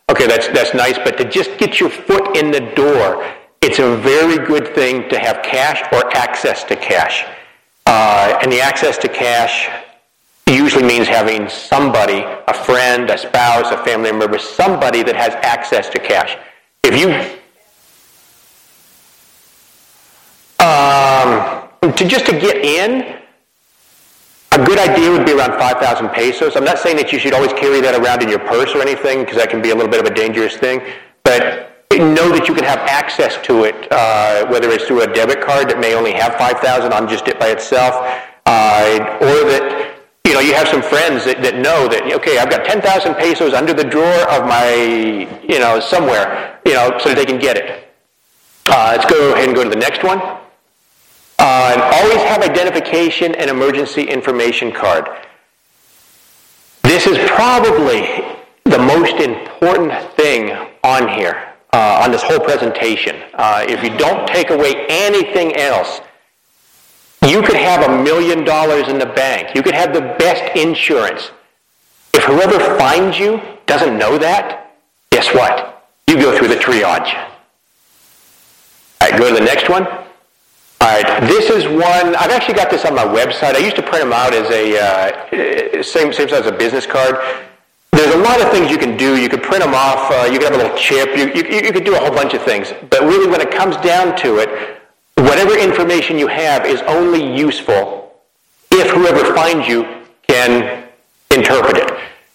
[0.09, 3.29] Okay, that's, that's nice, but to just get your foot in the door,
[3.61, 7.25] it's a very good thing to have cash or access to cash.
[7.85, 9.69] And the access to cash
[10.55, 15.89] usually means having somebody, a friend, a spouse, a family member, somebody that has access
[15.89, 16.37] to cash.
[16.83, 17.09] If you
[20.65, 23.17] um, to just to get in,
[24.53, 26.55] a good idea would be around 5,000 pesos.
[26.55, 29.19] I'm not saying that you should always carry that around in your purse or anything,
[29.19, 30.81] because that can be a little bit of a dangerous thing.
[31.23, 31.67] But
[31.99, 35.69] know that you can have access to it, uh, whether it's through a debit card
[35.69, 37.95] that may only have 5,000 on just it by itself,
[38.45, 39.86] uh, or that
[40.27, 43.53] you know, you have some friends that, that know that, okay, I've got 10,000 pesos
[43.53, 44.73] under the drawer of my,
[45.47, 47.87] you know, somewhere, you know, so they can get it.
[48.67, 50.19] Uh, let's go ahead and go to the next one.
[51.39, 55.07] Uh, and always have identification and emergency information card.
[56.83, 58.01] This is probably
[58.65, 60.51] the most important thing
[60.83, 63.15] on here, uh, on this whole presentation.
[63.33, 66.01] Uh, if you don't take away anything else,
[67.27, 69.55] you could have a million dollars in the bank.
[69.55, 71.31] You could have the best insurance.
[72.13, 74.75] If whoever finds you doesn't know that,
[75.11, 75.85] guess what?
[76.07, 77.13] You go through the triage.
[79.01, 79.85] All right, go to the next one.
[80.79, 82.15] All right, this is one.
[82.15, 83.55] I've actually got this on my website.
[83.55, 86.85] I used to print them out as a uh, same same size as a business
[86.85, 87.17] card.
[87.91, 89.19] there's a lot of things you can do.
[89.19, 90.11] You could print them off.
[90.11, 91.17] Uh, you could have a little chip.
[91.17, 92.73] You, you, you could do a whole bunch of things.
[92.89, 94.76] But really, when it comes down to it,
[95.17, 98.21] whatever information you have is only useful
[98.71, 99.83] if whoever finds you
[100.27, 100.87] can
[101.31, 101.91] interpret it.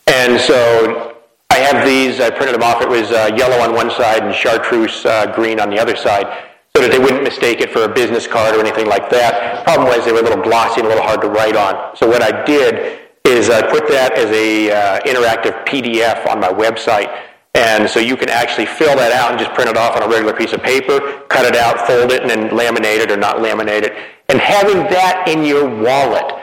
[0.07, 1.17] And so
[1.51, 2.21] I have these.
[2.21, 2.83] I printed them off.
[2.83, 6.27] It was uh, yellow on one side and chartreuse uh, green on the other side
[6.75, 9.65] so that they wouldn't mistake it for a business card or anything like that.
[9.65, 11.95] Problem was they were a little glossy and a little hard to write on.
[11.97, 16.49] So what I did is I put that as a uh, interactive PDF on my
[16.49, 17.15] website.
[17.55, 20.09] And so you can actually fill that out and just print it off on a
[20.09, 23.37] regular piece of paper, cut it out, fold it, and then laminate it or not
[23.37, 23.93] laminate it.
[24.29, 26.43] And having that in your wallet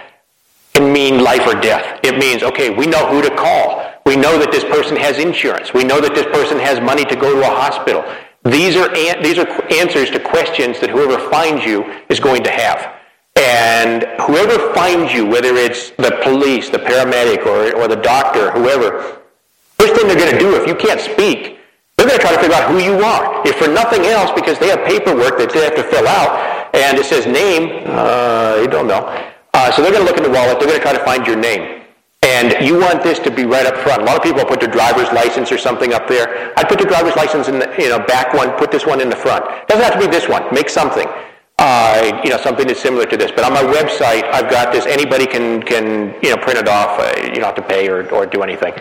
[0.75, 1.99] can mean life or death.
[2.03, 3.91] It means, okay, we know who to call.
[4.05, 5.73] We know that this person has insurance.
[5.73, 8.05] We know that this person has money to go to a hospital.
[8.45, 12.51] These are, an- these are answers to questions that whoever finds you is going to
[12.51, 12.95] have.
[13.35, 19.18] And whoever finds you, whether it's the police, the paramedic, or, or the doctor, whoever,
[19.79, 21.57] first thing they're going to do if you can't speak,
[21.95, 23.41] they're going to try to figure out who you are.
[23.47, 26.97] If for nothing else, because they have paperwork that they have to fill out, and
[26.97, 29.07] it says name, uh, you don't know.
[29.53, 30.59] Uh, so they're going to look in the wallet.
[30.59, 31.83] They're going to try to find your name.
[32.21, 34.01] And you want this to be right up front.
[34.01, 36.53] A lot of people put their driver's license or something up there.
[36.57, 39.09] I'd put the driver's license in the you know, back one, put this one in
[39.09, 39.45] the front.
[39.67, 40.43] Doesn't have to be this one.
[40.53, 41.07] Make something.
[41.57, 43.31] Uh, you know, something that's similar to this.
[43.31, 44.85] But on my website, I've got this.
[44.85, 46.99] Anybody can, can you know, print it off.
[46.99, 48.73] Uh, you don't have to pay or, or do anything.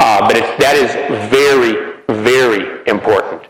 [0.00, 0.90] Uh, but that is
[1.28, 3.42] very, very important.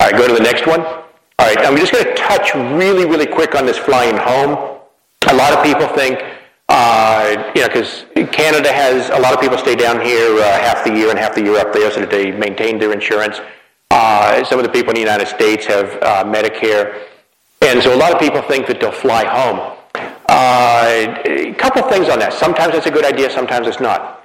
[0.00, 0.80] All right, go to the next one.
[0.80, 4.80] All right, I'm just going to touch really, really quick on this flying home.
[5.28, 6.18] A lot of people think,
[6.70, 10.82] uh, you know, because Canada has a lot of people stay down here uh, half
[10.82, 13.40] the year and half the year up there so that they maintain their insurance.
[13.90, 17.02] Uh, some of the people in the United States have uh, Medicare.
[17.60, 19.76] And so a lot of people think that they'll fly home.
[20.26, 22.32] Uh, a couple things on that.
[22.32, 24.17] Sometimes it's a good idea, sometimes it's not.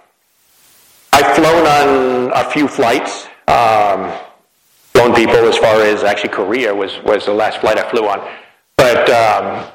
[1.13, 3.27] I've flown on a few flights.
[3.47, 4.11] Um,
[4.93, 8.27] flown people as far as actually Korea was, was the last flight I flew on.
[8.77, 9.71] But um,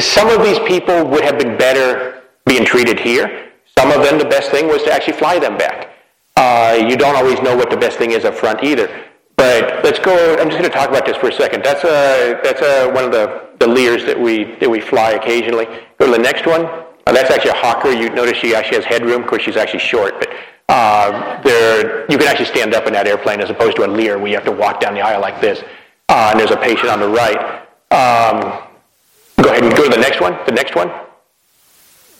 [0.00, 3.52] some of these people would have been better being treated here.
[3.78, 5.90] Some of them, the best thing was to actually fly them back.
[6.34, 8.88] Uh, you don't always know what the best thing is up front either.
[9.36, 10.32] But let's go.
[10.40, 11.62] I'm just going to talk about this for a second.
[11.62, 15.66] That's a that's a, one of the, the Lears that we that we fly occasionally.
[15.98, 16.66] Go to the next one.
[17.06, 17.90] Uh, that's actually a Hawker.
[17.90, 19.22] You notice she actually has headroom.
[19.22, 20.28] Of course, she's actually short, but
[22.08, 24.34] you can actually stand up in that airplane as opposed to a Lear where you
[24.34, 25.62] have to walk down the aisle like this.
[26.08, 27.66] Uh, and there's a patient on the right.
[27.90, 28.66] Um,
[29.42, 30.38] Go ahead and go to the next one.
[30.44, 30.90] The next one.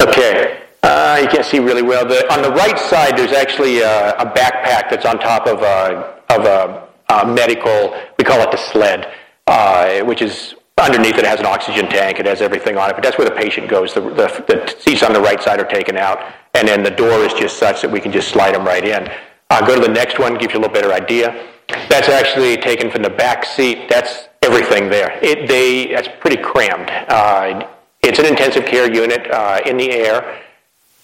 [0.01, 0.62] Okay.
[0.82, 2.07] Uh, you can't see really well.
[2.07, 6.22] The, on the right side, there's actually a, a backpack that's on top of a,
[6.30, 9.12] of a, a medical, we call it the sled,
[9.46, 12.18] uh, which is underneath it has an oxygen tank.
[12.18, 13.95] It has everything on it, but that's where the patient goes.
[13.95, 16.18] The, the, the seats on the right side are taken out,
[16.55, 19.09] and then the door is just such that we can just slide them right in.
[19.51, 21.47] Uh, go to the next one, gives you a little better idea.
[21.89, 23.89] That's actually taken from the back seat.
[23.89, 25.18] That's everything there.
[25.22, 26.91] It, they, that's pretty crammed.
[27.09, 27.66] Uh,
[28.03, 30.43] it's an intensive care unit uh, in the air.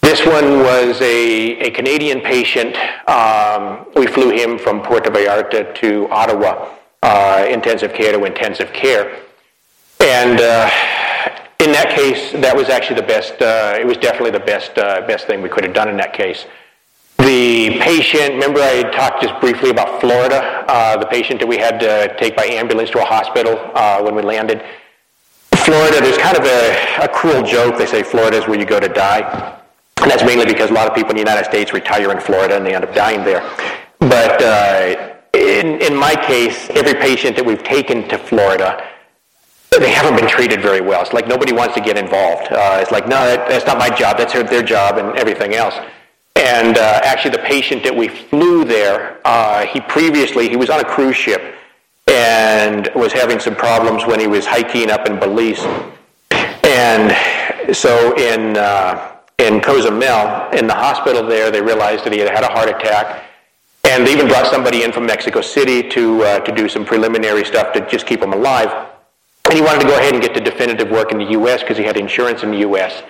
[0.00, 2.76] This one was a, a Canadian patient.
[3.08, 6.70] Um, we flew him from Puerto Vallarta to Ottawa,
[7.02, 9.25] uh, intensive care to intensive care.
[10.00, 10.70] And uh,
[11.60, 15.06] in that case, that was actually the best, uh, it was definitely the best, uh,
[15.06, 16.46] best thing we could have done in that case.
[17.18, 21.80] The patient, remember I talked just briefly about Florida, uh, the patient that we had
[21.80, 24.62] to take by ambulance to a hospital uh, when we landed.
[25.64, 27.78] Florida, there's kind of a, a cruel joke.
[27.78, 29.56] They say Florida is where you go to die.
[30.02, 32.54] And that's mainly because a lot of people in the United States retire in Florida
[32.56, 33.40] and they end up dying there.
[33.98, 38.86] But uh, in, in my case, every patient that we've taken to Florida,
[39.78, 41.02] they haven't been treated very well.
[41.02, 42.52] It's like nobody wants to get involved.
[42.52, 44.18] Uh, it's like, no, that, that's not my job.
[44.18, 45.74] That's their, their job and everything else.
[46.36, 50.80] And uh, actually, the patient that we flew there, uh, he previously he was on
[50.80, 51.42] a cruise ship
[52.06, 55.64] and was having some problems when he was hiking up in Belize.
[56.62, 62.30] And so in uh, in Cozumel, in the hospital there, they realized that he had
[62.30, 63.24] had a heart attack.
[63.84, 67.44] And they even brought somebody in from Mexico City to, uh, to do some preliminary
[67.44, 68.85] stuff to just keep him alive.
[69.46, 71.62] And he wanted to go ahead and get the definitive work in the U.S.
[71.62, 73.02] because he had insurance in the U.S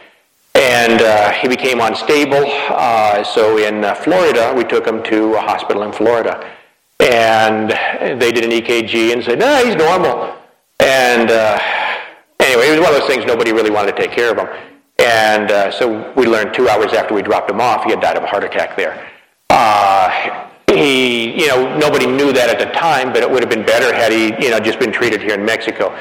[0.57, 2.45] and uh, he became unstable.
[2.71, 6.51] Uh, so in uh, Florida, we took him to a hospital in Florida,
[7.01, 7.71] and
[8.21, 10.35] they did an EKG and said, "No, he's normal."
[10.81, 11.59] And uh,
[12.41, 14.49] anyway, it was one of those things nobody really wanted to take care of him.
[14.99, 18.17] And uh, so we learned two hours after we dropped him off, he had died
[18.17, 19.07] of a heart attack there.
[19.51, 23.65] Uh, he, you know, nobody knew that at the time, but it would have been
[23.65, 25.97] better had he, you know, just been treated here in Mexico.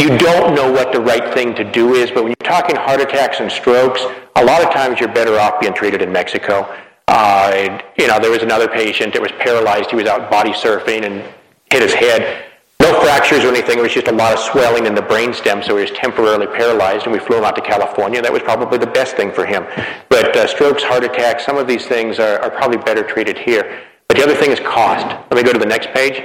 [0.00, 3.02] You don't know what the right thing to do is, but when you're talking heart
[3.02, 4.00] attacks and strokes,
[4.34, 6.74] a lot of times you're better off being treated in Mexico.
[7.06, 9.90] Uh, you know, there was another patient that was paralyzed.
[9.90, 11.22] He was out body surfing and
[11.70, 12.46] hit his head.
[12.80, 13.78] No fractures or anything.
[13.78, 17.04] It was just a lot of swelling in the brainstem, so he was temporarily paralyzed,
[17.04, 18.22] and we flew him out to California.
[18.22, 19.66] That was probably the best thing for him.
[20.08, 23.82] But uh, strokes, heart attacks, some of these things are, are probably better treated here.
[24.08, 25.04] But the other thing is cost.
[25.30, 26.24] Let me go to the next page.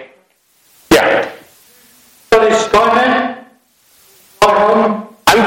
[0.93, 1.29] Yeah.
[5.27, 5.39] I'm,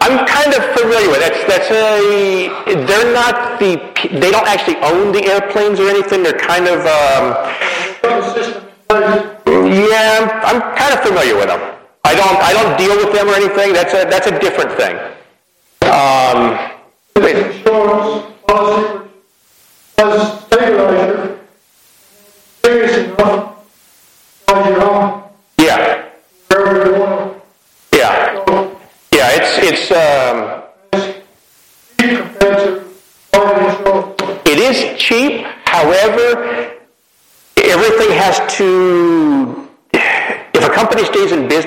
[0.00, 2.48] I'm kind of familiar with that's that's a
[2.86, 3.76] they're not the
[4.18, 7.34] they don't actually own the airplanes or anything they're kind of um,
[8.90, 11.60] yeah, I'm, I'm kind of familiar with them.
[12.04, 13.72] I don't, I don't deal with them or anything.
[13.72, 14.96] That's a, that's a different thing.
[15.88, 16.58] Um,
[17.16, 19.00] insurance policy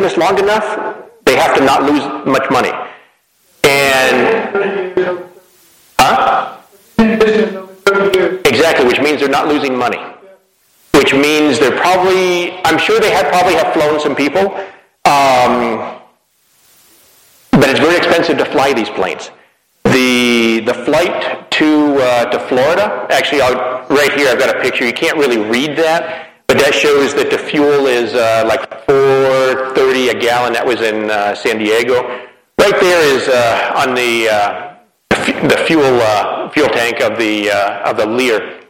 [0.04, 2.72] business long enough, they have to not lose much money.
[3.64, 5.24] And
[5.98, 6.58] huh?
[6.98, 8.42] In business over 30 years.
[8.46, 10.00] Exactly, which means they're not losing money.
[10.96, 14.54] Which means they're probably, I'm sure they probably have flown some people,
[15.06, 16.00] um,
[17.52, 19.32] but it's very expensive to fly these planes.
[19.86, 24.86] The the flight to uh, to Florida, actually, I'll, right here I've got a picture.
[24.86, 28.74] You can't really read that, but that shows that the fuel is uh, like
[29.94, 30.54] 4.30 a gallon.
[30.54, 32.04] That was in uh, San Diego.
[32.60, 34.76] Right there is uh, on the uh,
[35.48, 38.62] the fuel uh, fuel tank of the uh, of the Lear,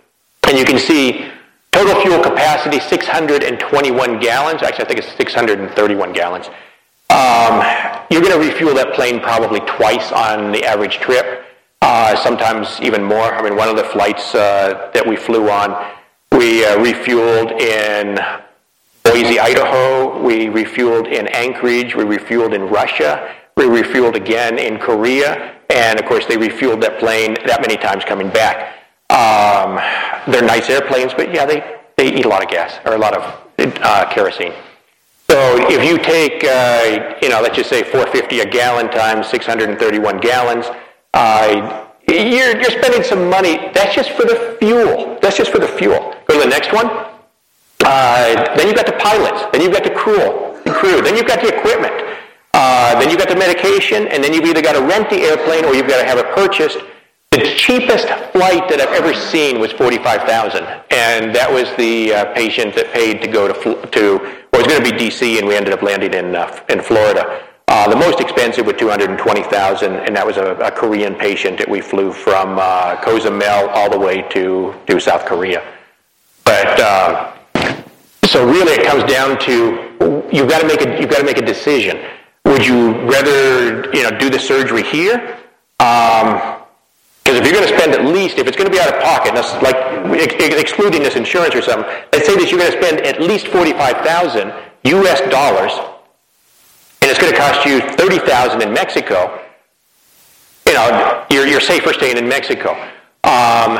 [0.47, 1.29] and you can see
[1.71, 4.63] total fuel capacity 621 gallons.
[4.63, 6.47] Actually, I think it's 631 gallons.
[7.09, 7.63] Um,
[8.09, 11.45] you're going to refuel that plane probably twice on the average trip,
[12.23, 13.33] sometimes even more.
[13.33, 15.71] I mean, one of the flights that we flew on,
[16.31, 18.17] we refueled in
[19.03, 20.21] Boise, Idaho.
[20.21, 21.95] We refueled in Anchorage.
[21.95, 23.35] We refueled in Russia.
[23.57, 25.59] We refueled again in Korea.
[25.69, 28.79] And of course, they refueled that plane that many times coming back.
[29.09, 29.75] Um,
[30.31, 33.15] they're nice airplanes, but yeah, they, they eat a lot of gas or a lot
[33.15, 33.23] of
[33.59, 34.53] uh, kerosene.
[35.29, 40.19] So if you take, uh, you know, let's just say 450 a gallon times 631
[40.19, 40.65] gallons,
[41.13, 43.57] uh, you're, you're spending some money.
[43.73, 45.17] That's just for the fuel.
[45.21, 46.15] That's just for the fuel.
[46.27, 47.12] Go to the next one.
[47.83, 49.45] Uh, then you've got the pilots.
[49.51, 50.59] Then you've got the crew.
[50.63, 51.01] The crew.
[51.01, 51.93] Then you've got the equipment.
[52.53, 55.65] Uh, then you've got the medication, and then you've either got to rent the airplane
[55.65, 56.77] or you've got to have it purchased.
[57.31, 62.33] The cheapest flight that I've ever seen was forty-five thousand, and that was the uh,
[62.35, 64.17] patient that paid to go to to.
[64.53, 66.79] Well, it was going to be D.C., and we ended up landing in uh, in
[66.79, 67.41] Florida.
[67.67, 70.69] Uh, the most expensive was two hundred and twenty thousand, and that was a, a
[70.69, 75.63] Korean patient that we flew from uh, Cozumel all the way to to South Korea.
[76.43, 77.32] But uh,
[78.33, 81.37] so really, it comes down to you've got to make a you've got to make
[81.37, 82.03] a decision.
[82.45, 85.37] Would you rather you know do the surgery here?
[85.79, 86.57] Um,
[87.23, 89.01] because if you're going to spend at least, if it's going to be out of
[89.03, 89.75] pocket, that's like
[90.19, 93.21] ex- ex- excluding this insurance or something, let's say that you're going to spend at
[93.21, 94.51] least forty-five thousand
[94.85, 95.21] U.S.
[95.29, 95.71] dollars,
[97.03, 99.39] and it's going to cost you thirty thousand in Mexico.
[100.67, 102.71] You know, you're, you're safer staying in Mexico.
[103.25, 103.77] Um,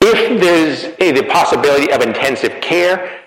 [0.00, 3.19] if there's eh, the possibility of intensive care,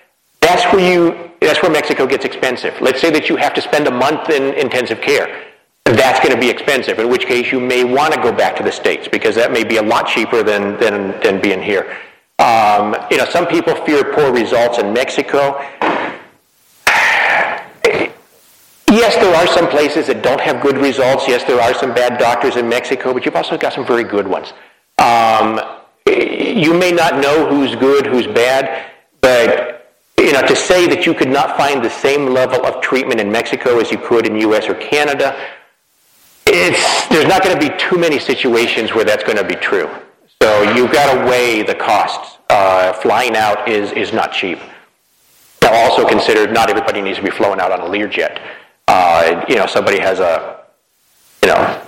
[0.44, 2.80] that's where you that's where Mexico gets expensive.
[2.82, 5.44] Let's say that you have to spend a month in intensive care.
[5.86, 8.64] That's going to be expensive, in which case you may want to go back to
[8.64, 11.98] the States because that may be a lot cheaper than, than, than being here.
[12.40, 15.60] Um, you know, some people fear poor results in Mexico.
[18.90, 21.28] Yes, there are some places that don't have good results.
[21.28, 24.28] Yes, there are some bad doctors in Mexico, but you've also got some very good
[24.28, 24.54] ones.
[25.00, 25.60] Um,
[26.08, 28.90] you may not know who's good, who's bad,
[29.20, 29.73] but
[30.18, 33.32] you know, to say that you could not find the same level of treatment in
[33.32, 34.68] Mexico as you could in U.S.
[34.68, 35.38] or Canada,
[36.46, 39.90] it's, there's not going to be too many situations where that's going to be true.
[40.42, 42.38] So you've got to weigh the costs.
[42.50, 44.60] Uh, flying out is, is not cheap.
[45.62, 48.42] Now, also consider not everybody needs to be flown out on a Learjet.
[48.88, 50.66] Uh, you know, somebody has a,
[51.42, 51.82] you know,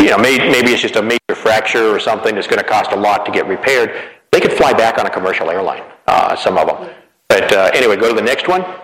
[0.00, 2.92] you know, may, maybe it's just a major fracture or something that's going to cost
[2.92, 4.10] a lot to get repaired.
[4.32, 6.90] They could fly back on a commercial airline, uh, some of them.
[7.32, 8.60] But uh, anyway, go to the next one.
[8.62, 8.76] All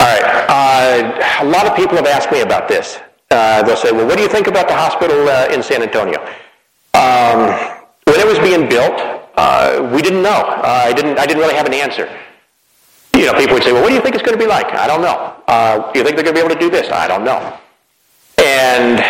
[0.00, 0.46] right.
[0.48, 2.98] Uh, a lot of people have asked me about this.
[3.30, 6.18] Uh, they'll say, well, what do you think about the hospital uh, in San Antonio?
[6.94, 7.52] Um,
[8.06, 8.98] when it was being built,
[9.36, 10.30] uh, we didn't know.
[10.30, 12.08] Uh, I, didn't, I didn't really have an answer.
[13.14, 14.72] You know, people would say, well, what do you think it's going to be like?
[14.72, 15.36] I don't know.
[15.92, 16.90] Do you think they're going to be able to do this?
[16.90, 17.58] I don't know.
[18.42, 19.00] And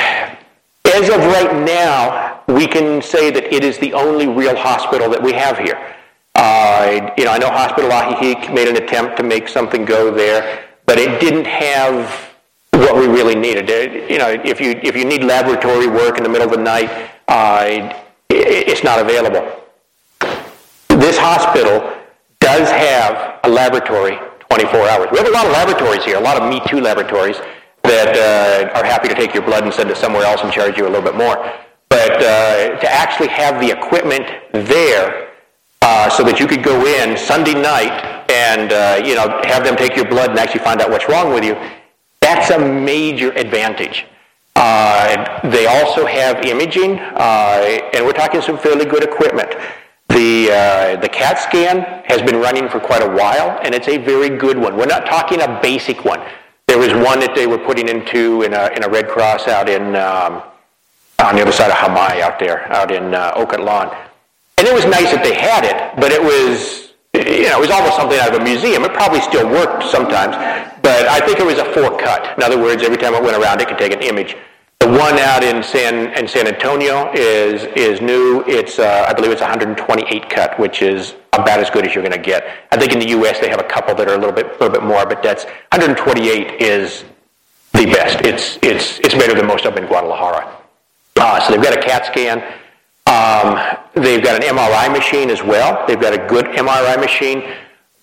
[0.87, 5.23] as of right now, we can say that it is the only real hospital that
[5.23, 5.96] we have here.
[6.37, 10.65] Uh, you know, I know Hospital Ajijic made an attempt to make something go there,
[10.85, 12.31] but it didn't have
[12.73, 13.71] what we really needed.
[13.71, 16.63] It, you know, if you if you need laboratory work in the middle of the
[16.63, 16.91] night,
[17.29, 17.65] uh,
[18.29, 19.51] it, it's not available.
[20.89, 21.91] This hospital
[22.41, 24.19] does have a laboratory
[24.51, 25.09] 24 hours.
[25.11, 27.37] We have a lot of laboratories here, a lot of Me Too laboratories
[27.83, 30.77] that uh, are happy to take your blood and send it somewhere else and charge
[30.77, 31.51] you a little bit more.
[31.89, 35.26] But uh, to actually have the equipment there
[35.87, 37.95] uh, so that you could go in Sunday night
[38.29, 41.33] and uh, you know have them take your blood and actually find out what's wrong
[41.33, 41.55] with you,
[42.21, 44.05] that's a major advantage.
[44.57, 49.51] Uh, they also have imaging, uh, and we're talking some fairly good equipment.
[50.09, 53.99] The, uh, the CAT scan has been running for quite a while, and it's a
[53.99, 54.77] very good one.
[54.77, 56.21] We're not talking a basic one.
[56.67, 59.69] There was one that they were putting into in a, in a Red Cross out
[59.69, 60.43] in um,
[61.19, 64.06] on the other side of Jamay out there, out in uh, Ocotlán.
[64.59, 67.71] And it was nice that they had it, but it was, you know, it was
[67.71, 68.85] almost something out of a museum.
[68.85, 70.33] It probably still worked sometimes,
[70.81, 72.37] but I think it was a four cut.
[72.39, 74.35] In other words, every time it went around, it could take an image.
[74.81, 78.45] The one out in San in San Antonio is is new.
[78.47, 82.17] It's uh, I believe it's 128 cut, which is about as good as you're going
[82.17, 82.47] to get.
[82.73, 83.41] I think in the U.S.
[83.41, 86.63] they have a couple that are a little bit little bit more, but that's 128
[86.63, 87.05] is
[87.73, 88.25] the best.
[88.25, 90.57] It's it's it's better than most them in Guadalajara.
[91.17, 92.43] Uh, so they've got a CAT scan.
[93.07, 93.59] Um,
[93.95, 95.87] they've got an MRI machine as well.
[95.87, 97.43] They've got a good MRI machine.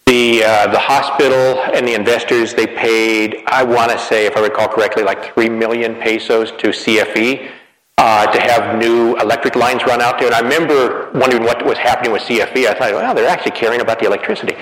[0.05, 4.41] The, uh, the hospital and the investors, they paid, I want to say, if I
[4.41, 7.49] recall correctly, like 3 million pesos to CFE
[7.97, 10.27] uh, to have new electric lines run out there.
[10.27, 12.67] And I remember wondering what was happening with CFE.
[12.67, 14.55] I thought, well, they're actually caring about the electricity.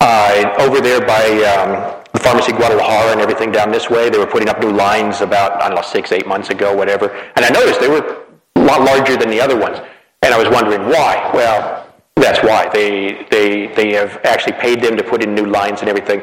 [0.00, 4.26] Uh, over there by um, the pharmacy Guadalajara and everything down this way, they were
[4.26, 7.10] putting up new lines about, I don't know, six, eight months ago, whatever.
[7.34, 8.25] And I noticed they were
[8.66, 9.78] lot larger than the other ones.
[10.22, 11.30] And I was wondering why.
[11.32, 11.86] Well,
[12.16, 12.68] that's why.
[12.72, 16.22] They, they, they have actually paid them to put in new lines and everything.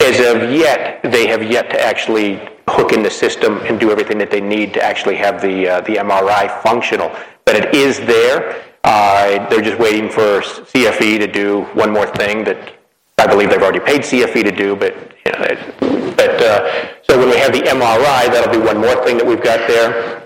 [0.00, 4.18] As of yet, they have yet to actually hook in the system and do everything
[4.18, 7.14] that they need to actually have the, uh, the MRI functional.
[7.44, 8.62] But it is there.
[8.84, 12.74] Uh, they're just waiting for CFE to do one more thing that
[13.18, 17.30] I believe they've already paid CFE to do, but, you know, but uh, so when
[17.30, 20.21] we have the MRI, that'll be one more thing that we've got there.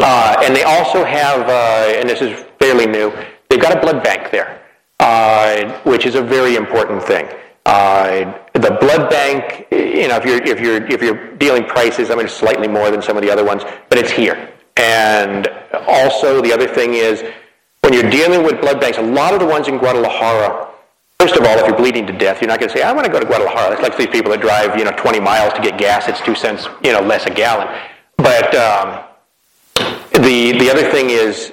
[0.00, 3.12] Uh, and they also have, uh, and this is fairly new,
[3.48, 4.58] they've got a blood bank there
[5.00, 7.28] uh, which is a very important thing.
[7.66, 12.14] Uh, the blood bank, you know, if you're if you're if you're dealing prices, I
[12.14, 14.52] mean, it's slightly more than some of the other ones, but it's here.
[14.76, 15.48] And
[15.86, 17.22] also, the other thing is,
[17.82, 20.66] when you're dealing with blood banks, a lot of the ones in Guadalajara.
[21.20, 23.06] First of all, if you're bleeding to death, you're not going to say, "I want
[23.06, 25.60] to go to Guadalajara." It's like these people that drive, you know, 20 miles to
[25.60, 26.08] get gas.
[26.08, 27.68] It's two cents, you know, less a gallon.
[28.16, 29.04] But um,
[30.12, 31.52] the the other thing is,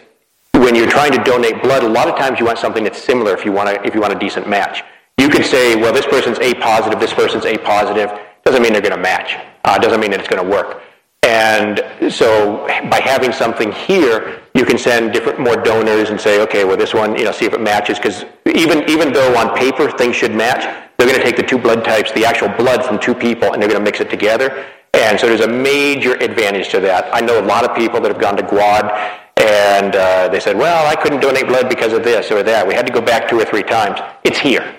[0.54, 3.34] when you're trying to donate blood, a lot of times you want something that's similar
[3.34, 4.84] if you want a, if you want a decent match.
[5.18, 8.12] You could say, well, this person's A positive, this person's A positive.
[8.44, 9.38] Doesn't mean they're going to match.
[9.64, 10.82] Uh, doesn't mean that it's going to work.
[11.24, 11.84] And
[12.14, 16.78] so by having something here, you can send different more donors and say, okay, well,
[16.78, 17.98] this one, you know, see if it matches.
[17.98, 20.64] Because even even though on paper things should match,
[20.98, 23.62] they're going to take the two blood types, the actual blood from two people, and
[23.62, 24.66] they're going to mix it together.
[25.06, 27.14] And so there's a major advantage to that.
[27.14, 28.86] I know a lot of people that have gone to Guad
[29.38, 32.68] and uh, they said, well, I couldn't donate blood because of this or that.
[32.68, 34.00] We had to go back two or three times.
[34.24, 34.76] It's here.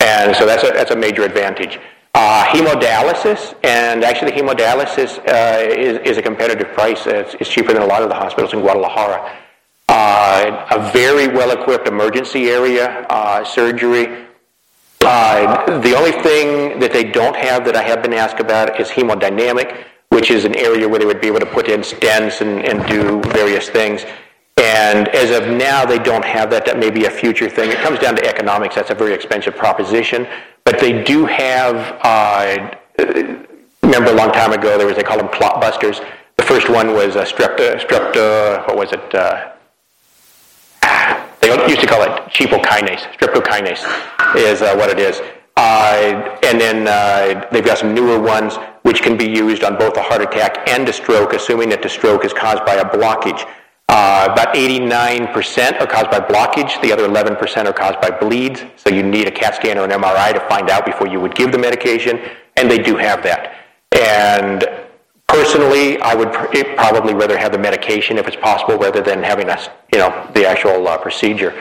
[0.00, 1.78] And so that's a, that's a major advantage.
[2.14, 7.06] Uh, hemodialysis, and actually hemodialysis uh, is, is a competitive price.
[7.06, 9.38] It's, it's, cheaper than a lot of the hospitals in Guadalajara.
[9.88, 14.26] Uh, a very well-equipped emergency area, uh, surgery.
[15.04, 18.88] Uh, the only thing that they don't have that I have been asked about is
[18.88, 22.86] hemodynamic which is an area where they would be able to put in stents and,
[22.86, 24.04] do various things.
[24.58, 26.66] And as of now, they don't have that.
[26.66, 27.70] That may be a future thing.
[27.70, 28.74] It comes down to economics.
[28.74, 30.28] That's a very expensive proposition.
[30.64, 32.76] But they do have, uh,
[33.82, 36.02] remember a long time ago, there was, they call them clot busters.
[36.36, 39.14] The first one was strepto, strepto, what was it?
[39.14, 39.52] Uh,
[41.42, 43.02] they used to call it cheapokinase.
[43.16, 43.84] Streptokinase
[44.36, 45.20] is uh, what it is.
[45.56, 49.96] Uh, and then uh, they've got some newer ones which can be used on both
[49.96, 53.46] a heart attack and a stroke, assuming that the stroke is caused by a blockage.
[53.88, 56.80] Uh, about 89% are caused by blockage.
[56.80, 58.64] The other 11% are caused by bleeds.
[58.76, 61.34] So you need a CAT scan or an MRI to find out before you would
[61.34, 62.18] give the medication,
[62.56, 63.54] and they do have that.
[63.92, 64.64] And
[65.32, 69.48] personally, I would pr- probably rather have the medication if it's possible rather than having
[69.48, 71.52] us, you know, the actual uh, procedure.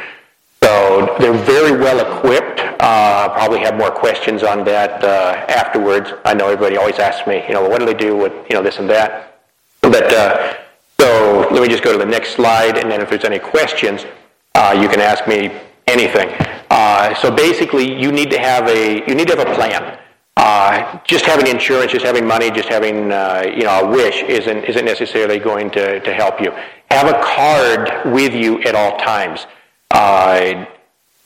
[0.64, 2.60] So they're very well equipped.
[2.80, 6.12] Uh, probably have more questions on that uh, afterwards.
[6.24, 8.62] I know everybody always asks me, you know, what do they do with you know
[8.62, 9.40] this and that.
[9.82, 10.54] But uh,
[11.00, 14.06] So let me just go to the next slide, and then if there's any questions,
[14.54, 15.52] uh, you can ask me
[15.88, 16.30] anything.
[16.70, 19.98] Uh, so basically, you need to have a you need to have a plan.
[20.42, 24.64] Uh, just having insurance, just having money, just having uh, you know a wish isn't
[24.64, 26.52] isn't necessarily going to, to help you.
[26.90, 29.46] Have a card with you at all times.
[29.92, 30.66] Uh,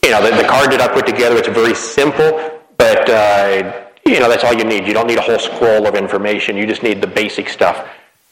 [0.03, 1.37] you know the, the, card that I put together.
[1.37, 4.85] It's very simple, but uh, you know that's all you need.
[4.85, 6.57] You don't need a whole scroll of information.
[6.57, 7.87] You just need the basic stuff.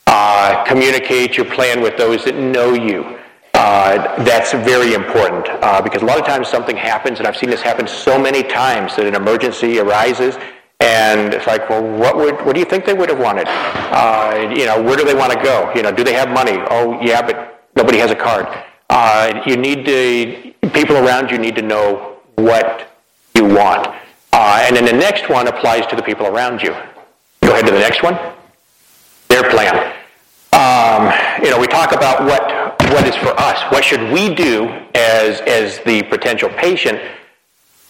[0.05, 3.17] Uh, communicate your plan with those that know you.
[3.53, 7.49] Uh, that's very important uh, because a lot of times something happens, and I've seen
[7.49, 10.37] this happen so many times that an emergency arises,
[10.83, 13.45] and it's like, well, what would, what do you think they would have wanted?
[13.47, 15.71] Uh, you know, where do they want to go?
[15.73, 16.57] You know, do they have money?
[16.69, 18.47] Oh, yeah, but nobody has a card.
[18.89, 22.89] Uh, you need to, people around you need to know what
[23.33, 23.87] you want.
[24.33, 26.75] Uh, and then the next one applies to the people around you.
[27.41, 28.19] Go ahead to the next one.
[29.29, 29.75] Their plan.
[30.51, 33.59] Um, you know, we talk about what what is for us.
[33.71, 36.99] What should we do as, as the potential patient?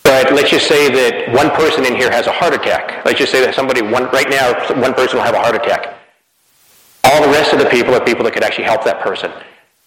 [0.04, 3.06] But let's just say that one person in here has a heart attack.
[3.06, 6.00] Let's just say that somebody, one, right now, one person will have a heart attack.
[7.06, 9.32] All the rest of the people are people that could actually help that person.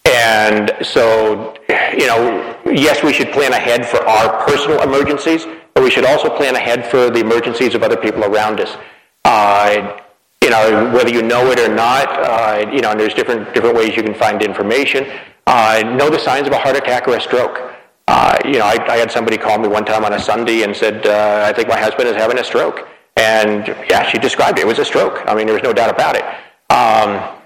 [0.05, 1.55] And so,
[1.93, 6.29] you know, yes, we should plan ahead for our personal emergencies, but we should also
[6.29, 8.77] plan ahead for the emergencies of other people around us.
[9.25, 10.01] Uh,
[10.43, 13.77] you know, whether you know it or not, uh, you know, and there's different, different
[13.77, 15.07] ways you can find information.
[15.47, 17.76] Uh, know the signs of a heart attack or a stroke.
[18.09, 20.77] Uh, you know, I, I, had somebody call me one time on a Sunday and
[20.77, 22.89] said, uh, I think my husband is having a stroke.
[23.17, 24.63] And yeah, she described it.
[24.63, 25.23] It was a stroke.
[25.27, 26.25] I mean, there was no doubt about it.
[26.71, 27.41] Um,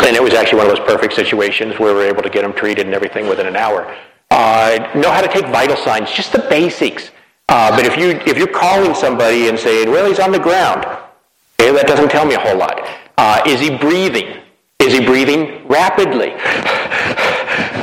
[0.00, 2.44] and it was actually one of those perfect situations where we were able to get
[2.44, 3.96] him treated and everything within an hour.
[4.30, 7.10] Uh, know how to take vital signs, just the basics.
[7.48, 10.84] Uh, but if, you, if you're calling somebody and saying, well, he's on the ground,
[11.64, 12.78] Okay, that doesn't tell me a whole lot.
[13.16, 14.36] Uh, is he breathing?
[14.80, 16.34] Is he breathing rapidly?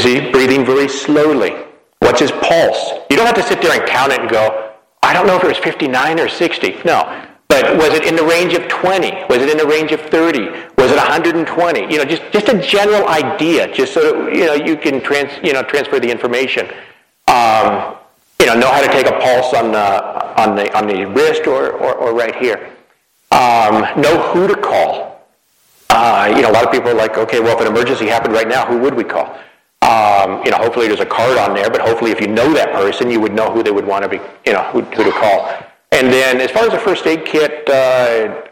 [0.00, 1.52] is he breathing very slowly?
[2.00, 2.92] What's his pulse?
[3.10, 4.72] You don't have to sit there and count it and go,
[5.02, 6.82] I don't know if it was 59 or 60.
[6.84, 7.26] No.
[7.48, 9.24] But was it in the range of 20?
[9.28, 10.50] Was it in the range of 30?
[10.78, 11.80] Was it 120?
[11.80, 15.32] You know, just, just a general idea, just so that, you know, you can trans,
[15.44, 16.66] you know, transfer the information.
[17.26, 17.96] Um,
[18.40, 21.46] you know, know how to take a pulse on the, on the, on the wrist
[21.46, 22.70] or, or, or right here
[23.30, 25.26] um, know who to call.
[25.88, 28.32] Uh, you know, a lot of people are like, okay, well, if an emergency happened
[28.32, 29.38] right now, who would we call?
[29.82, 32.72] Um, you know, hopefully there's a card on there, but hopefully if you know that
[32.72, 35.12] person, you would know who they would want to be, you know, who, who to
[35.12, 35.50] call.
[35.92, 38.42] And then as far as a first aid kit, uh,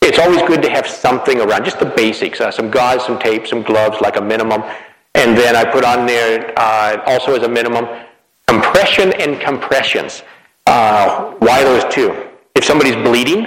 [0.00, 3.46] it's always good to have something around, just the basics, uh, some gauze, some tape,
[3.46, 4.62] some gloves, like a minimum.
[5.14, 7.88] And then I put on there uh, also as a minimum
[8.46, 10.22] compression and compressions.
[10.64, 12.28] Why those two?
[12.54, 13.44] If somebody's bleeding,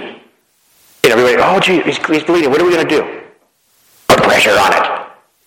[1.02, 2.50] you know, everybody, oh, gee, he's, he's bleeding.
[2.50, 3.22] What are we going to do?
[4.08, 4.99] Put pressure on it.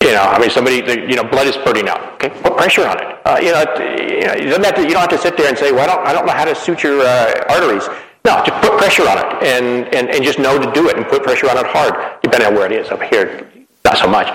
[0.04, 0.76] You know, I mean, somebody,
[1.08, 2.14] you know, blood is spurting out.
[2.14, 3.06] Okay, put pressure on it.
[3.24, 5.48] Uh, you know, you, know you, don't have to, you don't have to sit there
[5.48, 7.88] and say, well, I don't, I don't know how to suture uh, arteries.
[8.26, 11.06] No, just put pressure on it and, and, and just know to do it and
[11.06, 12.90] put pressure on it hard, depending on where it is.
[12.90, 13.48] Up here,
[13.86, 14.28] not so much.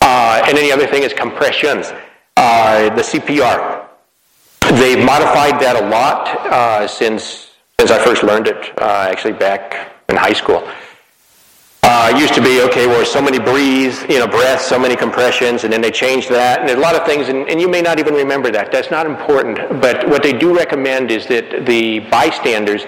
[0.00, 1.92] Uh, and any other thing is compressions.
[2.36, 3.86] Uh, the CPR.
[4.72, 9.92] They've modified that a lot uh, since since I first learned it, uh, actually back
[10.08, 10.68] in high school.
[11.94, 15.70] Uh, used to be okay, well, so many you know, breaths, so many compressions, and
[15.70, 18.14] then they changed that, and a lot of things, and, and you may not even
[18.14, 18.72] remember that.
[18.72, 19.58] That's not important.
[19.78, 22.86] But what they do recommend is that the bystanders,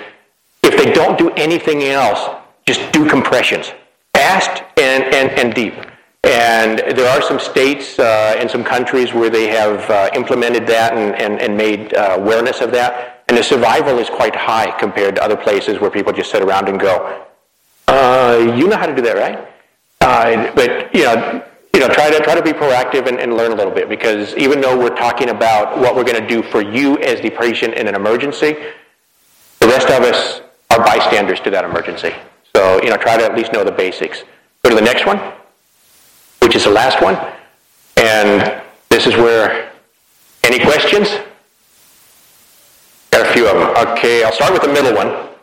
[0.62, 2.34] if they don't do anything else,
[2.66, 3.74] just do compressions,
[4.14, 5.74] fast and, and, and deep.
[6.22, 10.94] And there are some states uh, and some countries where they have uh, implemented that
[10.94, 13.22] and, and, and made uh, awareness of that.
[13.28, 16.70] And the survival is quite high compared to other places where people just sit around
[16.70, 17.26] and go,
[17.88, 19.48] uh, you know how to do that, right?
[20.00, 23.50] Uh, but, you know, you know, try to try to be proactive and, and, learn
[23.50, 26.60] a little bit because even though we're talking about what we're going to do for
[26.60, 28.56] you as the patient in an emergency,
[29.60, 30.40] the rest of us
[30.70, 32.14] are bystanders to that emergency.
[32.54, 34.22] So, you know, try to at least know the basics.
[34.62, 35.18] Go to the next one
[36.44, 37.16] which is the last one.
[37.96, 39.72] And this is where,
[40.44, 41.08] any questions?
[43.10, 43.88] Got a few of them.
[43.88, 45.33] Okay, I'll start with the middle one.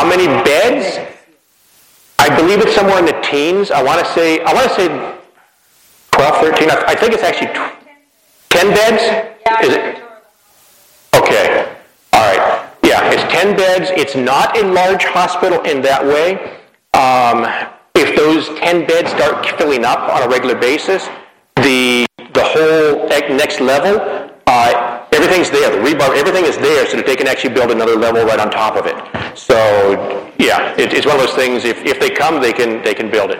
[0.00, 0.98] How many beds?
[2.18, 3.70] I believe it's somewhere in the teens.
[3.70, 4.88] I want to say, I want to say
[6.12, 6.70] 12, 13.
[6.70, 7.52] I think it's actually
[8.48, 9.02] 10 beds.
[9.62, 10.02] Is it?
[11.14, 11.76] Okay.
[12.14, 12.70] All right.
[12.82, 13.90] Yeah, it's 10 beds.
[13.94, 16.56] It's not a large hospital in that way.
[16.94, 17.44] Um,
[17.94, 21.10] if those 10 beds start filling up on a regular basis,
[21.56, 23.06] the, the whole
[23.36, 24.00] next level,
[24.46, 25.70] uh, everything's there.
[25.70, 28.50] The rebar, everything is there so that they can actually build another level right on
[28.50, 28.96] top of it.
[29.36, 32.94] So, yeah, it, it's one of those things, if, if they come, they can, they
[32.94, 33.38] can build it.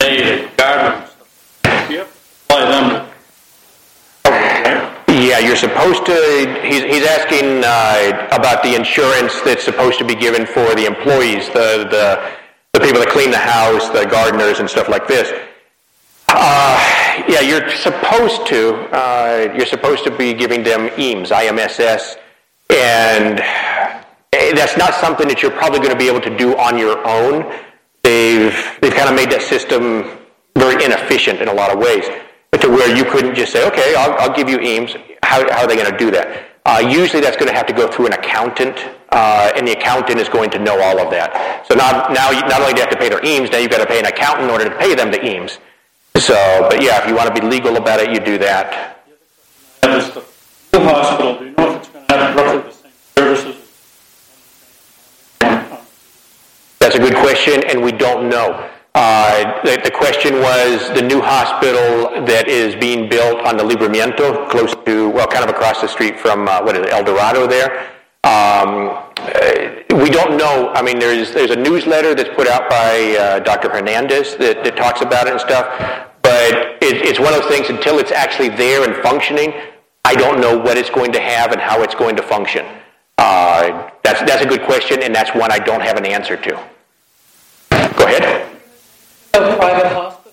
[0.00, 1.90] Hey, garden stuff.
[1.90, 2.12] Yep.
[2.48, 3.08] Them.
[5.08, 10.14] Yeah, you're supposed to, he's, he's asking uh, about the insurance that's supposed to be
[10.14, 12.41] given for the employees, the, the,
[12.72, 15.30] the people that clean the house, the gardeners and stuff like this.
[16.28, 22.16] Uh, yeah, you're supposed to, uh, you're supposed to be giving them EAMS, IMSS,
[22.70, 23.38] and
[24.56, 27.52] that's not something that you're probably going to be able to do on your own.
[28.02, 30.18] They've, they've kind of made that system
[30.56, 32.04] very inefficient in a lot of ways
[32.60, 35.18] to where you couldn't just say, okay, I'll, I'll give you IMSS.
[35.22, 36.48] How, how are they going to do that?
[36.64, 38.76] Uh, usually that's going to have to go through an accountant,
[39.12, 41.66] uh, and the accountant is going to know all of that.
[41.68, 43.70] So now, now you, not only do you have to pay their IMSS, now you've
[43.70, 45.58] got to pay an accountant in order to pay them the IMSS.
[46.16, 48.98] So, but yeah, if you want to be legal about it, you do that.
[49.82, 50.24] That is the
[50.78, 51.38] new hospital.
[51.38, 53.56] Do you know if it's going to have roughly the same services?
[56.78, 58.68] That's a good question, and we don't know.
[58.94, 64.50] Uh, the, the question was the new hospital that is being built on the Libramiento,
[64.50, 67.46] close to, well, kind of across the street from, uh, what is it, El Dorado
[67.46, 67.90] there.
[68.24, 70.72] Um, uh, we don't know.
[70.74, 73.68] I mean, there's there's a newsletter that's put out by uh, Dr.
[73.68, 75.66] Hernandez that, talks about it and stuff.
[76.22, 77.68] But it, it's one of those things.
[77.68, 79.52] Until it's actually there and functioning,
[80.04, 82.64] I don't know what it's going to have and how it's going to function.
[83.18, 86.50] Uh, that's that's a good question, and that's one I don't have an answer to.
[87.70, 88.48] Go ahead.
[89.32, 90.32] Private hospital.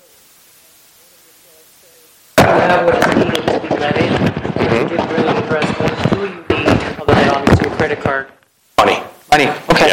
[2.40, 4.12] You have what is needed to be levied.
[4.60, 6.68] You didn't really address what do you need
[7.00, 8.32] other than obviously your credit card.
[8.78, 9.04] Money.
[9.30, 9.90] Money, okay.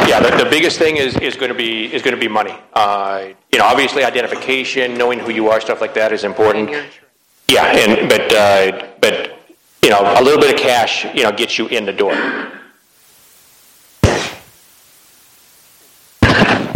[0.09, 2.55] Yeah, the, the biggest thing is, is going to be is going to be money.
[2.75, 6.69] Uh, you know, obviously identification, knowing who you are, stuff like that is important.
[6.69, 7.11] And your insurance.
[7.49, 9.39] Yeah, and but uh, but
[9.83, 12.15] you know, a little bit of cash, you know, gets you in the door.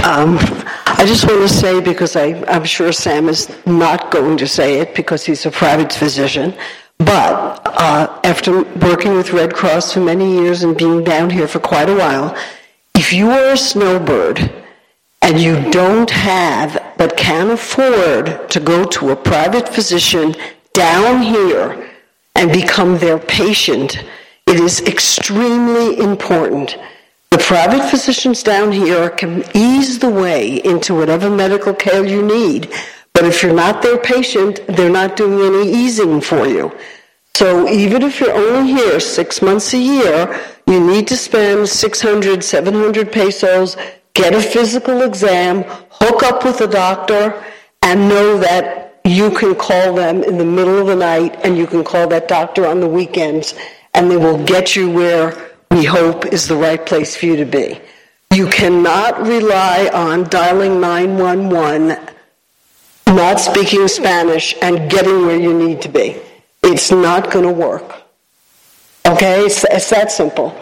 [0.04, 0.38] Um,
[0.86, 4.80] I just want to say, because I, I'm sure Sam is not going to say
[4.80, 6.54] it because he's a private physician,
[6.98, 11.60] but uh, after working with Red Cross for many years and being down here for
[11.60, 12.36] quite a while,
[12.94, 14.50] if you are a snowbird
[15.22, 20.34] and you don't have but can afford to go to a private physician
[20.72, 21.90] down here
[22.34, 24.04] and become their patient,
[24.48, 26.76] it is extremely important.
[27.30, 32.72] The private physicians down here can ease the way into whatever medical care you need,
[33.12, 36.72] but if you're not their patient, they're not doing any easing for you.
[37.34, 42.42] So even if you're only here six months a year, you need to spend 600,
[42.42, 43.76] 700 pesos,
[44.14, 47.42] get a physical exam, hook up with a doctor,
[47.82, 51.66] and know that you can call them in the middle of the night and you
[51.66, 53.54] can call that doctor on the weekends
[53.94, 57.44] and they will get you where we hope is the right place for you to
[57.44, 57.80] be.
[58.34, 61.98] You cannot rely on dialing 911,
[63.06, 66.20] not speaking Spanish, and getting where you need to be.
[66.62, 68.02] It's not going to work.
[69.06, 69.44] Okay?
[69.44, 70.54] It's, it's that simple.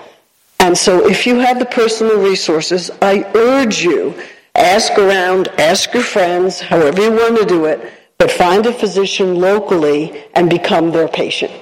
[0.61, 4.15] And so if you have the personal resources, I urge you,
[4.55, 9.37] ask around, ask your friends, however you want to do it, but find a physician
[9.37, 11.53] locally and become their patient.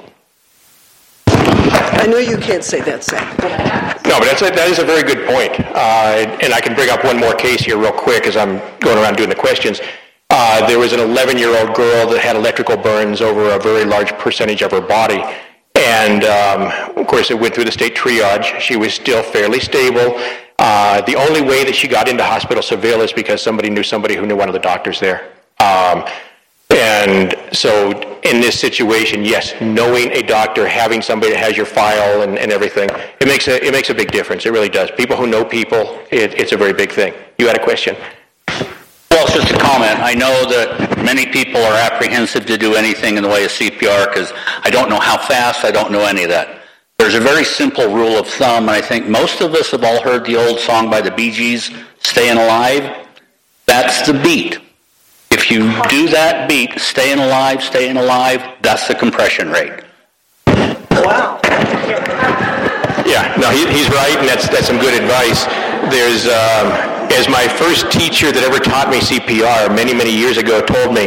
[1.26, 3.24] I know you can't say that, Sam.
[4.04, 5.58] No, but that's a, that is a very good point.
[5.58, 8.98] Uh, and I can bring up one more case here real quick as I'm going
[8.98, 9.80] around doing the questions.
[10.36, 14.62] Uh, there was an 11-year-old girl that had electrical burns over a very large percentage
[14.62, 15.22] of her body.
[15.76, 18.58] And um, of course, it went through the state triage.
[18.58, 20.20] She was still fairly stable.
[20.58, 24.16] Uh, the only way that she got into Hospital Civil is because somebody knew somebody
[24.16, 25.30] who knew one of the doctors there.
[25.60, 26.04] Um,
[26.70, 27.92] and so
[28.22, 32.50] in this situation, yes, knowing a doctor, having somebody that has your file and, and
[32.50, 32.90] everything,
[33.20, 34.46] it makes, a, it makes a big difference.
[34.46, 34.90] It really does.
[34.90, 37.14] People who know people, it, it's a very big thing.
[37.38, 37.94] You had a question?
[39.14, 40.00] Well, it's just a comment.
[40.00, 44.08] I know that many people are apprehensive to do anything in the way of CPR
[44.08, 44.32] because
[44.64, 46.62] I don't know how fast, I don't know any of that.
[46.98, 50.02] There's a very simple rule of thumb, and I think most of us have all
[50.02, 51.70] heard the old song by the Bee Gees,
[52.00, 53.06] Staying Alive.
[53.66, 54.58] That's the beat.
[55.30, 59.80] If you do that beat, staying alive, staying alive, that's the compression rate.
[60.90, 61.38] Wow.
[63.06, 65.44] Yeah, no, he, he's right, and that's, that's some good advice.
[65.94, 70.60] There's, um, as my first teacher that ever taught me CPR many, many years ago
[70.60, 71.06] told me,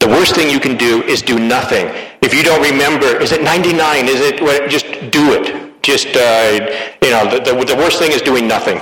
[0.00, 1.86] the worst thing you can do is do nothing.
[2.20, 4.08] If you don't remember, is it 99?
[4.08, 4.36] Is it
[4.68, 5.82] just do it?
[5.82, 6.58] Just uh,
[7.02, 8.80] you know, the, the, the worst thing is doing nothing.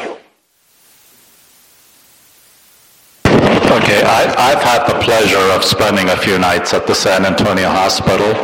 [3.73, 7.69] Okay, I, have had the pleasure of spending a few nights at the San Antonio
[7.69, 8.35] Hospital,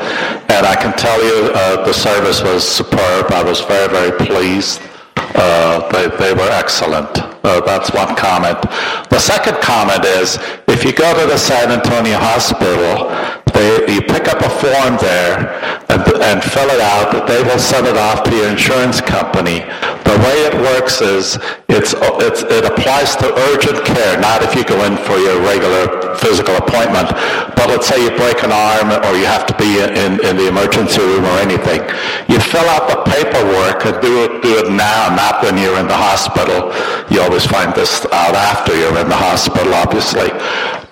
[0.51, 3.31] and I can tell you uh, the service was superb.
[3.31, 4.81] I was very, very pleased.
[5.35, 7.09] Uh, they, they were excellent.
[7.45, 8.61] Uh, that's one comment.
[9.11, 13.09] The second comment is, if you go to the San Antonio Hospital,
[13.59, 15.51] they, you pick up a form there
[15.91, 17.11] and, and fill it out.
[17.27, 19.67] They will send it off to your insurance company.
[20.07, 24.63] The way it works is it's, it's, it applies to urgent care, not if you
[24.63, 27.11] go in for your regular physical appointment.
[27.59, 30.47] But let's say you break an arm or you have to be in, in the
[30.47, 31.83] emergency room or anything.
[32.31, 35.89] You fill out the paperwork and do it, do it now, not when you're in
[35.91, 36.71] the hospital.
[37.11, 40.31] You always find this out after you're in the hospital, obviously.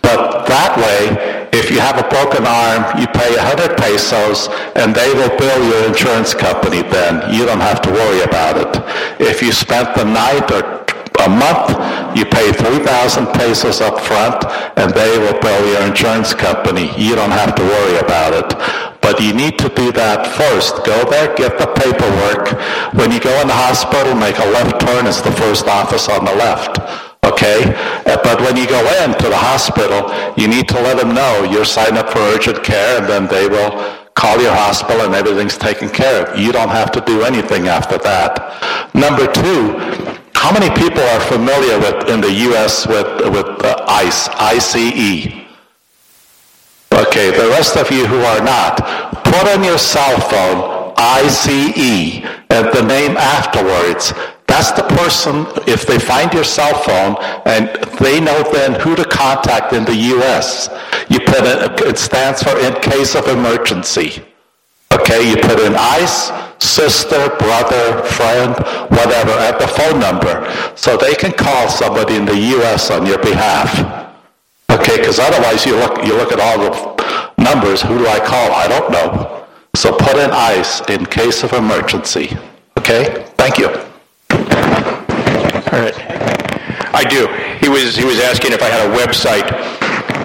[0.03, 5.13] But that way, if you have a broken arm, you pay 100 pesos and they
[5.15, 7.33] will bill your insurance company then.
[7.33, 8.73] You don't have to worry about it.
[9.21, 10.87] If you spent the night or
[11.25, 11.75] a month,
[12.17, 14.45] you pay 3,000 pesos up front
[14.77, 16.93] and they will bill your insurance company.
[16.97, 18.49] You don't have to worry about it.
[19.01, 20.85] But you need to do that first.
[20.85, 22.59] Go there, get the paperwork.
[22.95, 25.07] When you go in the hospital, make a left turn.
[25.07, 27.06] It's the first office on the left.
[27.37, 27.61] Okay?
[28.09, 31.45] Uh, But when you go in to the hospital, you need to let them know
[31.45, 33.71] you're signed up for urgent care and then they will
[34.15, 36.39] call your hospital and everything's taken care of.
[36.39, 38.33] You don't have to do anything after that.
[38.95, 39.77] Number two,
[40.35, 42.87] how many people are familiar with, in the U.S.
[42.87, 45.29] with, with uh, ICE, ICE?
[46.93, 48.81] Okay, the rest of you who are not,
[49.25, 54.15] put on your cell phone ICE and the name afterwards.
[54.47, 57.17] That's the person, if they find your cell phone,
[57.47, 57.69] and
[57.99, 60.69] they know then who to contact in the U.S.
[61.11, 64.23] You put it, it stands for in case of emergency.
[64.93, 68.55] Okay, you put in ICE, sister, brother, friend,
[68.91, 72.91] whatever, at the phone number, so they can call somebody in the U.S.
[72.91, 74.15] on your behalf.
[74.71, 78.53] Okay, because otherwise you look, you look at all the numbers, who do I call?
[78.53, 79.47] I don't know.
[79.75, 82.37] So put in ICE in case of emergency.
[82.79, 83.86] Okay, thank you.
[85.77, 85.95] All right.
[86.95, 87.29] I do.
[87.61, 89.45] He was, he was asking if I had a website,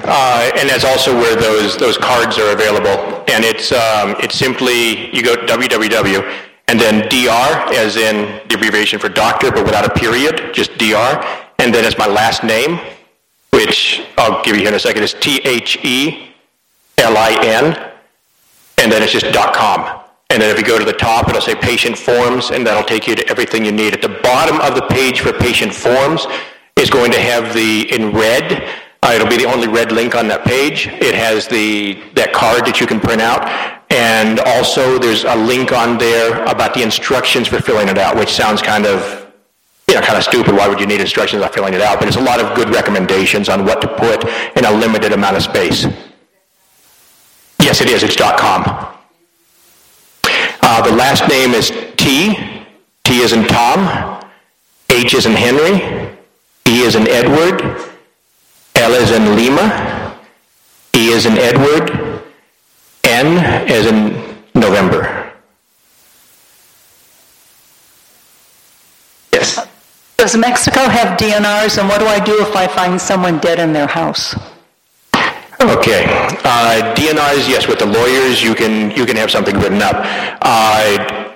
[0.07, 3.25] uh, and that's also where those, those cards are available.
[3.27, 6.33] And it's, um, it's simply, you go www,
[6.69, 11.21] and then DR, as in the abbreviation for doctor, but without a period, just DR.
[11.59, 12.79] And then it's my last name,
[13.49, 16.31] which I'll give you here in a second, is T-H-E-L-I-N,
[18.77, 20.00] and then it's just dot .com.
[20.31, 23.05] And then if you go to the top, it'll say patient forms, and that'll take
[23.05, 23.93] you to everything you need.
[23.93, 26.25] At the bottom of the page for patient forms
[26.77, 28.63] is going to have the, in red,
[29.03, 30.87] uh, it'll be the only red link on that page.
[30.87, 33.43] It has the, that card that you can print out.
[33.89, 38.31] And also there's a link on there about the instructions for filling it out, which
[38.31, 39.27] sounds kind of,
[39.89, 40.55] you know, kind of stupid.
[40.55, 41.99] Why would you need instructions on filling it out?
[41.99, 44.23] But it's a lot of good recommendations on what to put
[44.55, 45.85] in a limited amount of space.
[47.59, 48.01] Yes, it is.
[48.01, 49.00] It's .com.
[50.73, 52.33] Uh, the last name is T.
[53.03, 54.23] T is in Tom.
[54.89, 55.75] H is in Henry.
[56.65, 57.61] E is in Edward.
[58.75, 60.17] L is in Lima.
[60.95, 62.23] E is in Edward.
[63.03, 64.13] N is in
[64.55, 65.33] November.
[69.33, 69.67] Yes.
[70.15, 73.73] Does Mexico have DNRs, and what do I do if I find someone dead in
[73.73, 74.35] their house?
[75.61, 76.05] Okay.
[76.43, 79.95] Uh, DNRs, yes, with the lawyers, you can you can have something written up.
[80.41, 81.27] Uh,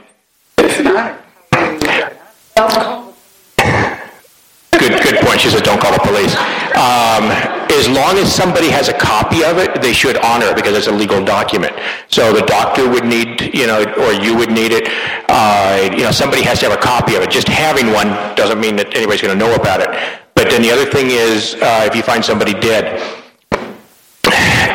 [4.80, 5.40] good good point.
[5.40, 6.36] She says don't call the police.
[6.74, 7.30] Um,
[7.70, 10.88] as long as somebody has a copy of it, they should honor it because it's
[10.88, 11.74] a legal document.
[12.08, 14.90] So the doctor would need, you know, or you would need it.
[15.30, 17.30] Uh, you know, somebody has to have a copy of it.
[17.30, 19.90] Just having one doesn't mean that anybody's going to know about it.
[20.34, 23.00] But then the other thing is, uh, if you find somebody dead,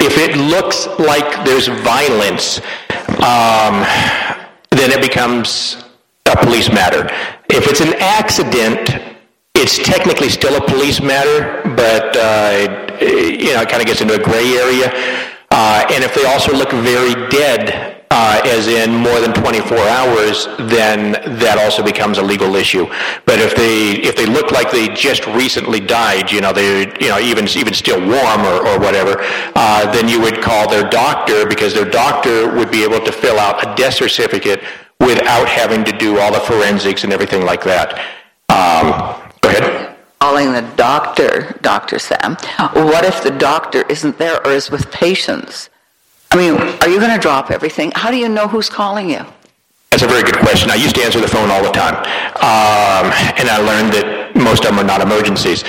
[0.01, 2.61] if it looks like there's violence,
[3.21, 3.85] um,
[4.71, 5.77] then it becomes
[6.27, 7.09] a police matter.
[7.51, 8.91] If it's an accident,
[9.55, 14.15] it's technically still a police matter, but uh, you know, it kind of gets into
[14.15, 14.91] a gray area.
[15.51, 20.47] Uh, and if they also look very dead, uh, as in more than 24 hours,
[20.69, 22.87] then that also becomes a legal issue.
[23.25, 27.09] But if they if they look like they just recently died, you know, they you
[27.09, 29.17] know even even still warm or, or whatever,
[29.55, 33.39] uh, then you would call their doctor because their doctor would be able to fill
[33.39, 34.61] out a death certificate
[34.99, 37.95] without having to do all the forensics and everything like that.
[38.51, 39.97] Um, go ahead.
[40.21, 41.99] calling the doctor, Dr.
[41.99, 42.37] Sam.
[42.75, 45.70] What if the doctor isn't there or is with patients?
[46.33, 47.91] I mean, are you going to drop everything?
[47.95, 49.25] How do you know who's calling you?
[49.91, 50.71] That's a very good question.
[50.71, 54.65] I used to answer the phone all the time, um, and I learned that most
[54.65, 55.65] of them are not emergencies.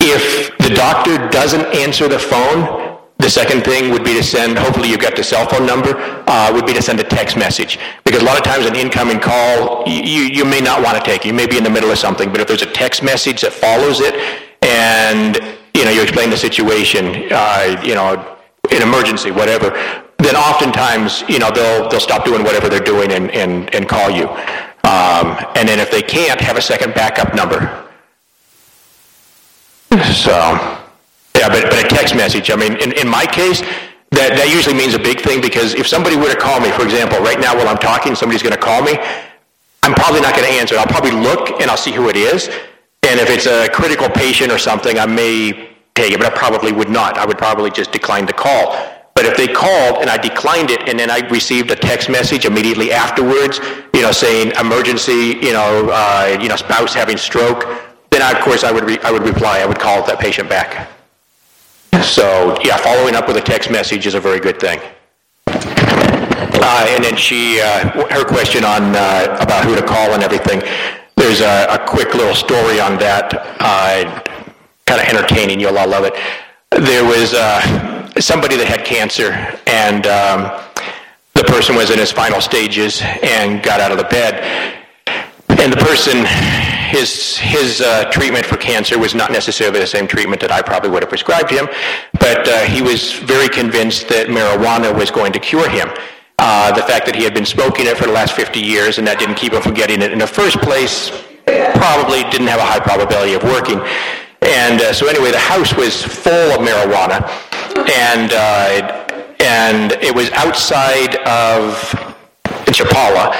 [0.00, 4.88] If the doctor doesn't answer the phone, the second thing would be to send, hopefully
[4.88, 5.92] you've got the cell phone number,
[6.26, 7.78] uh, would be to send a text message.
[8.04, 11.26] Because a lot of times an incoming call, you, you may not want to take.
[11.26, 13.52] You may be in the middle of something, but if there's a text message that
[13.52, 14.14] follows it
[14.62, 15.36] and,
[15.74, 18.33] you know, you explain the situation, uh, you know,
[18.70, 19.70] an emergency, whatever,
[20.18, 24.10] then oftentimes, you know, they'll, they'll stop doing whatever they're doing and, and, and call
[24.10, 24.28] you.
[24.84, 27.58] Um, and then if they can't, have a second backup number.
[30.12, 30.32] So,
[31.36, 33.60] yeah, but, but a text message, I mean, in, in my case,
[34.10, 36.84] that, that usually means a big thing because if somebody were to call me, for
[36.84, 38.96] example, right now while I'm talking, somebody's going to call me,
[39.82, 40.78] I'm probably not going to answer.
[40.78, 42.48] I'll probably look and I'll see who it is.
[43.02, 46.72] And if it's a critical patient or something, I may take it, but I probably
[46.72, 47.18] would not.
[47.18, 48.76] I would probably just decline the call.
[49.14, 52.46] But if they called and I declined it and then I received a text message
[52.46, 53.60] immediately afterwards,
[53.94, 57.64] you know, saying emergency, you know, uh, you know, spouse having stroke,
[58.10, 59.60] then I, of course I would, re- I would reply.
[59.60, 60.90] I would call that patient back.
[62.02, 64.80] So yeah, following up with a text message is a very good thing.
[65.46, 70.60] Uh, and then she, uh, her question on uh, about who to call and everything.
[71.16, 73.32] There's a, a quick little story on that.
[74.86, 75.60] Kind of entertaining.
[75.60, 76.14] You'll all love it.
[76.70, 79.32] There was uh, somebody that had cancer,
[79.66, 80.60] and um,
[81.34, 84.34] the person was in his final stages and got out of the bed.
[85.48, 86.26] And the person,
[86.90, 90.90] his his uh, treatment for cancer was not necessarily the same treatment that I probably
[90.90, 91.66] would have prescribed him,
[92.20, 95.88] but uh, he was very convinced that marijuana was going to cure him.
[96.38, 99.06] Uh, the fact that he had been smoking it for the last 50 years and
[99.06, 101.10] that didn't keep him from getting it in the first place
[101.46, 103.78] probably didn't have a high probability of working.
[104.44, 107.24] And uh, so anyway, the house was full of marijuana,
[107.88, 109.04] and uh,
[109.40, 111.74] and it was outside of
[112.66, 113.34] Chapala,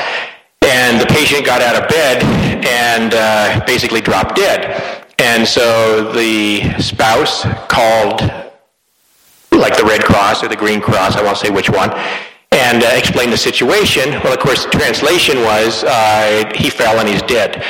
[0.62, 2.22] and the patient got out of bed
[2.66, 5.04] and uh, basically dropped dead.
[5.18, 8.20] And so the spouse called,
[9.52, 11.90] like the Red Cross or the Green Cross, I won't say which one,
[12.50, 14.10] and uh, explained the situation.
[14.22, 17.64] Well, of course, the translation was uh, he fell and he's dead.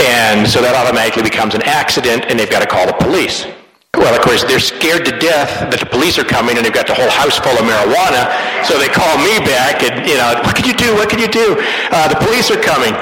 [0.00, 3.46] And so that automatically becomes an accident, and they've got to call the police.
[3.94, 6.86] Well, of course, they're scared to death that the police are coming and they've got
[6.86, 8.32] the whole house full of marijuana.
[8.64, 10.94] So they call me back and, you know, what can you do?
[10.94, 11.58] What can you do?
[11.92, 12.94] Uh, the police are coming.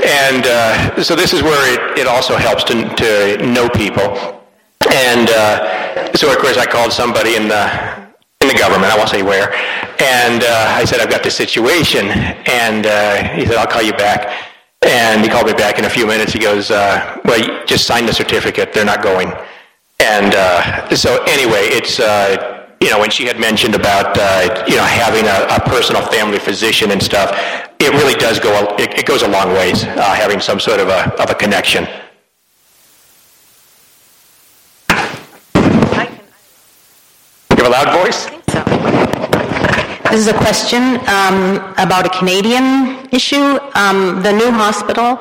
[0.00, 4.16] And uh, so this is where it, it also helps to, to know people.
[4.88, 7.68] And uh, so, of course, I called somebody in the,
[8.40, 9.52] in the government, I won't say where.
[10.00, 12.08] And uh, I said, I've got this situation.
[12.48, 14.49] And uh, he said, I'll call you back.
[14.82, 16.32] And he called me back in a few minutes.
[16.32, 18.72] He goes, uh, well, just sign the certificate.
[18.72, 19.32] They're not going.
[20.00, 24.76] And uh, so anyway, it's, uh, you know, when she had mentioned about, uh, you
[24.76, 27.30] know, having a, a, personal family physician and stuff,
[27.78, 30.88] it really does go, it, it goes a long ways, uh, having some sort of
[30.88, 31.86] a, of a connection.
[37.50, 38.39] You have a loud voice?
[40.10, 43.60] This is a question um, about a Canadian issue.
[43.76, 45.20] Um, the new hospital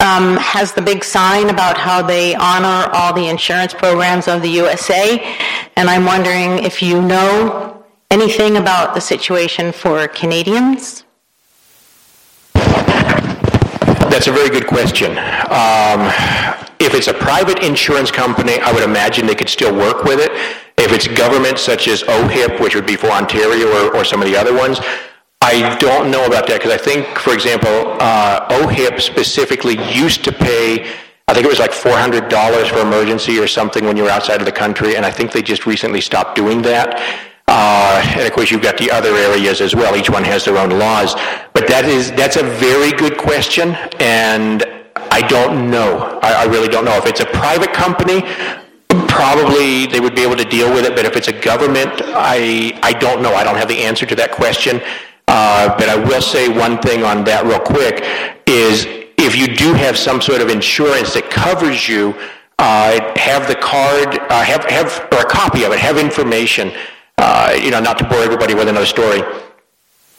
[0.00, 4.50] um, has the big sign about how they honor all the insurance programs of the
[4.50, 5.18] USA,
[5.76, 11.04] and I'm wondering if you know anything about the situation for Canadians.
[14.12, 15.12] That's a very good question.
[15.12, 16.12] Um,
[16.78, 20.30] if it's a private insurance company, I would imagine they could still work with it.
[20.78, 24.28] If it's government, such as OHIP, which would be for Ontario or, or some of
[24.28, 24.78] the other ones,
[25.40, 30.32] I don't know about that because I think, for example, uh, OHIP specifically used to
[30.32, 30.90] pay,
[31.28, 34.46] I think it was like $400 for emergency or something when you were outside of
[34.46, 37.00] the country, and I think they just recently stopped doing that.
[37.48, 39.96] Uh, and of course, you've got the other areas as well.
[39.96, 41.14] Each one has their own laws.
[41.52, 44.64] But that is that's a very good question, and
[45.10, 46.18] I don't know.
[46.22, 46.96] I, I really don't know.
[46.96, 48.22] If it's a private company,
[49.16, 50.94] probably they would be able to deal with it.
[50.94, 53.34] But if it's a government, I I don't know.
[53.34, 54.80] I don't have the answer to that question.
[55.28, 58.04] Uh, but I will say one thing on that real quick
[58.46, 58.86] is
[59.18, 62.14] if you do have some sort of insurance that covers you,
[62.58, 66.72] uh, have the card, uh, have, have, or a copy of it, have information,
[67.18, 69.20] uh, you know, not to bore everybody with another story.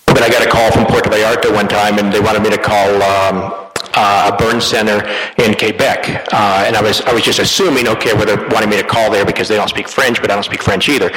[0.06, 2.57] But I got a call from Puerto Vallarta one time and they wanted me to
[2.57, 3.66] call um,
[3.98, 5.02] uh, a burn center
[5.41, 6.30] in Quebec.
[6.32, 9.10] Uh, and I was, I was just assuming, okay, well, they're wanting me to call
[9.10, 11.10] there because they don't speak French, but I don't speak French either.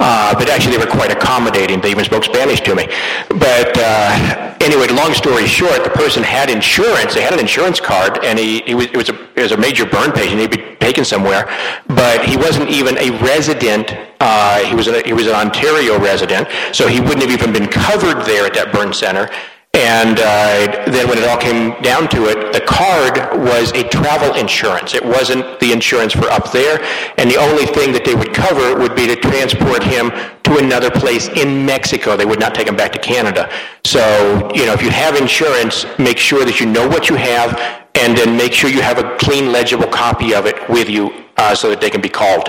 [0.00, 1.80] Uh, but actually, they were quite accommodating.
[1.80, 2.86] They even spoke Spanish to me.
[3.28, 7.14] But uh, anyway, long story short, the person had insurance.
[7.14, 9.56] They had an insurance card, and he, he was, it, was a, it was a
[9.56, 10.40] major burn patient.
[10.40, 11.46] He'd be taken somewhere,
[11.86, 13.94] but he wasn't even a resident.
[14.18, 17.68] Uh, he, was a, he was an Ontario resident, so he wouldn't have even been
[17.68, 19.28] covered there at that burn center.
[19.74, 24.32] And uh, then when it all came down to it, the card was a travel
[24.36, 24.94] insurance.
[24.94, 26.80] It wasn't the insurance for up there,
[27.18, 30.12] and the only thing that they would cover would be to transport him
[30.44, 32.16] to another place in Mexico.
[32.16, 33.50] They would not take him back to Canada.
[33.84, 37.58] So, you know, if you have insurance, make sure that you know what you have,
[37.96, 41.54] and then make sure you have a clean, legible copy of it with you uh,
[41.54, 42.48] so that they can be called.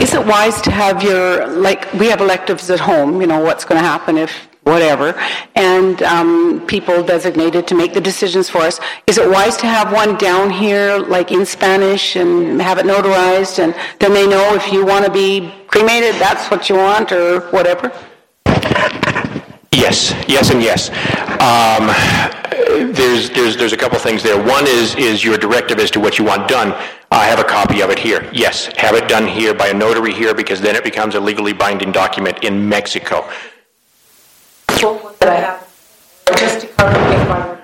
[0.00, 3.64] Is it wise to have your, like, we have electives at home, you know, what's
[3.64, 5.18] going to happen if whatever,
[5.54, 8.78] and um, people designated to make the decisions for us.
[9.06, 13.58] Is it wise to have one down here, like in Spanish, and have it notarized,
[13.62, 17.40] and then they know if you want to be cremated, that's what you want, or
[17.50, 17.92] whatever?
[19.78, 20.90] Yes, yes, and yes.
[21.38, 21.86] Um,
[22.92, 24.36] there's, there's, there's a couple things there.
[24.36, 26.74] One is, is your directive as to what you want done.
[27.12, 28.28] I have a copy of it here.
[28.32, 31.52] Yes, have it done here by a notary here because then it becomes a legally
[31.52, 33.30] binding document in Mexico.
[36.36, 37.56] Just to cover if I were Uh,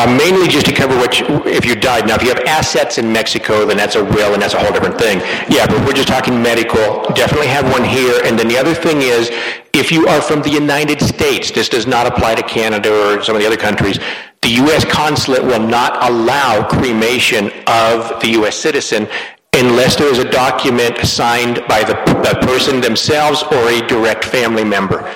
[0.00, 1.12] Uh, mainly just to cover what
[1.46, 2.06] if you died.
[2.06, 4.72] Now, if you have assets in Mexico, then that's a will and that's a whole
[4.72, 5.18] different thing.
[5.50, 7.04] Yeah, but we're just talking medical.
[7.12, 8.18] Definitely have one here.
[8.24, 9.28] And then the other thing is,
[9.74, 13.36] if you are from the United States, this does not apply to Canada or some
[13.36, 13.98] of the other countries.
[14.40, 14.86] The U.S.
[14.86, 18.56] consulate will not allow cremation of the U.S.
[18.56, 19.06] citizen
[19.52, 21.92] unless there is a document signed by the,
[22.24, 25.14] the person themselves or a direct family member.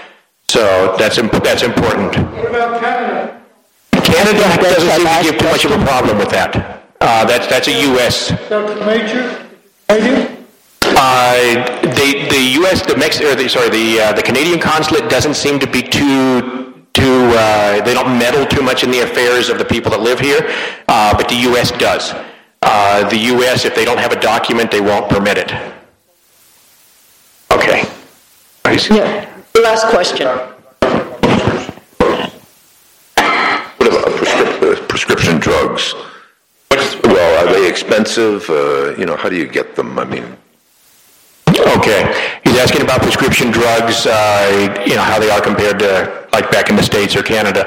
[0.49, 2.19] So that's that's important.
[2.37, 3.44] What about Canada?
[4.17, 6.83] Canada doesn't seem to give too much of a problem with that.
[7.01, 8.29] Uh, that's that's a U.S.
[8.49, 8.75] Dr.
[8.87, 9.49] Major?
[9.89, 10.45] Canadian?
[10.83, 12.83] Uh, the the U.S.
[12.83, 16.73] the Mex or the, sorry the uh, the Canadian consulate doesn't seem to be too
[16.93, 20.21] too uh, they don't meddle too much in the affairs of the people that live
[20.21, 20.41] here,
[20.89, 21.73] uh, but the U.S.
[21.73, 22.15] does.
[22.63, 23.65] Uh, the U.S.
[23.65, 25.53] if they don't have a document, they won't permit it.
[27.53, 27.85] Okay.
[28.91, 29.29] Yeah.
[29.55, 30.27] Last question.
[33.77, 35.93] What about prescrip- uh, prescription drugs?
[37.03, 38.49] Well, are they expensive?
[38.49, 39.99] Uh, you know, how do you get them?
[39.99, 40.37] I mean,
[41.79, 42.03] Okay.
[42.45, 46.71] He's asking about prescription drugs, uh, you know, how they are compared to like back
[46.71, 47.63] in the States or Canada.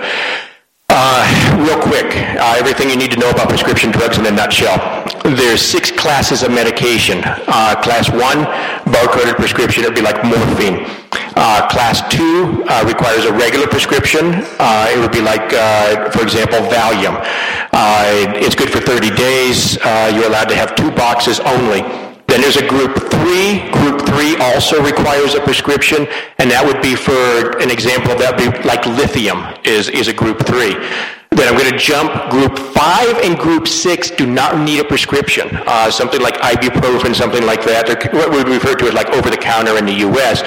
[0.90, 1.24] Uh,
[1.68, 4.78] real quick, uh, everything you need to know about prescription drugs in a nutshell.
[5.24, 7.22] There's six classes of medication.
[7.26, 8.46] Uh, class one,
[8.94, 10.88] barcoded prescription, it would be like morphine.
[11.40, 14.34] Uh, class two uh, requires a regular prescription.
[14.58, 17.14] Uh, it would be like, uh, for example, Valium.
[17.72, 19.78] Uh, it's good for 30 days.
[19.78, 21.82] Uh, you're allowed to have two boxes only.
[22.26, 23.70] Then there's a group three.
[23.70, 26.08] Group three also requires a prescription,
[26.40, 27.14] and that would be for
[27.62, 30.76] an example that would be like lithium is, is a group three.
[31.38, 32.32] Then I'm going to jump.
[32.32, 35.48] Group five and group six do not need a prescription.
[35.54, 39.38] Uh, something like ibuprofen, something like that, what we refer to as like over the
[39.38, 40.42] counter in the U.S.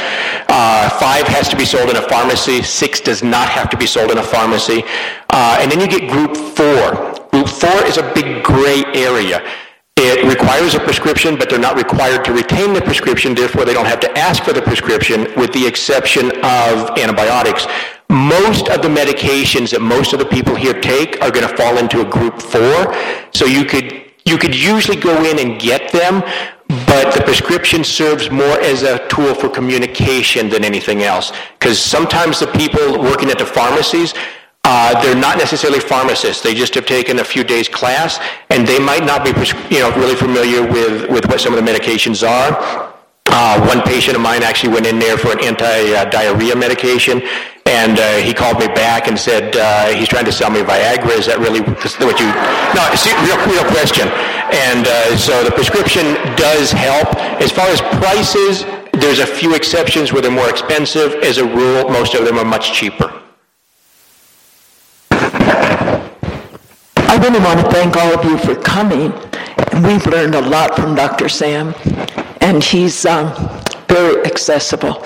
[0.48, 2.60] Uh, five has to be sold in a pharmacy.
[2.60, 4.82] Six does not have to be sold in a pharmacy.
[5.30, 7.14] Uh, and then you get group four.
[7.30, 9.46] Group four is a big gray area.
[9.96, 13.86] It requires a prescription, but they're not required to retain the prescription, therefore they don't
[13.86, 17.66] have to ask for the prescription, with the exception of antibiotics.
[18.10, 21.78] Most of the medications that most of the people here take are going to fall
[21.78, 22.92] into a group four,
[23.32, 26.20] so you could you could usually go in and get them,
[26.86, 31.32] but the prescription serves more as a tool for communication than anything else.
[31.58, 34.12] Because sometimes the people working at the pharmacies,
[34.64, 36.42] uh, they're not necessarily pharmacists.
[36.42, 38.20] They just have taken a few days class,
[38.50, 39.30] and they might not be,
[39.74, 42.89] you know, really familiar with, with what some of the medications are.
[43.32, 47.22] Uh, one patient of mine actually went in there for an anti-diarrhea medication,
[47.66, 51.16] and uh, he called me back and said uh, he's trying to sell me Viagra.
[51.16, 52.26] Is that really what you?
[52.74, 54.08] No, it's a real, real question.
[54.50, 57.14] And uh, so the prescription does help.
[57.40, 61.14] As far as prices, there's a few exceptions where they're more expensive.
[61.22, 63.22] As a rule, most of them are much cheaper.
[67.10, 69.12] I really want to thank all of you for coming.
[69.84, 71.28] We've learned a lot from Dr.
[71.28, 71.74] Sam,
[72.40, 73.32] and he's um,
[73.88, 75.04] very accessible.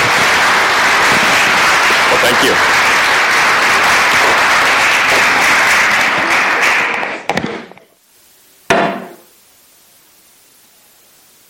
[2.09, 2.86] Well, thank you.